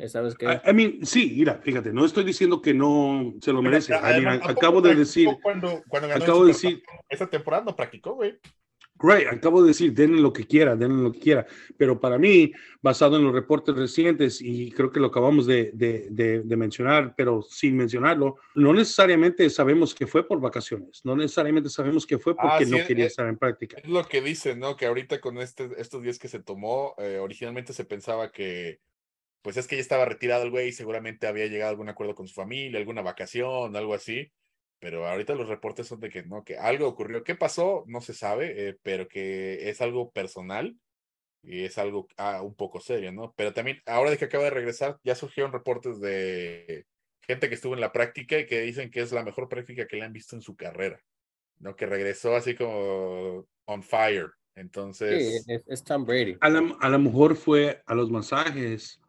¿Sabes 0.07 0.35
qué? 0.35 0.45
I, 0.45 0.69
I 0.69 0.73
mean, 0.73 1.05
sí, 1.05 1.33
mira, 1.35 1.55
fíjate, 1.61 1.91
no 1.91 2.05
estoy 2.05 2.23
diciendo 2.23 2.61
que 2.61 2.73
no 2.73 3.33
se 3.41 3.51
lo 3.51 3.61
merece. 3.61 3.93
I 3.93 3.95
mean, 3.95 4.05
Además, 4.05 4.35
I- 4.35 4.39
tampoco 4.39 4.59
acabo 4.59 4.81
de 4.81 4.95
decir, 4.95 5.27
Cuando, 5.41 5.81
cuando 5.89 6.07
ganó 6.07 6.23
acabo 6.23 6.41
de 6.45 6.47
decir. 6.53 6.81
Esta 7.09 7.27
temporada 7.29 7.63
no 7.65 7.75
practicó, 7.75 8.13
güey. 8.15 8.39
Great, 9.01 9.27
acabo 9.31 9.61
de 9.61 9.69
decir, 9.69 9.93
denle 9.93 10.21
lo 10.21 10.33
que 10.33 10.45
quiera, 10.45 10.75
denle 10.75 11.01
lo 11.03 11.11
que 11.13 11.19
quiera. 11.19 11.45
Pero 11.77 11.99
para 11.99 12.17
mí, 12.17 12.51
basado 12.81 13.15
en 13.17 13.23
los 13.23 13.33
reportes 13.33 13.75
recientes, 13.75 14.41
y 14.41 14.71
creo 14.71 14.91
que 14.91 14.99
lo 14.99 15.07
acabamos 15.07 15.45
de, 15.45 15.71
de- 15.73 16.07
de- 16.11 16.41
de 16.41 16.57
mencionar, 16.57 17.13
pero 17.15 17.41
sin 17.41 17.77
mencionarlo, 17.77 18.35
no 18.55 18.73
necesariamente 18.73 19.49
sabemos 19.49 19.95
que 19.95 20.05
fue 20.05 20.27
por 20.27 20.41
vacaciones, 20.41 20.99
no 21.05 21.15
necesariamente 21.15 21.69
sabemos 21.69 22.05
que 22.05 22.17
fue 22.19 22.35
porque 22.35 22.49
Ah, 22.63 22.65
sí, 22.65 22.71
no 22.71 22.77
quería 22.85 23.05
es- 23.05 23.11
estar 23.13 23.27
en 23.27 23.37
práctica. 23.37 23.77
Es 23.77 23.87
lo 23.89 24.03
que 24.05 24.21
dicen, 24.21 24.59
¿no? 24.59 24.75
Que 24.75 24.85
ahorita 24.87 25.21
con 25.21 25.37
este, 25.37 25.69
estos 25.77 26.03
días 26.03 26.19
que 26.19 26.27
se 26.27 26.39
tomó, 26.43 26.93
eh, 26.97 27.19
originalmente 27.19 27.71
se 27.73 27.85
pensaba 27.85 28.31
que, 28.31 28.79
pues 29.41 29.55
es 29.55 29.67
que 29.67 29.77
ya 29.77 29.81
estaba 29.81 30.03
retirado 30.03 30.43
el 30.43 30.51
güey, 30.51 30.73
seguramente 30.73 31.25
había 31.25 31.45
llegado 31.47 31.69
a 31.69 31.71
algún 31.71 31.87
acuerdo 31.87 32.15
con 32.15 32.27
su 32.27 32.33
familia, 32.33 32.79
alguna 32.79 33.01
vacación, 33.01 33.75
algo 33.77 33.93
así. 33.93 34.29
Pero 34.79 35.07
ahorita 35.07 35.35
los 35.35 35.47
reportes 35.49 35.87
son 35.87 35.99
de 35.99 36.09
que 36.09 36.23
no, 36.23 36.43
que 36.43 36.57
algo 36.57 36.87
ocurrió. 36.87 37.23
¿Qué 37.23 37.35
pasó? 37.35 37.83
No 37.87 38.01
se 38.01 38.13
sabe, 38.13 38.69
eh, 38.69 38.77
pero 38.81 39.07
que 39.07 39.69
es 39.69 39.81
algo 39.81 40.11
personal 40.11 40.77
y 41.41 41.63
es 41.65 41.77
algo 41.77 42.07
ah, 42.17 42.41
un 42.41 42.55
poco 42.55 42.79
serio, 42.79 43.11
¿no? 43.11 43.33
Pero 43.37 43.53
también, 43.53 43.81
ahora 43.85 44.11
de 44.11 44.17
que 44.17 44.25
acaba 44.25 44.45
de 44.45 44.49
regresar, 44.51 44.97
ya 45.03 45.15
surgieron 45.15 45.51
reportes 45.53 45.99
de 46.01 46.85
gente 47.21 47.47
que 47.49 47.55
estuvo 47.55 47.73
en 47.75 47.81
la 47.81 47.91
práctica 47.91 48.39
y 48.39 48.45
que 48.45 48.61
dicen 48.61 48.89
que 48.89 49.01
es 49.01 49.11
la 49.11 49.23
mejor 49.23 49.47
práctica 49.49 49.87
que 49.87 49.97
le 49.97 50.03
han 50.05 50.13
visto 50.13 50.35
en 50.35 50.41
su 50.41 50.55
carrera, 50.55 50.99
¿no? 51.59 51.75
Que 51.75 51.85
regresó 51.85 52.35
así 52.35 52.55
como 52.55 53.45
on 53.65 53.83
fire. 53.83 54.27
sí, 54.27 54.61
Entonces, 54.61 55.45
es, 55.47 55.63
es 55.67 55.83
Tom 55.83 56.05
Brady. 56.05 56.37
A 56.41 56.49
la- 56.49 56.75
a 56.79 56.89
lo 56.89 56.99
mejor 56.99 57.35
fue 57.35 57.81
a 57.85 57.95
los 57.95 58.09
masajes, 58.09 58.99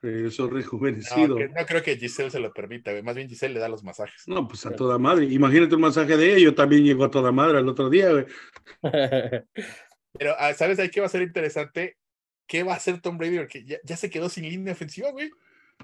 regresó 0.00 0.44
no, 0.44 0.50
rejuvenecido. 0.50 1.36
que- 1.36 1.48
no 1.48 1.66
creo 1.66 1.82
que 1.82 1.96
Giselle 1.96 2.30
se 2.30 2.40
lo 2.40 2.52
permita, 2.52 2.90
güey. 2.92 3.02
más 3.02 3.16
bien 3.16 3.28
Giselle 3.28 3.54
le 3.54 3.60
da 3.60 3.68
los 3.68 3.82
masajes. 3.84 4.22
No, 4.26 4.46
pues 4.46 4.64
a 4.66 4.74
toda 4.74 4.98
madre. 4.98 5.26
Imagínate 5.26 5.74
un 5.74 5.80
masaje 5.80 6.16
de 6.16 6.34
ella, 6.34 6.44
yo 6.44 6.54
también 6.54 6.84
llegó 6.84 7.04
a 7.04 7.10
toda 7.10 7.32
madre 7.32 7.58
el 7.58 7.68
otro 7.68 7.90
día. 7.90 8.10
güey. 8.12 8.26
Pero, 10.18 10.34
ah, 10.38 10.52
¿sabes 10.54 10.78
ahí 10.78 10.90
qué 10.90 11.00
va 11.00 11.06
a 11.06 11.10
ser 11.10 11.22
interesante? 11.22 11.96
¿Qué 12.46 12.62
va 12.62 12.72
a 12.74 12.76
hacer 12.76 13.00
Tom 13.00 13.18
Brady? 13.18 13.38
Porque 13.38 13.64
ya, 13.64 13.78
ya 13.84 13.96
se 13.96 14.10
quedó 14.10 14.28
sin 14.28 14.44
línea 14.44 14.72
ofensiva, 14.72 15.10
güey. 15.10 15.30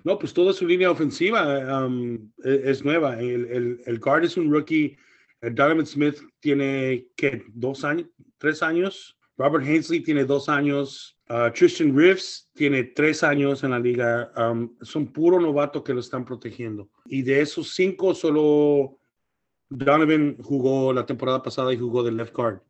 No, 0.03 0.19
pues 0.19 0.33
toda 0.35 0.53
su 0.53 0.67
línea 0.67 0.91
ofensiva 0.91 1.85
um, 1.87 2.15
e- 2.43 2.63
es, 2.65 2.85
nueva. 2.85 3.21
El, 3.21 3.47
el, 3.47 3.83
el 3.87 3.99
guard 4.01 4.25
es 4.25 4.37
un 4.37 4.51
rookie. 4.51 4.97
El 5.41 5.55
Donovan 5.55 5.87
Smith 5.87 6.17
tiene, 6.41 7.07
¿qué? 7.17 7.45
¿Dos 7.49 7.85
años? 7.85 8.09
¿Tres 8.39 8.63
años? 8.63 9.17
Robert 9.37 9.67
Hensley 9.67 10.01
tiene 10.01 10.25
dos 10.25 10.49
años. 10.49 11.19
Uh, 11.29 11.51
Tristan 11.53 11.97
Reeves 11.97 12.51
tiene 12.55 12.85
tres 12.85 13.23
años 13.23 13.65
en 13.65 13.71
la 13.71 13.79
liga. 13.79 14.31
Un 14.37 15.13
puro 15.13 15.41
novato 15.41 15.83
que 15.83 15.95
lo 15.95 16.01
están 16.01 16.25
protegiendo. 16.25 16.89
Y 17.07 17.23
de 17.23 17.41
esos 17.41 17.75
cinco, 17.75 18.15
solo 18.15 18.99
Donovan 19.69 20.37
jugó 20.39 20.93
la 20.93 21.07
temporada 21.07 21.43
pasada 21.43 21.73
y 21.73 21.79
jugó 21.79 22.03
de 22.03 22.13
left 22.13 22.35
guard. 22.35 22.61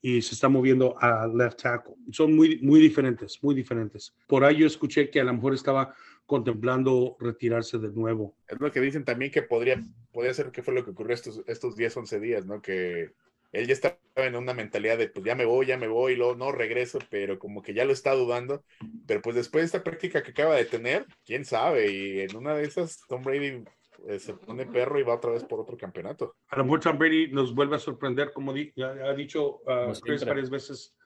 Y 0.00 0.22
se 0.22 0.34
está 0.34 0.48
moviendo 0.48 0.94
a 1.00 1.26
left 1.26 1.60
tackle. 1.62 1.94
Son 2.12 2.34
muy, 2.34 2.60
muy 2.62 2.80
diferentes, 2.80 3.42
muy 3.42 3.54
diferentes. 3.54 4.14
Por 4.26 4.44
ahí 4.44 4.58
yo 4.58 4.66
escuché 4.66 5.10
que 5.10 5.20
a 5.20 5.24
lo 5.24 5.34
mejor 5.34 5.54
estaba 5.54 5.94
contemplando 6.24 7.16
retirarse 7.18 7.78
de 7.78 7.88
nuevo. 7.88 8.36
Es 8.46 8.60
lo 8.60 8.70
que 8.70 8.80
dicen 8.80 9.04
también 9.04 9.30
que 9.30 9.42
podría, 9.42 9.82
podría 10.12 10.34
ser 10.34 10.50
que 10.50 10.62
fue 10.62 10.74
lo 10.74 10.84
que 10.84 10.90
ocurrió 10.90 11.14
estos, 11.14 11.42
estos 11.46 11.74
10, 11.74 11.96
11 11.96 12.20
días, 12.20 12.46
¿no? 12.46 12.60
Que 12.60 13.14
él 13.52 13.66
ya 13.66 13.72
estaba 13.72 13.98
en 14.16 14.36
una 14.36 14.52
mentalidad 14.54 14.98
de, 14.98 15.08
pues 15.08 15.24
ya 15.24 15.34
me 15.34 15.44
voy, 15.44 15.66
ya 15.66 15.76
me 15.76 15.86
voy, 15.88 16.16
luego 16.16 16.34
no 16.34 16.52
regreso, 16.52 16.98
pero 17.10 17.38
como 17.38 17.62
que 17.62 17.72
ya 17.74 17.84
lo 17.84 17.92
está 17.92 18.12
dudando. 18.12 18.64
Pero 19.06 19.22
pues 19.22 19.36
después 19.36 19.62
de 19.62 19.66
esta 19.66 19.84
práctica 19.84 20.22
que 20.22 20.32
acaba 20.32 20.56
de 20.56 20.64
tener, 20.64 21.06
quién 21.24 21.44
sabe, 21.44 21.90
y 21.90 22.20
en 22.20 22.36
una 22.36 22.54
de 22.54 22.64
esas, 22.64 23.00
Tom 23.08 23.22
Brady 23.22 23.64
eh, 24.06 24.18
se 24.18 24.34
pone 24.34 24.66
perro 24.66 24.98
y 24.98 25.02
va 25.02 25.14
otra 25.14 25.30
vez 25.32 25.44
por 25.44 25.60
otro 25.60 25.76
campeonato. 25.76 26.36
A 26.48 26.56
lo 26.56 26.64
mejor 26.64 26.80
Tom 26.80 26.98
Brady 26.98 27.28
nos 27.32 27.54
vuelve 27.54 27.76
a 27.76 27.78
sorprender, 27.78 28.32
como 28.32 28.52
di- 28.52 28.72
ya 28.76 28.88
ha 28.90 29.14
dicho 29.14 29.60
uh, 29.66 29.92
Chris 30.02 30.24
varias 30.24 30.50
veces, 30.50 30.96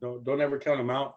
no, 0.00 0.18
don't 0.18 0.40
ever 0.42 0.58
count 0.58 0.80
him 0.80 0.90
out. 0.90 1.14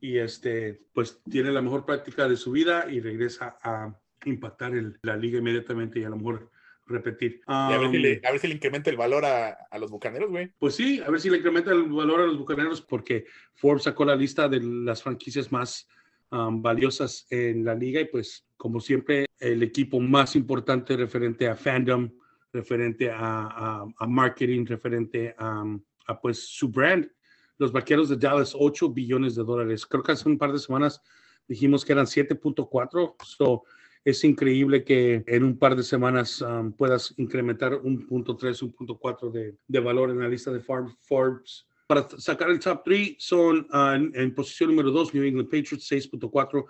Y 0.00 0.18
este, 0.18 0.80
pues 0.92 1.22
tiene 1.30 1.50
la 1.50 1.62
mejor 1.62 1.86
práctica 1.86 2.28
de 2.28 2.36
su 2.36 2.50
vida 2.52 2.86
y 2.90 3.00
regresa 3.00 3.58
a 3.62 3.98
impactar 4.24 4.74
el- 4.74 4.98
la 5.02 5.16
liga 5.16 5.38
inmediatamente 5.38 6.00
y 6.00 6.04
a 6.04 6.08
lo 6.10 6.16
mejor 6.16 6.50
repetir. 6.86 7.40
Y 7.46 7.52
a 7.52 7.78
ver, 7.78 7.90
si 7.90 7.96
Um, 7.96 8.02
le, 8.02 8.20
a 8.24 8.30
ver 8.30 8.40
si 8.40 8.48
le 8.48 8.54
incrementa 8.54 8.90
el 8.90 8.96
valor 8.96 9.24
a, 9.24 9.48
a 9.70 9.78
los 9.78 9.90
bucaneros, 9.90 10.30
güey. 10.30 10.52
Pues 10.58 10.74
sí, 10.74 11.00
a 11.04 11.10
ver 11.10 11.20
si 11.20 11.28
le 11.30 11.38
incrementa 11.38 11.72
el 11.72 11.84
valor 11.84 12.20
a 12.20 12.26
los 12.26 12.38
bucaneros, 12.38 12.80
porque 12.82 13.26
Forbes 13.54 13.84
sacó 13.84 14.04
la 14.04 14.16
lista 14.16 14.48
de 14.48 14.60
las 14.62 15.02
franquicias 15.02 15.50
más 15.52 15.88
um, 16.30 16.62
valiosas 16.62 17.26
en 17.30 17.64
la 17.64 17.74
liga 17.74 18.00
y 18.00 18.06
pues 18.06 18.46
como 18.56 18.80
siempre 18.80 19.26
el 19.38 19.62
equipo 19.62 20.00
más 20.00 20.34
importante 20.36 20.96
referente 20.96 21.48
a 21.48 21.56
fandom, 21.56 22.10
referente 22.52 23.10
a, 23.10 23.84
a- 23.98 24.06
marketing, 24.06 24.64
referente 24.64 25.34
a, 25.38 25.62
a, 26.06 26.20
pues 26.20 26.46
su 26.48 26.68
brand. 26.70 27.10
Los 27.58 27.72
vaqueros 27.72 28.08
de 28.08 28.16
Dallas, 28.16 28.54
8 28.54 28.90
billones 28.90 29.34
de 29.34 29.42
dólares. 29.42 29.86
Creo 29.86 30.02
que 30.02 30.12
hace 30.12 30.28
un 30.28 30.36
par 30.38 30.52
de 30.52 30.58
semanas 30.58 31.00
dijimos 31.48 31.84
que 31.84 31.92
eran 31.92 32.06
7.4. 32.06 33.14
So, 33.24 33.64
es 34.06 34.22
increíble 34.22 34.84
que 34.84 35.24
en 35.26 35.42
un 35.42 35.58
par 35.58 35.74
de 35.74 35.82
semanas 35.82 36.40
um, 36.40 36.70
puedas 36.70 37.12
incrementar 37.16 37.74
un 37.74 38.06
punto 38.06 38.36
3, 38.36 38.62
un 38.62 38.72
punto 38.72 38.96
4 38.96 39.30
de, 39.30 39.56
de 39.66 39.80
valor 39.80 40.10
en 40.10 40.20
la 40.20 40.28
lista 40.28 40.52
de 40.52 40.60
Forbes. 40.60 41.66
Para 41.88 42.08
sacar 42.16 42.50
el 42.50 42.60
top 42.60 42.82
3 42.84 43.16
son 43.18 43.66
ah, 43.72 43.94
en, 43.96 44.12
en 44.14 44.32
posición 44.32 44.70
número 44.70 44.92
2 44.92 45.12
New 45.12 45.24
England 45.24 45.48
Patriots 45.48 45.90
6.4, 45.90 46.64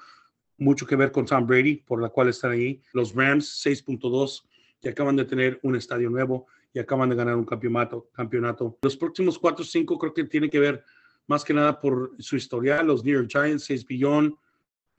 mucho 0.57 0.87
que 0.87 0.97
ver 0.97 1.13
con 1.13 1.27
Tom 1.27 1.47
Brady, 1.47 1.77
por 1.77 2.01
la 2.01 2.09
cual 2.09 2.31
están 2.31 2.53
ahí. 2.53 2.81
Los 2.95 3.15
Rams 3.15 3.63
6.2, 3.67 4.45
que 4.81 4.89
acaban 4.89 5.15
de 5.15 5.27
tener 5.27 5.61
un 5.63 5.77
estadio 5.77 6.09
nuevo 6.09 6.47
y 6.73 6.79
acaban 6.79 7.11
de 7.11 7.17
ganar 7.17 7.37
un 7.37 7.45
campeonato. 7.45 8.09
campeonato. 8.15 8.79
Los 8.81 8.97
próximos 8.97 9.39
4 9.39 9.63
o 9.63 9.67
5 9.67 9.99
creo 9.99 10.15
que 10.15 10.25
tiene 10.25 10.49
que 10.49 10.59
ver 10.59 10.83
más 11.27 11.45
que 11.45 11.53
nada 11.53 11.79
por 11.79 12.13
su 12.19 12.37
historial. 12.37 12.87
Los 12.87 13.05
New 13.05 13.13
York 13.13 13.29
Giants 13.31 13.65
6 13.65 13.87
billón, 13.87 14.39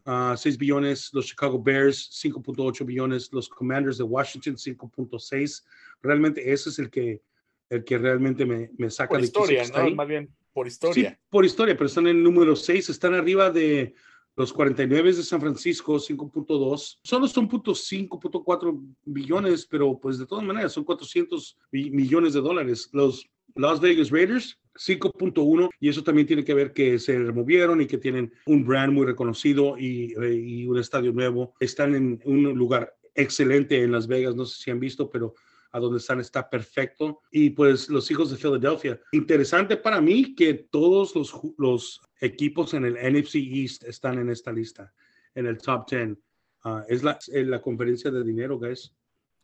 ah, 0.08 0.36
6 0.36 0.58
billones, 0.58 1.12
los 1.14 1.28
Chicago 1.28 1.62
Bears 1.62 2.10
5.8 2.24 2.84
billones, 2.84 3.30
los 3.32 3.47
Commanders 3.47 3.99
de 3.99 4.03
Washington 4.03 4.55
5.6. 4.55 5.64
Realmente 6.01 6.51
ese 6.51 6.70
es 6.70 6.80
el 6.80 6.89
que, 6.89 7.22
el 7.70 7.84
que 7.84 7.99
realmente 7.99 8.45
me, 8.45 8.72
me 8.78 8.89
saca 8.89 9.10
Por 9.10 9.18
de 9.18 9.22
que 9.22 9.28
historia, 9.28 9.68
¿no? 9.68 9.78
ahí. 9.78 9.93
Más 9.93 10.08
bien 10.08 10.36
por 10.58 10.66
Sí, 10.66 10.74
historia. 10.74 11.20
por 11.30 11.45
historia, 11.45 11.76
pero 11.76 11.86
están 11.86 12.08
en 12.08 12.18
el 12.18 12.24
número 12.24 12.55
6, 12.55 12.89
están 12.89 13.14
arriba 13.14 13.51
de 13.51 13.93
Los 14.36 14.51
49 14.51 15.14
de 15.14 15.22
San 15.22 15.39
Francisco, 15.39 15.97
5.2. 15.97 16.99
Solo 17.03 17.28
son 17.28 17.47
5.4 17.47 18.95
billones, 19.05 19.68
pero 19.68 19.99
pues 19.99 20.18
de 20.18 20.26
todas 20.26 20.43
maneras 20.43 20.74
son 20.74 20.84
400 20.84 21.60
millones 21.72 22.34
de 22.34 22.41
dólares. 22.41 22.89
Los 22.91 23.30
Las 23.53 23.80
Vegas 23.80 24.10
Raiders, 24.10 24.60
5.1 24.78 25.69
y 25.80 25.89
eso 25.89 26.03
también 26.03 26.28
tiene 26.28 26.45
que 26.45 26.53
ver 26.53 26.73
que 26.73 26.99
se 26.99 27.17
removieron 27.17 27.82
y 27.82 27.88
que 27.88 27.97
tienen 27.97 28.32
un 28.45 28.65
brand 28.65 28.93
muy 28.93 29.05
reconocido 29.05 29.78
y, 29.78 30.13
eh, 30.21 30.34
y, 30.34 30.67
un 30.67 30.78
estadio 30.78 31.11
nuevo. 31.11 31.53
Están 31.59 31.95
en 31.95 32.21
un 32.25 32.43
lugar 32.53 32.95
excelente 33.15 33.82
en 33.82 33.91
Las 33.91 34.07
Vegas, 34.07 34.36
no 34.36 34.45
sé 34.45 34.61
si 34.61 34.71
han 34.71 34.80
visto, 34.80 35.09
pero 35.09 35.34
a 35.71 35.80
donde 35.80 35.99
están 35.99 36.19
está 36.19 36.49
perfecto. 36.49 37.21
Y 37.32 37.51
pues 37.51 37.89
los 37.89 38.09
hijos 38.11 38.32
de 38.32 38.38
Filadelfia. 38.38 38.99
Interesante 39.11 39.78
para 39.78 40.01
mí 40.01 40.36
que 40.36 40.53
todos 40.53 41.13
los, 41.57 42.01
equipos 42.19 42.73
en 42.73 42.84
el 42.86 42.93
NFC 42.95 43.36
East 43.36 43.84
están 43.84 44.17
en 44.17 44.32
esta 44.32 44.51
lista, 44.51 44.91
en 45.36 45.45
el 45.45 45.59
top 45.59 45.88
10. 45.88 46.17
Ah, 46.63 46.84
es 46.89 47.03
la, 47.03 47.61
conferencia 47.61 48.09
de 48.09 48.23
dinero, 48.23 48.57
guys. 48.57 48.91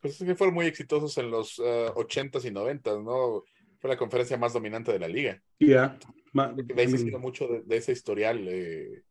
Pues 0.00 0.20
es 0.20 0.26
que 0.26 0.34
fueron 0.34 0.54
muy 0.54 0.66
exitosos 0.66 1.16
en 1.18 1.30
los 1.30 1.60
80s 1.60 2.44
ah, 2.44 2.48
y 2.48 2.50
90s, 2.50 3.04
¿no? 3.04 3.44
Fue 3.84 3.90
la 3.90 3.98
conferencia 3.98 4.38
más 4.38 4.54
dominante 4.54 4.90
de 4.90 4.98
la 4.98 5.08
liga. 5.08 5.42
Ya. 5.60 5.98
Yeah. 6.32 6.54
De 6.54 6.80
ahí 6.80 6.88
se 6.88 7.18
mucho 7.18 7.46
de, 7.46 7.60
de, 7.64 7.76
ese 7.76 7.92
historial. 7.92 8.42
Eh, 8.48 9.02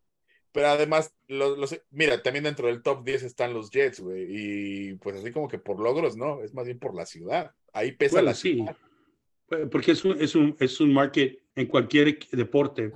pero 0.51 0.69
además, 0.69 1.13
los, 1.27 1.79
mira, 1.91 2.23
también 2.23 2.45
dentro 2.45 2.65
del 2.65 2.81
top 2.81 3.05
10 3.05 3.21
están 3.21 3.53
los 3.53 3.69
Jets, 3.69 3.99
güey. 3.99 4.25
Y 4.27 4.93
pues 4.95 5.17
así 5.17 5.31
como 5.31 5.47
que 5.47 5.59
por 5.59 5.79
logros, 5.79 6.17
¿no? 6.17 6.41
Es 6.41 6.55
más 6.55 6.65
bien 6.65 6.79
por 6.79 6.95
la 6.95 7.05
ciudad. 7.05 7.51
Ahí 7.71 7.91
pesa 7.91 8.23
la 8.23 8.33
ciudad. 8.33 8.75
Porque 9.69 9.91
es 9.91 10.03
un, 10.03 10.19
es, 10.19 10.33
un, 10.33 10.57
es 10.59 10.81
un 10.81 10.91
market 10.91 11.37
en 11.53 11.67
cualquier 11.67 12.17
deporte. 12.31 12.93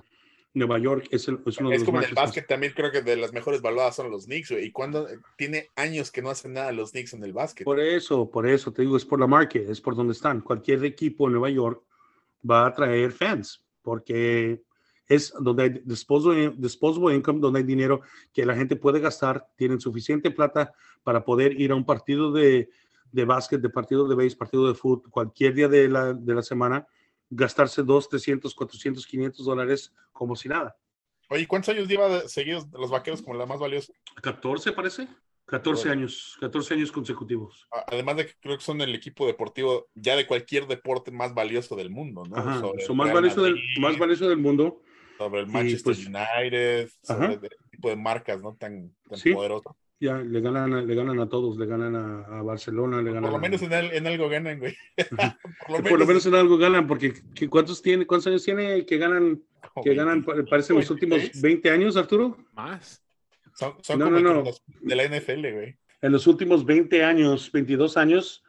Nueva 0.58 0.80
York 0.80 1.08
es, 1.12 1.28
el, 1.28 1.40
es 1.46 1.58
uno 1.58 1.72
es 1.72 1.74
de 1.74 1.80
los 1.80 1.86
como 1.86 2.02
en 2.02 2.10
el 2.10 2.14
básquet 2.14 2.48
también 2.48 2.74
creo 2.76 2.92
que 2.92 3.02
de 3.02 3.16
las 3.16 3.34
mejores 3.34 3.62
valuadas 3.62 3.96
son 3.96 4.12
los 4.12 4.26
Knicks, 4.26 4.52
güey. 4.52 4.66
Y 4.66 4.72
cuando 4.72 5.08
tiene 5.36 5.70
años 5.76 6.12
que 6.12 6.22
no 6.22 6.30
hacen 6.30 6.54
nada 6.54 6.72
los 6.72 6.92
Knicks 6.92 7.14
en 7.14 7.24
el 7.24 7.34
básquet. 7.34 7.66
Por 7.66 7.80
eso, 7.80 8.30
por 8.30 8.48
eso 8.48 8.72
te 8.72 8.82
digo, 8.82 8.98
es 8.98 9.06
por 9.06 9.20
la 9.20 9.28
market, 9.28 9.70
es 9.70 9.82
por 9.82 9.96
donde 9.96 10.14
están. 10.14 10.42
Cualquier 10.42 10.84
equipo 10.86 11.28
en 11.28 11.34
Nueva 11.34 11.50
York 11.50 11.84
va 12.50 12.66
a 12.66 12.74
traer 12.74 13.12
fans, 13.12 13.64
porque 13.82 14.62
es 15.08 15.34
donde 15.40 15.64
hay 15.64 15.70
disposable, 15.86 16.54
disposable 16.58 17.16
income, 17.16 17.40
donde 17.40 17.60
hay 17.60 17.66
dinero 17.66 18.02
que 18.34 18.46
la 18.46 18.56
gente 18.56 18.76
puede 18.76 19.00
gastar, 19.00 19.48
tienen 19.56 19.80
suficiente 19.80 20.32
plata 20.32 20.74
para 21.04 21.24
poder 21.24 21.60
ir 21.60 21.72
a 21.72 21.76
un 21.76 21.86
partido 21.86 22.32
de, 22.32 22.70
de 23.12 23.26
básquet, 23.26 23.62
de 23.62 23.70
partido 23.70 24.08
de 24.08 24.16
base, 24.16 24.36
partido 24.36 24.68
de 24.68 24.76
fútbol, 24.76 25.10
cualquier 25.10 25.54
día 25.54 25.68
de 25.68 25.88
la, 25.88 26.14
de 26.14 26.36
la 26.36 26.44
semana, 26.44 26.88
gastarse 27.30 27.84
2, 27.84 28.10
300, 28.10 28.54
400, 28.54 29.06
500 29.06 29.46
dólares 29.46 29.94
como 30.12 30.36
si 30.36 30.50
nada. 30.50 30.76
Oye, 31.30 31.48
¿cuántos 31.48 31.70
años 31.76 31.88
lleva 31.88 32.22
seguidos 32.28 32.68
los 32.72 32.90
vaqueros 32.90 33.22
como 33.22 33.38
la 33.38 33.46
más 33.46 33.60
valiosa? 33.60 33.92
14, 34.22 34.72
parece. 34.72 35.08
14 35.46 35.90
años, 35.90 36.38
14 36.42 36.74
años 36.74 36.92
consecutivos. 36.92 37.68
Además 37.88 38.18
de 38.18 38.26
que 38.28 38.34
creo 38.42 38.58
que 38.58 38.64
son 38.64 38.82
el 38.82 38.94
equipo 38.94 39.26
deportivo 39.26 39.88
ya 39.96 40.18
de 40.18 40.28
cualquier 40.28 40.68
deporte 40.68 41.10
más 41.10 41.34
valioso 41.34 41.76
del 41.78 41.90
mundo, 41.90 42.24
¿no? 42.26 42.36
Ajá, 42.36 42.62
son 42.86 42.98
más 42.98 43.14
valioso, 43.14 43.44
del, 43.44 43.58
más 43.80 43.98
valioso 43.98 44.28
del 44.28 44.40
mundo 44.40 44.82
sobre 45.18 45.42
el 45.42 45.48
Manchester 45.48 45.96
pues, 45.96 46.06
United, 46.06 46.90
sobre 47.02 47.34
el 47.34 47.70
tipo 47.72 47.90
de 47.90 47.96
marcas, 47.96 48.42
¿no? 48.42 48.56
Tan, 48.56 48.94
tan 49.10 49.18
sí, 49.18 49.32
poderosas. 49.32 49.74
Ya, 50.00 50.18
le 50.18 50.42
ganan, 50.42 50.86
le 50.86 50.96
ganan 50.96 51.20
a 51.20 51.28
todos, 51.28 51.58
le 51.58 51.66
ganan 51.66 51.96
a, 51.96 52.40
a 52.40 52.42
Barcelona, 52.44 53.02
le 53.02 53.12
ganan 53.12 53.24
Por 53.24 53.32
lo 53.32 53.40
menos 53.40 53.62
en, 53.64 53.74
el, 53.74 53.92
en, 53.94 54.06
algo 54.06 54.30
ganan, 54.30 54.60
güey. 54.60 54.76
Por, 55.68 55.84
lo, 55.84 55.90
Por 55.90 56.00
lo, 56.00 56.06
menos 56.06 56.26
en 56.28 56.36
algo 56.36 56.58
ganan, 56.58 56.86
porque 56.86 57.14
¿cuántos, 57.50 57.82
tiene, 57.82 58.06
¿cuántos 58.06 58.28
años 58.28 58.44
tiene 58.44 58.86
que 58.86 58.98
ganan, 58.98 59.42
oh, 59.74 59.82
que 59.82 59.96
ganan, 59.96 60.24
parece, 60.24 60.74
los 60.74 60.90
últimos 60.92 61.42
20 61.42 61.72
años, 61.72 61.98
Arturo? 61.98 62.38
Más. 62.54 63.04
Son, 63.56 63.74
son 63.82 63.98
no, 63.98 64.06
como 64.06 64.20
no, 64.20 64.44
no. 64.44 64.52
de 64.82 64.96
la 64.96 65.04
NFL, 65.06 65.52
güey. 65.52 65.78
En 66.02 66.12
los 66.12 66.28
últimos 66.28 66.64
20 66.64 67.04
años, 67.04 67.52
22 67.52 67.98
años, 67.98 68.44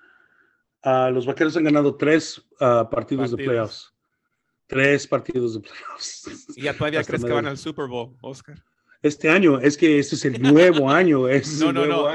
uh, 0.84 1.11
los 1.11 1.24
vaqueros 1.24 1.57
han 1.57 1.64
ganado 1.64 1.96
tres 1.96 2.38
uh, 2.61 2.88
partidos, 2.90 2.90
partidos, 2.90 3.30
de 3.30 3.44
playoffs. 3.44 3.94
Tres 4.66 5.07
partidos 5.07 5.55
de 5.55 5.61
playoffs. 5.61 6.55
¿Y 6.57 6.62
ya 6.62 6.74
todavía 6.74 7.03
crees 7.05 7.24
que 7.24 7.32
van 7.32 7.46
al 7.46 7.57
Super 7.57 7.86
Bowl, 7.86 8.16
Oscar? 8.20 8.62
Este 9.03 9.30
año, 9.30 9.61
es 9.61 9.76
que 9.76 9.99
este 9.99 10.16
es 10.16 10.24
el 10.24 10.42
nuevo 10.42 10.90
año. 10.90 11.28
Es 11.28 11.61
no, 11.61 11.72
no, 11.72 11.86
no. 11.86 12.07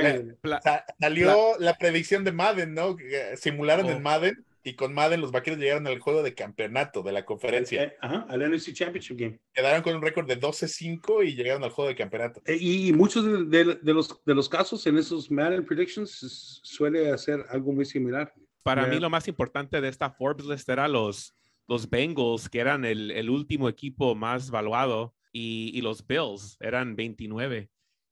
salió 0.99 1.57
la, 1.59 1.77
predicción 1.77 2.23
de 2.23 2.31
Madden, 2.31 2.73
¿no? 2.73 2.97
Simularon 3.35 3.87
en 3.87 3.97
oh. 3.97 3.99
Madden 4.01 4.45
y 4.63 4.75
con 4.75 4.93
Madden 4.93 5.21
los 5.21 5.31
vaqueros 5.31 5.59
llegaron 5.59 5.87
al 5.87 5.99
juego 5.99 6.23
de 6.23 6.33
campeonato 6.33 7.03
de 7.03 7.11
la 7.11 7.25
conferencia. 7.25 7.83
Eh, 7.83 7.95
ajá, 8.01 8.25
al 8.29 8.49
NFC 8.49 8.73
Championship 8.73 9.17
Game. 9.17 9.39
Quedaron 9.53 9.81
con 9.81 9.95
un 9.95 10.01
récord 10.01 10.27
de 10.27 10.39
12-5 10.39 11.25
y 11.25 11.35
llegaron 11.35 11.63
al 11.63 11.69
juego 11.69 11.89
de 11.89 11.95
campeonato. 11.95 12.41
Eh, 12.45 12.57
y, 12.59 12.93
muchos 12.93 13.49
de, 13.49 13.77
de, 13.81 13.93
los, 13.93 14.23
de 14.25 14.35
los 14.35 14.49
casos 14.49 14.85
en 14.87 14.97
esos 14.97 15.29
Madden 15.31 15.65
Predictions 15.65 16.61
suele 16.63 17.11
hacer 17.11 17.45
algo 17.49 17.71
muy 17.71 17.85
similar. 17.85 18.33
Para 18.63 18.87
mí 18.87 18.99
lo 18.99 19.09
más 19.09 19.27
importante 19.27 19.81
de 19.81 19.89
esta 19.89 20.09
Forbes 20.09 20.45
list 20.45 20.69
era 20.69 20.87
los 20.87 21.33
los 21.67 21.89
Bengals, 21.89 22.49
que 22.49 22.59
eran 22.59 22.85
el, 22.85 23.11
el 23.11 23.29
último 23.29 23.69
equipo 23.69 24.15
más 24.15 24.51
valuado, 24.51 25.13
y, 25.33 25.71
y, 25.73 25.81
los 25.81 26.05
Bills 26.07 26.57
eran 26.61 26.95
29. 26.95 27.69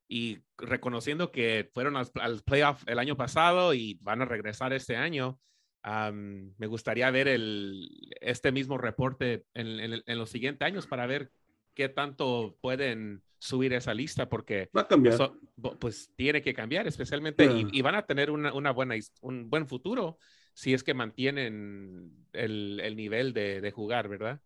Y 0.09 0.39
reconociendo 0.57 1.32
que 1.32 1.69
fueron 1.74 1.95
al, 1.95 2.09
al, 2.15 2.41
playoff 2.41 2.84
el 2.88 2.99
año 2.99 3.15
pasado 3.15 3.74
y 3.74 3.97
van 4.01 4.22
a 4.22 4.26
regresar 4.26 4.74
este 4.74 4.97
año, 4.97 5.39
um, 5.86 6.53
me 6.57 6.67
gustaría 6.67 7.09
ver 7.11 7.30
el, 7.30 7.88
este 8.19 8.51
mismo 8.51 8.78
reporte 8.78 9.45
en, 9.53 9.80
en, 9.80 10.03
en, 10.05 10.17
los 10.17 10.30
siguientes 10.30 10.65
años 10.65 10.88
para 10.88 11.05
ver 11.05 11.32
qué 11.74 11.88
tanto 11.88 12.57
pueden 12.59 13.24
subir 13.38 13.74
esa 13.74 13.93
lista 13.93 14.28
porque 14.28 14.69
va 14.76 14.82
a 14.82 14.88
cambiar. 14.88 15.13
Eso, 15.13 15.39
pues 15.80 16.11
tiene 16.15 16.41
que 16.41 16.53
cambiar 16.53 16.88
especialmente 16.88 17.47
yeah. 17.47 17.57
y, 17.57 17.80
y, 17.80 17.82
van 17.82 17.95
a 17.95 18.05
tener 18.05 18.32
una, 18.32 18.53
una, 18.53 18.72
buena 18.72 18.95
un 19.22 19.49
buen 19.49 19.67
futuro 19.67 20.17
si 20.53 20.74
es 20.74 20.84
que 20.84 20.93
mantienen 20.93 22.28
el, 22.34 22.80
el 22.84 22.95
nivel 22.95 23.34
de, 23.34 23.61
de, 23.61 23.72
jugar, 23.72 24.09
¿verdad? 24.09 24.41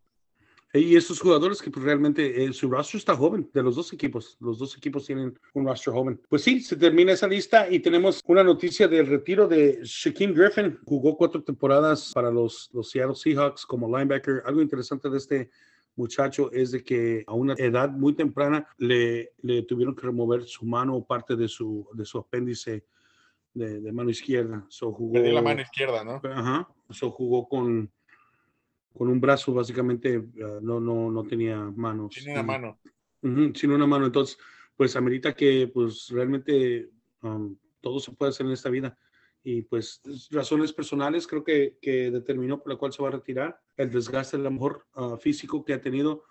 Y 0.75 0.95
estos 0.97 1.21
jugadores 1.21 1.61
que 1.61 1.71
pues, 1.71 1.85
realmente 1.85 2.43
eh, 2.43 2.51
su 2.51 2.69
roster 2.69 2.97
está 2.97 3.15
joven, 3.15 3.49
de 3.53 3.63
los 3.63 3.75
dos 3.75 3.93
equipos. 3.93 4.37
Los 4.41 4.59
dos 4.59 4.75
equipos 4.75 5.05
tienen 5.05 5.39
un 5.53 5.65
roster 5.65 5.93
joven. 5.93 6.21
Pues 6.27 6.43
sí, 6.43 6.59
se 6.59 6.75
termina 6.75 7.13
esa 7.13 7.27
lista 7.27 7.69
y 7.69 7.79
tenemos 7.79 8.21
una 8.27 8.43
noticia 8.43 8.87
del 8.87 9.07
retiro 9.07 9.47
de 9.47 9.79
Shaquem 9.83 10.33
Griffin. 10.33 10.77
Jugó 10.85 11.15
cuatro 11.15 11.41
temporadas 11.41 12.11
para 12.13 12.29
los, 12.29 12.69
los 12.73 12.89
Seattle 12.89 13.15
Seahawks 13.15 13.65
como 13.65 13.87
linebacker. 13.87 14.43
Algo 14.45 14.61
interesante 14.61 15.09
de 15.09 15.17
este 15.17 15.49
muchacho 15.95 16.51
es 16.51 16.71
de 16.71 16.83
que 16.83 17.23
a 17.25 17.33
una 17.33 17.53
edad 17.57 17.89
muy 17.89 18.13
temprana 18.13 18.67
le, 18.77 19.31
le 19.43 19.63
tuvieron 19.63 19.95
que 19.95 20.05
remover 20.05 20.43
su 20.43 20.65
mano 20.65 20.95
o 20.95 21.05
parte 21.05 21.37
de 21.37 21.47
su, 21.47 21.87
de 21.93 22.03
su 22.03 22.17
apéndice 22.17 22.83
de, 23.53 23.79
de 23.79 23.91
mano 23.91 24.09
izquierda. 24.09 24.65
So 24.67 24.91
jugó, 24.91 25.13
Perdí 25.13 25.31
la 25.31 25.41
mano 25.41 25.61
izquierda, 25.61 26.03
¿no? 26.03 26.21
Ajá. 26.29 26.67
So 26.89 27.11
jugó 27.11 27.47
con, 27.47 27.89
con 28.95 29.09
un 29.09 29.19
brazo, 29.19 29.53
básicamente, 29.53 30.17
uh, 30.17 30.59
no, 30.61 30.79
no, 30.79 31.11
no 31.11 31.23
tenía 31.23 31.57
manos. 31.75 32.15
Sin 32.15 32.31
una 32.31 32.43
mano. 32.43 32.79
Uh 33.21 33.27
-huh, 33.27 33.55
sin 33.55 33.71
una 33.71 33.85
mano. 33.85 34.05
Entonces, 34.05 34.37
pues 34.75 34.95
amerita 34.95 35.33
que, 35.33 35.69
pues 35.73 36.07
realmente 36.09 36.89
um, 37.21 37.55
todo 37.81 37.99
se 37.99 38.11
puede 38.13 38.29
hacer 38.29 38.45
en 38.45 38.53
esta 38.53 38.69
vida. 38.69 38.97
Y 39.43 39.61
pues 39.61 40.01
razones 40.31 40.73
personales 40.73 41.27
creo 41.27 41.43
que, 41.43 41.77
que 41.81 42.09
determinó 42.09 42.59
por 42.59 42.71
la 42.71 42.79
cual 42.79 42.93
se 42.93 43.03
va 43.03 43.09
a 43.09 43.11
retirar. 43.11 43.59
El 43.77 43.91
desgaste, 43.91 44.37
a 44.37 44.39
lo 44.39 44.49
mejor, 44.49 44.85
uh, 44.95 45.17
físico 45.17 45.63
que 45.63 45.73
ha 45.73 45.81
tenido, 45.81 46.23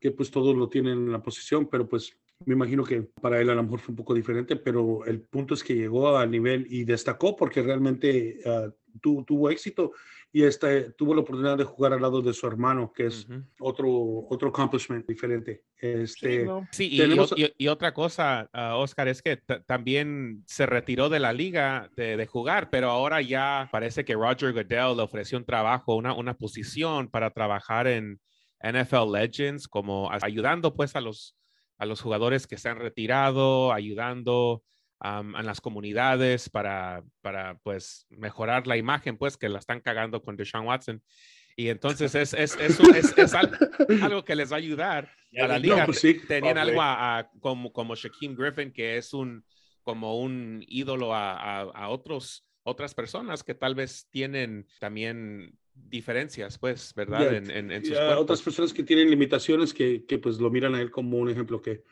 que 0.00 0.10
pues 0.10 0.30
todos 0.30 0.56
lo 0.56 0.68
tienen 0.68 0.98
en 0.98 1.12
la 1.12 1.22
posición, 1.22 1.68
pero 1.68 1.88
pues 1.88 2.16
me 2.46 2.54
imagino 2.54 2.82
que 2.82 3.02
para 3.20 3.40
él 3.40 3.50
a 3.50 3.54
lo 3.54 3.62
mejor 3.62 3.78
fue 3.78 3.92
un 3.92 3.96
poco 3.96 4.14
diferente, 4.14 4.56
pero 4.56 5.04
el 5.04 5.20
punto 5.20 5.54
es 5.54 5.62
que 5.62 5.74
llegó 5.74 6.16
a 6.16 6.26
nivel 6.26 6.66
y 6.68 6.84
destacó 6.84 7.36
porque 7.36 7.62
realmente 7.62 8.38
uh, 8.44 8.72
tu, 9.00 9.24
tuvo 9.24 9.50
éxito 9.50 9.92
y 10.32 10.44
este, 10.44 10.92
tuvo 10.92 11.14
la 11.14 11.20
oportunidad 11.20 11.58
de 11.58 11.64
jugar 11.64 11.92
al 11.92 12.00
lado 12.00 12.22
de 12.22 12.32
su 12.32 12.46
hermano, 12.46 12.92
que 12.92 13.06
es 13.06 13.28
uh 13.28 13.32
-huh. 13.32 13.44
otro, 13.60 13.88
otro 14.30 14.48
accomplishment 14.48 15.06
diferente. 15.06 15.64
Este, 15.76 16.40
sí, 16.40 16.46
no. 16.46 16.66
sí 16.70 16.96
tenemos... 16.96 17.34
y, 17.36 17.44
y, 17.44 17.52
y, 17.58 17.68
otra 17.68 17.92
cosa, 17.92 18.48
uh, 18.54 18.76
Oscar, 18.76 19.08
es 19.08 19.20
que 19.20 19.36
también 19.66 20.42
se 20.46 20.64
retiró 20.66 21.08
de 21.08 21.20
la 21.20 21.32
liga 21.32 21.90
de, 21.96 22.16
de, 22.16 22.26
jugar, 22.26 22.70
pero 22.70 22.90
ahora 22.90 23.20
ya 23.20 23.68
parece 23.70 24.04
que 24.04 24.14
Roger 24.14 24.52
Goodell 24.52 24.96
le 24.96 25.02
ofreció 25.02 25.36
un 25.38 25.44
trabajo, 25.44 25.96
una, 25.96 26.14
una 26.14 26.34
posición 26.34 27.08
para 27.08 27.30
trabajar 27.30 27.86
en 27.86 28.20
NFL 28.62 29.12
Legends, 29.12 29.68
como 29.68 30.10
ayudando 30.10 30.74
pues 30.74 30.96
a 30.96 31.00
los 31.00 31.36
a 31.82 31.84
los 31.84 32.00
jugadores 32.00 32.46
que 32.46 32.58
se 32.58 32.68
han 32.68 32.78
retirado, 32.78 33.72
ayudando 33.72 34.62
um, 35.04 35.34
a 35.34 35.42
las 35.42 35.60
comunidades 35.60 36.48
para, 36.48 37.02
para, 37.20 37.58
pues, 37.62 38.06
mejorar 38.10 38.66
la 38.66 38.76
imagen, 38.76 39.16
pues, 39.16 39.36
que 39.36 39.48
la 39.48 39.58
están 39.58 39.80
cagando 39.80 40.22
con 40.22 40.36
Deshaun 40.36 40.66
Watson. 40.66 41.02
Y 41.56 41.68
entonces 41.68 42.14
es, 42.14 42.32
es, 42.32 42.56
es, 42.58 42.80
es, 42.80 43.18
es 43.18 43.34
algo, 43.34 44.24
que 44.24 44.34
les 44.34 44.50
va 44.50 44.56
a 44.56 44.58
ayudar 44.58 45.10
a 45.38 45.46
la 45.46 45.58
liga. 45.58 45.76
No, 45.76 45.86
pues 45.86 46.00
sí. 46.00 46.14
Tenían 46.26 46.56
okay. 46.56 46.70
algo 46.70 46.80
a, 46.80 47.18
a, 47.18 47.30
como, 47.40 47.72
como 47.72 47.94
Shaquem 47.94 48.34
Griffin, 48.34 48.72
que 48.72 48.96
es 48.96 49.12
un, 49.12 49.44
como 49.82 50.18
un 50.18 50.64
ídolo 50.66 51.14
a, 51.14 51.60
a 51.60 51.88
otros, 51.88 52.46
otras 52.62 52.94
personas 52.94 53.42
que 53.42 53.54
tal 53.54 53.74
vez 53.74 54.08
tienen 54.10 54.66
también 54.80 55.58
diferencias, 55.74 56.58
pues, 56.58 56.94
¿verdad? 56.94 57.30
Yeah, 57.30 57.38
en, 57.38 57.50
en, 57.50 57.70
en 57.70 57.84
sus 57.84 57.94
yeah, 57.94 58.18
otras 58.18 58.40
personas 58.40 58.72
que 58.72 58.82
tienen 58.82 59.10
limitaciones 59.10 59.74
que, 59.74 60.04
que, 60.06 60.18
pues 60.18 60.38
lo 60.38 60.50
miran 60.50 60.74
a 60.74 60.80
él 60.80 60.90
como 60.90 61.18
un 61.18 61.30
ejemplo 61.30 61.60
que 61.60 61.82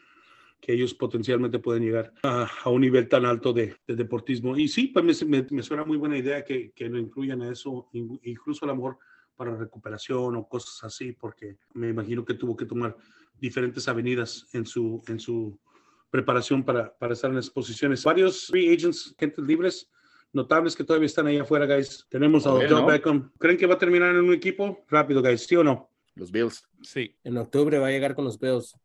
que 0.60 0.72
ellos 0.72 0.94
potencialmente 0.94 1.58
pueden 1.58 1.82
llegar 1.82 2.12
a, 2.22 2.48
a 2.64 2.68
un 2.70 2.82
nivel 2.82 3.08
tan 3.08 3.24
alto 3.24 3.52
de, 3.52 3.76
de, 3.86 3.96
deportismo. 3.96 4.56
Y 4.56 4.68
sí, 4.68 4.88
pues 4.88 5.24
me, 5.24 5.46
me, 5.50 5.62
suena 5.62 5.84
muy 5.84 5.96
buena 5.96 6.18
idea 6.18 6.44
que, 6.44 6.72
que 6.72 6.88
lo 6.88 6.98
incluyan 6.98 7.42
a 7.42 7.50
eso, 7.50 7.88
incluso 7.92 8.64
a 8.64 8.68
lo 8.68 8.76
mejor 8.76 8.98
para 9.36 9.56
recuperación 9.56 10.36
o 10.36 10.46
cosas 10.46 10.84
así, 10.84 11.12
porque 11.12 11.56
me 11.72 11.88
imagino 11.88 12.24
que 12.24 12.34
tuvo 12.34 12.56
que 12.56 12.66
tomar 12.66 12.96
diferentes 13.38 13.88
avenidas 13.88 14.46
en 14.52 14.66
su, 14.66 15.02
en 15.08 15.18
su 15.18 15.58
preparación 16.10 16.62
para, 16.62 16.94
para 16.98 17.14
estar 17.14 17.30
en 17.30 17.36
las 17.36 17.48
posiciones. 17.48 18.04
Varios 18.04 18.48
free 18.48 18.74
agents, 18.74 19.14
gente 19.18 19.40
libres, 19.40 19.88
notables 20.32 20.76
que 20.76 20.84
todavía 20.84 21.06
están 21.06 21.26
ahí 21.26 21.38
afuera, 21.38 21.66
guys. 21.66 22.06
Tenemos 22.10 22.46
a 22.46 22.52
Odell 22.52 22.84
Beckham. 22.84 23.32
¿Creen 23.38 23.56
que 23.56 23.66
va 23.66 23.74
a 23.74 23.78
terminar 23.78 24.10
en 24.10 24.24
un 24.24 24.34
equipo? 24.34 24.84
Rápido, 24.88 25.22
guys, 25.22 25.46
¿sí 25.46 25.56
o 25.56 25.64
no? 25.64 25.88
Los 26.16 26.30
Bills. 26.30 26.68
Sí. 26.82 27.16
En 27.24 27.38
octubre 27.38 27.78
va 27.78 27.86
a 27.86 27.90
llegar 27.90 28.14
con 28.14 28.26
los 28.26 28.38
Bills. 28.38 28.76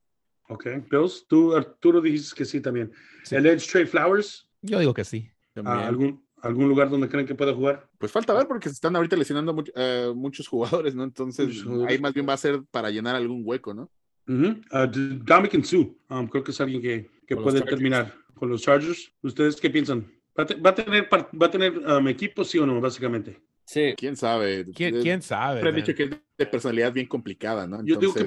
Ok, 0.47 0.67
Bills. 0.89 1.25
Tú, 1.27 1.55
Arturo, 1.55 2.01
dijiste 2.01 2.35
que 2.35 2.45
sí 2.45 2.61
también. 2.61 2.91
¿El 3.31 3.45
Edge 3.45 3.67
Trade 3.67 3.87
Flowers? 3.87 4.47
Yo 4.61 4.79
digo 4.79 4.93
que 4.93 5.03
sí. 5.03 5.29
¿Algún, 5.55 6.23
¿Algún 6.41 6.67
lugar 6.67 6.89
donde 6.89 7.09
creen 7.09 7.25
que 7.25 7.33
pueda 7.33 7.53
jugar? 7.53 7.87
Pues 7.97 8.11
falta 8.11 8.33
ver 8.33 8.47
porque 8.47 8.69
se 8.69 8.73
están 8.73 8.95
ahorita 8.95 9.15
lesionando 9.15 9.63
eh, 9.75 10.11
muchos 10.15 10.47
jugadores, 10.47 10.93
¿no? 10.93 11.03
Entonces 11.03 11.63
ahí 11.87 11.97
más 11.97 12.13
bien 12.13 12.27
va 12.27 12.33
a 12.33 12.37
ser 12.37 12.63
para 12.69 12.91
llenar 12.91 13.15
algún 13.15 13.41
hueco, 13.43 13.73
¿no? 13.73 13.89
Uh 14.27 14.33
-huh. 14.33 15.59
uh, 15.59 15.63
Sue, 15.63 15.95
um, 16.09 16.27
creo 16.27 16.43
que 16.43 16.51
es 16.51 16.61
alguien 16.61 16.81
que, 16.81 17.09
que 17.27 17.35
puede 17.35 17.61
terminar 17.61 18.13
con 18.33 18.49
los 18.49 18.61
Chargers. 18.61 19.11
¿Ustedes 19.21 19.59
qué 19.59 19.69
piensan? 19.69 20.11
¿Va 20.37 20.43
a, 20.43 20.75
tener, 20.75 21.07
va 21.11 21.45
a 21.45 21.51
tener 21.51 21.77
um, 21.77 22.07
equipo, 22.09 22.43
sí 22.43 22.59
o 22.59 22.65
no, 22.65 22.81
básicamente? 22.81 23.41
Sí. 23.65 23.93
¿Quién 23.97 24.15
sabe? 24.15 24.65
¿Quién, 24.75 25.01
¿quién 25.01 25.21
sabe? 25.21 25.59
Siempre 25.61 25.69
han 25.69 25.75
dicho 25.75 25.95
que 25.95 26.03
es 26.03 26.09
de 26.37 26.45
personalidad 26.45 26.93
bien 26.93 27.07
complicada, 27.07 27.65
¿no? 27.67 27.83
Yo 27.83 27.97
digo 27.97 28.13
que 28.13 28.25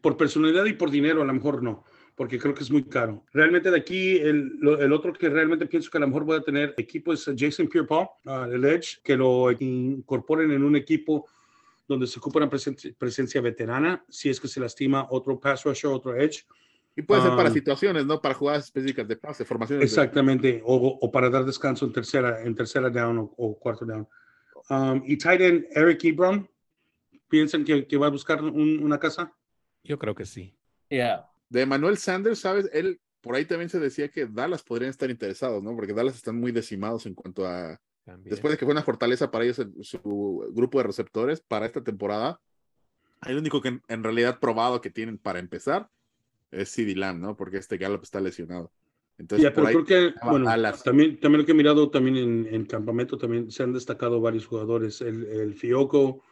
por 0.00 0.16
personalidad 0.16 0.64
y 0.64 0.72
por 0.72 0.90
dinero 0.90 1.22
a 1.22 1.24
lo 1.24 1.32
mejor 1.32 1.62
no, 1.62 1.84
porque 2.16 2.38
creo 2.38 2.52
que 2.52 2.64
es 2.64 2.70
muy 2.70 2.82
caro. 2.84 3.24
Realmente 3.32 3.70
de 3.70 3.76
aquí, 3.76 4.16
el, 4.18 4.58
el 4.80 4.92
otro 4.92 5.12
que 5.12 5.28
realmente 5.28 5.66
pienso 5.66 5.88
que 5.90 5.98
a 5.98 6.00
lo 6.00 6.08
mejor 6.08 6.26
puede 6.26 6.40
tener 6.40 6.74
equipo 6.76 7.12
es 7.12 7.30
Jason 7.36 7.68
Pierre-Paul, 7.68 8.08
uh, 8.26 8.52
el 8.52 8.64
Edge, 8.64 8.98
que 9.04 9.16
lo 9.16 9.52
incorporen 9.52 10.50
en 10.50 10.64
un 10.64 10.74
equipo 10.74 11.28
donde 11.86 12.06
se 12.06 12.18
ocupa 12.18 12.38
una 12.38 12.50
presencia, 12.50 12.90
presencia 12.98 13.40
veterana, 13.40 14.04
si 14.08 14.30
es 14.30 14.40
que 14.40 14.48
se 14.48 14.60
lastima 14.60 15.06
otro 15.10 15.38
pass 15.38 15.64
rusher, 15.64 15.90
otro 15.90 16.16
edge. 16.16 16.44
Y 16.94 17.02
puede 17.02 17.22
ser 17.22 17.30
para 17.30 17.48
um, 17.48 17.54
situaciones, 17.54 18.04
¿no? 18.04 18.20
Para 18.20 18.34
jugadas 18.34 18.64
específicas 18.64 19.08
de 19.08 19.16
pase, 19.16 19.44
formaciones. 19.44 19.84
Exactamente, 19.84 20.62
o, 20.64 20.98
o, 21.00 21.10
para 21.10 21.30
dar 21.30 21.44
descanso 21.44 21.86
en 21.86 21.92
tercera, 21.92 22.42
en 22.42 22.54
tercera 22.54 22.90
down 22.90 23.18
o, 23.18 23.34
o 23.36 23.58
cuarto 23.58 23.84
down. 23.84 24.06
Um, 24.72 25.02
y 25.04 25.18
tight 25.18 25.40
end 25.40 25.66
Eric 25.72 26.02
Ebron, 26.04 26.48
¿piensan 27.28 27.62
que, 27.64 27.86
que 27.86 27.96
va 27.98 28.06
a 28.06 28.10
buscar 28.10 28.42
un, 28.42 28.82
una 28.82 28.98
casa? 28.98 29.34
Yo 29.84 29.98
creo 29.98 30.14
que 30.14 30.24
sí. 30.24 30.56
Yeah. 30.88 31.28
De 31.50 31.66
Manuel 31.66 31.98
Sanders, 31.98 32.38
¿sabes? 32.38 32.70
Él, 32.72 32.98
por 33.20 33.34
ahí 33.34 33.44
también 33.44 33.68
se 33.68 33.78
decía 33.78 34.08
que 34.08 34.26
Dallas 34.26 34.62
podrían 34.62 34.90
estar 34.90 35.10
interesados, 35.10 35.62
¿no? 35.62 35.74
Porque 35.76 35.92
Dallas 35.92 36.16
están 36.16 36.40
muy 36.40 36.52
decimados 36.52 37.04
en 37.04 37.14
cuanto 37.14 37.46
a 37.46 37.78
Después 38.04 38.50
de 38.50 38.58
que 38.58 38.64
fue 38.64 38.72
una 38.72 38.82
fortaleza 38.82 39.30
para 39.30 39.44
ellos 39.44 39.64
su 39.82 40.50
grupo 40.52 40.78
de 40.78 40.84
receptores 40.84 41.40
para 41.40 41.66
esta 41.66 41.84
temporada, 41.84 42.40
el 43.24 43.38
único 43.38 43.60
que 43.60 43.80
en, 43.86 44.02
realidad 44.02 44.40
probado 44.40 44.80
que 44.80 44.90
tienen 44.90 45.18
para 45.18 45.38
empezar 45.38 45.88
es 46.50 46.70
CD 46.70 46.96
Lamb, 46.96 47.20
¿no? 47.20 47.36
Porque 47.36 47.58
este 47.58 47.78
Gallup 47.78 48.02
está 48.02 48.20
lesionado. 48.20 48.72
Entonces, 49.22 49.52
pero 49.54 49.66
creo 49.66 49.84
que, 49.84 50.14
bueno, 50.24 50.50
también, 50.84 51.20
también 51.20 51.40
lo 51.40 51.46
que 51.46 51.52
he 51.52 51.54
mirado 51.54 51.90
también 51.90 52.16
en, 52.16 52.48
en, 52.50 52.64
campamento, 52.64 53.16
también 53.16 53.52
se 53.52 53.62
han 53.62 53.72
destacado 53.72 54.20
varios 54.20 54.46
jugadores. 54.46 55.00
El, 55.00 55.24
el 55.24 55.54
Fioco, 55.54 56.22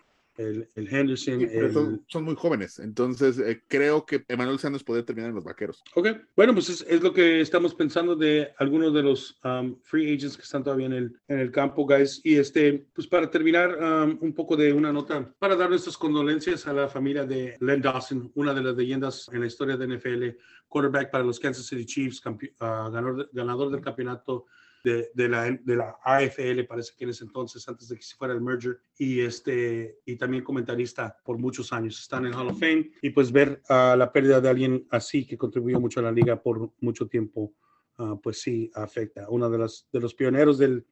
el, 0.41 0.89
Henderson. 0.91 2.03
son, 2.09 2.25
muy 2.25 2.35
jóvenes, 2.35 2.79
entonces 2.79 3.39
eh, 3.39 3.63
creo 3.69 4.07
que 4.07 4.25
Emanuel 4.29 4.59
Sanders 4.59 4.85
puede 4.85 5.03
terminar 5.03 5.31
en 5.31 5.37
los 5.37 5.45
vaqueros. 5.45 5.83
Ok, 5.95 6.09
bueno, 6.37 6.55
pues 6.55 6.69
es, 6.69 7.03
lo 7.03 7.13
que 7.13 7.41
estamos 7.41 7.75
pensando 7.75 8.17
de 8.17 8.53
algunos 8.59 8.95
de 8.95 9.03
los 9.03 9.39
um, 9.45 9.77
free 9.83 10.15
agents 10.15 10.37
que 10.37 10.43
están 10.43 10.65
todavía 10.65 10.87
en 10.87 10.93
el, 10.93 11.21
en 11.29 11.39
el 11.39 11.51
campo, 11.51 11.87
guys. 11.87 12.21
Y 12.25 12.37
este, 12.37 12.87
pues 12.95 13.07
para 13.07 13.31
terminar, 13.31 13.77
um, 13.79 14.19
un 14.21 14.35
poco 14.35 14.57
de 14.57 14.73
una 14.73 14.93
nota 14.93 15.33
para 15.39 15.57
dar 15.57 15.69
nuestras 15.69 15.97
condolencias 15.97 16.67
a 16.67 16.73
la 16.73 16.89
familia 16.89 17.25
de 17.25 17.57
Len 17.61 17.83
Dawson, 17.83 18.31
una 18.35 18.55
de 18.55 18.63
las 18.63 18.77
leyendas 18.77 19.29
en 19.33 19.41
la 19.41 19.47
historia 19.47 19.77
de 19.77 19.87
NFL, 19.87 20.25
quarterback 20.69 21.11
para 21.11 21.25
los 21.25 21.39
Kansas 21.39 21.67
City 21.67 21.85
Chiefs, 21.85 22.23
uh, 22.27 22.37
ganador, 22.59 23.29
ganador 23.33 23.71
del 23.71 23.81
campeonato 23.81 24.47
de, 24.85 25.11
de, 25.15 25.29
la, 25.29 25.51
de 25.51 25.77
la 25.77 25.99
AFL, 26.03 26.65
parece 26.69 26.93
que 26.97 27.05
en 27.05 27.11
ese 27.11 27.25
entonces, 27.25 27.69
antes 27.69 27.89
de 27.89 27.97
que 27.97 28.03
se 28.03 28.17
fuera 28.17 28.35
el 28.35 28.41
merger, 28.41 28.81
y, 28.99 29.21
este, 29.21 29.99
y 30.05 30.17
también 30.17 30.43
comentarista 30.43 31.17
por 31.25 31.39
muchos 31.39 31.73
años. 31.73 32.01
Están 32.01 32.27
en 32.27 32.35
Hall 32.35 32.49
of 32.49 32.59
Fame 32.59 32.91
y 33.03 33.11
pues 33.11 33.31
ver 33.33 33.63
uh, 33.69 33.97
la 33.97 34.11
pérdida 34.13 34.41
de 34.41 34.49
alguien 34.49 34.87
así 34.91 35.27
que 35.27 35.37
contribuyó 35.37 35.81
mucho 35.81 36.01
a 36.01 36.05
la 36.05 36.13
liga 36.13 36.43
por 36.43 36.73
mucho 36.81 37.07
tiempo, 37.07 37.53
uh, 37.99 38.21
pues 38.21 38.41
sí 38.41 38.71
afecta. 38.75 39.27
Uno 39.29 39.51
de, 39.51 39.59
las, 39.59 39.89
de 39.93 40.01
los 40.01 40.15
pioneros 40.15 40.59
del, 40.59 40.87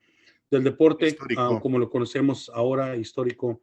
del 0.50 0.64
deporte, 0.64 1.16
uh, 1.36 1.60
como 1.60 1.78
lo 1.78 1.88
conocemos 1.88 2.50
ahora, 2.54 2.96
histórico. 2.96 3.62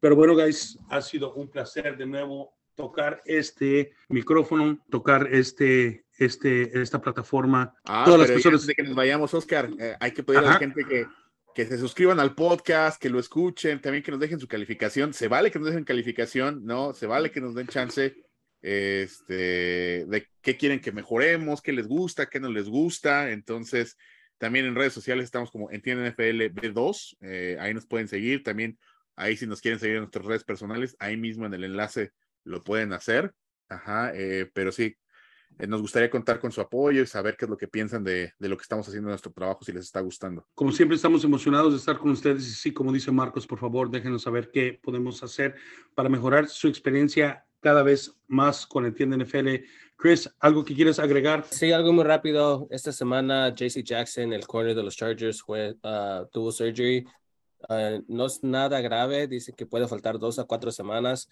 Pero 0.00 0.16
bueno, 0.16 0.34
guys, 0.34 0.78
ha 0.88 1.00
sido 1.00 1.32
un 1.34 1.48
placer 1.48 1.96
de 1.96 2.06
nuevo 2.06 2.54
tocar 2.74 3.22
este 3.24 3.92
micrófono, 4.08 4.84
tocar 4.90 5.28
este, 5.32 6.04
este, 6.18 6.80
esta 6.80 7.00
plataforma. 7.00 7.74
Ah, 7.84 8.04
Todas 8.04 8.20
las 8.20 8.30
personas 8.30 8.66
de 8.66 8.74
que 8.74 8.82
nos 8.82 8.94
vayamos, 8.94 9.32
Oscar, 9.34 9.70
eh, 9.78 9.96
hay 10.00 10.12
que 10.12 10.22
pedir 10.22 10.40
a 10.40 10.42
la 10.42 10.54
gente 10.54 10.84
que, 10.84 11.06
que 11.54 11.66
se 11.66 11.78
suscriban 11.78 12.20
al 12.20 12.34
podcast, 12.34 13.00
que 13.00 13.10
lo 13.10 13.18
escuchen, 13.18 13.80
también 13.80 14.02
que 14.02 14.10
nos 14.10 14.20
dejen 14.20 14.40
su 14.40 14.48
calificación. 14.48 15.14
Se 15.14 15.28
vale 15.28 15.50
que 15.50 15.58
nos 15.58 15.68
dejen 15.68 15.84
calificación, 15.84 16.64
¿no? 16.64 16.92
Se 16.92 17.06
vale 17.06 17.30
que 17.30 17.40
nos 17.40 17.54
den 17.54 17.68
chance 17.68 18.14
este, 18.60 20.06
de 20.06 20.28
qué 20.40 20.56
quieren 20.56 20.80
que 20.80 20.90
mejoremos, 20.90 21.62
qué 21.62 21.72
les 21.72 21.86
gusta, 21.86 22.26
qué 22.26 22.40
no 22.40 22.50
les 22.50 22.68
gusta. 22.68 23.30
Entonces, 23.30 23.96
también 24.38 24.66
en 24.66 24.74
redes 24.74 24.92
sociales 24.92 25.26
estamos 25.26 25.50
como 25.50 25.70
Entienden 25.70 26.06
FL 26.06 26.52
B2, 26.52 27.16
eh, 27.20 27.56
ahí 27.60 27.72
nos 27.72 27.86
pueden 27.86 28.08
seguir. 28.08 28.42
También 28.42 28.78
ahí 29.16 29.36
si 29.36 29.46
nos 29.46 29.60
quieren 29.60 29.78
seguir 29.78 29.96
en 29.96 30.02
nuestras 30.02 30.24
redes 30.24 30.44
personales, 30.44 30.96
ahí 30.98 31.16
mismo 31.16 31.46
en 31.46 31.54
el 31.54 31.64
enlace 31.64 32.12
lo 32.44 32.62
pueden 32.62 32.92
hacer. 32.92 33.32
Ajá, 33.68 34.12
eh, 34.14 34.50
pero 34.52 34.70
sí, 34.70 34.94
eh, 35.58 35.66
nos 35.66 35.80
gustaría 35.80 36.10
contar 36.10 36.40
con 36.40 36.50
su 36.50 36.60
apoyo 36.60 37.02
y 37.02 37.06
saber 37.06 37.36
qué 37.36 37.44
es 37.44 37.50
lo 37.50 37.56
que 37.56 37.68
piensan 37.68 38.02
de, 38.02 38.32
de, 38.38 38.48
lo 38.48 38.56
que 38.56 38.62
estamos 38.62 38.86
haciendo 38.86 39.08
en 39.08 39.12
nuestro 39.12 39.32
trabajo, 39.32 39.64
si 39.64 39.72
les 39.72 39.84
está 39.84 40.00
gustando. 40.00 40.46
Como 40.54 40.72
siempre, 40.72 40.96
estamos 40.96 41.24
emocionados 41.24 41.72
de 41.72 41.78
estar 41.78 41.98
con 41.98 42.10
ustedes 42.10 42.46
y 42.46 42.50
sí, 42.50 42.72
como 42.72 42.92
dice 42.92 43.10
Marcos, 43.12 43.46
por 43.46 43.58
favor, 43.58 43.90
déjenos 43.90 44.22
saber 44.22 44.50
qué 44.52 44.78
podemos 44.82 45.22
hacer 45.22 45.54
para 45.94 46.08
mejorar 46.08 46.48
su 46.48 46.68
experiencia 46.68 47.46
cada 47.60 47.82
vez 47.82 48.14
más 48.26 48.66
con 48.66 48.84
Entiende 48.84 49.16
NFL. 49.24 49.64
Chris, 49.96 50.28
¿algo 50.40 50.64
que 50.64 50.74
quieres 50.74 50.98
agregar? 50.98 51.46
Sí, 51.50 51.72
algo 51.72 51.92
muy 51.92 52.04
rápido. 52.04 52.66
Esta 52.70 52.92
semana, 52.92 53.54
JC 53.54 53.82
Jackson, 53.82 54.32
el 54.32 54.46
corner 54.46 54.74
de 54.74 54.82
los 54.82 54.96
Chargers, 54.96 55.40
fue, 55.40 55.76
uh, 55.82 56.26
tuvo 56.30 56.52
surgery. 56.52 57.06
Uh, 57.68 58.04
no 58.08 58.26
es 58.26 58.42
nada 58.42 58.80
grave, 58.82 59.26
dice 59.28 59.54
que 59.54 59.64
puede 59.64 59.88
faltar 59.88 60.18
dos 60.18 60.38
a 60.38 60.44
cuatro 60.44 60.70
semanas 60.70 61.30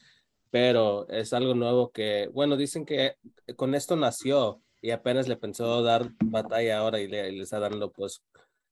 pero 0.52 1.08
es 1.08 1.32
algo 1.32 1.54
nuevo 1.54 1.92
que, 1.92 2.28
bueno, 2.30 2.58
dicen 2.58 2.84
que 2.84 3.16
con 3.56 3.74
esto 3.74 3.96
nació 3.96 4.62
y 4.82 4.90
apenas 4.90 5.26
le 5.26 5.38
pensó 5.38 5.82
dar 5.82 6.10
batalla 6.22 6.76
ahora 6.76 7.00
y 7.00 7.08
le, 7.08 7.40
está 7.40 7.58
dando, 7.58 7.90
pues, 7.90 8.22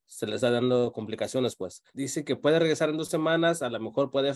se 0.04 0.26
le 0.26 0.34
está 0.34 0.50
dando 0.50 0.92
complicaciones, 0.92 1.56
pues. 1.56 1.82
Dice 1.94 2.22
que 2.22 2.36
puede 2.36 2.58
regresar 2.58 2.90
en 2.90 2.98
dos 2.98 3.08
semanas, 3.08 3.62
a 3.62 3.70
lo 3.70 3.80
mejor 3.80 4.10
puede 4.10 4.34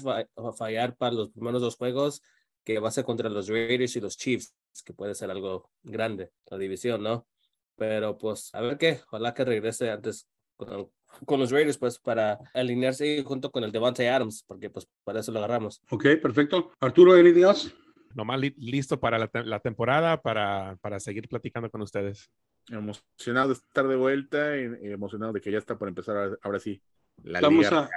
fallar 0.56 0.96
para 0.96 1.14
los 1.14 1.32
primeros 1.32 1.60
dos 1.60 1.76
juegos, 1.76 2.22
que 2.64 2.78
va 2.78 2.88
a 2.88 2.92
ser 2.92 3.04
contra 3.04 3.28
los 3.28 3.46
Raiders 3.48 3.94
y 3.96 4.00
los 4.00 4.16
Chiefs, 4.16 4.54
que 4.82 4.94
puede 4.94 5.14
ser 5.14 5.30
algo 5.30 5.70
grande, 5.82 6.32
la 6.46 6.56
división, 6.56 7.02
¿no? 7.02 7.26
Pero 7.76 8.16
pues, 8.16 8.54
a 8.54 8.62
ver 8.62 8.78
qué, 8.78 9.00
ojalá 9.06 9.34
que 9.34 9.44
regrese 9.44 9.90
antes 9.90 10.26
con, 11.24 11.40
los 11.40 11.50
Raiders, 11.50 11.78
pues, 11.78 11.98
para 11.98 12.38
alinearse 12.54 13.22
junto 13.22 13.50
con 13.50 13.64
el 13.64 13.72
Devante 13.72 14.08
Adams, 14.08 14.44
porque 14.46 14.70
pues 14.70 14.88
para 15.04 15.20
eso 15.20 15.32
lo 15.32 15.38
agarramos. 15.38 15.82
Ok, 15.90 16.06
perfecto. 16.22 16.72
Arturo, 16.80 17.14
¿any 17.14 17.30
else? 17.40 17.72
Nomás 18.14 18.40
listo 18.56 19.00
para 19.00 19.18
la, 19.18 19.30
la, 19.44 19.58
temporada, 19.58 20.22
para, 20.22 20.76
para 20.80 21.00
seguir 21.00 21.28
platicando 21.28 21.70
con 21.70 21.82
ustedes. 21.82 22.30
Emocionado 22.70 23.48
de 23.48 23.54
estar 23.54 23.88
de 23.88 23.96
vuelta 23.96 24.56
y, 24.56 24.92
emocionado 24.92 25.32
de 25.32 25.40
que 25.40 25.50
ya 25.50 25.58
está 25.58 25.76
por 25.76 25.88
empezar 25.88 26.38
ahora, 26.42 26.60
sí 26.60 26.80
la 27.22 27.38
estamos 27.38 27.64
liga. 27.64 27.80
A, 27.80 27.90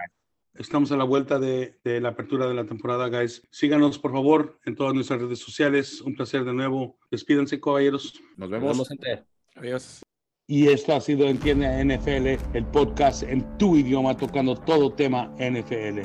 estamos 0.56 0.92
a 0.92 0.98
la 0.98 1.04
vuelta 1.04 1.38
de, 1.40 1.78
de, 1.84 2.02
la 2.02 2.10
apertura 2.10 2.48
de 2.48 2.56
la 2.56 2.66
temporada, 2.66 3.10
guys. 3.10 3.48
Síganos, 3.52 4.00
por 4.00 4.12
favor, 4.12 4.60
en 4.66 4.76
todas 4.76 4.96
nuestras 4.96 5.22
redes 5.22 5.40
sociales. 5.40 6.02
Un 6.02 6.16
placer 6.16 6.44
de 6.44 6.54
nuevo. 6.54 6.98
Despídense, 7.12 7.62
caballeros. 7.62 8.20
Nos 8.36 8.50
vemos. 8.50 8.76
Nos 8.76 8.90
vemos 8.90 8.90
gente. 8.90 9.24
Adiós. 9.56 10.02
Y 10.50 10.70
esto 10.70 10.96
ha 10.96 11.02
sido 11.02 11.28
Entiende 11.28 11.68
NFL, 11.84 12.56
el 12.56 12.66
podcast 12.68 13.24
en 13.24 13.44
tu 13.58 13.76
idioma 13.76 14.16
tocando 14.16 14.56
todo 14.56 14.94
tema 14.94 15.30
NFL. 15.40 16.04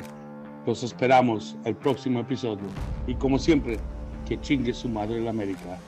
Los 0.67 0.83
esperamos 0.83 1.55
el 1.63 1.77
próximo 1.77 2.19
episodio. 2.19 2.65
Y 3.07 3.15
como 3.15 3.39
siempre, 3.39 3.79
que 4.27 4.37
chingue 4.41 4.73
su 4.73 4.89
madre 4.89 5.21
la 5.21 5.29
América. 5.29 5.79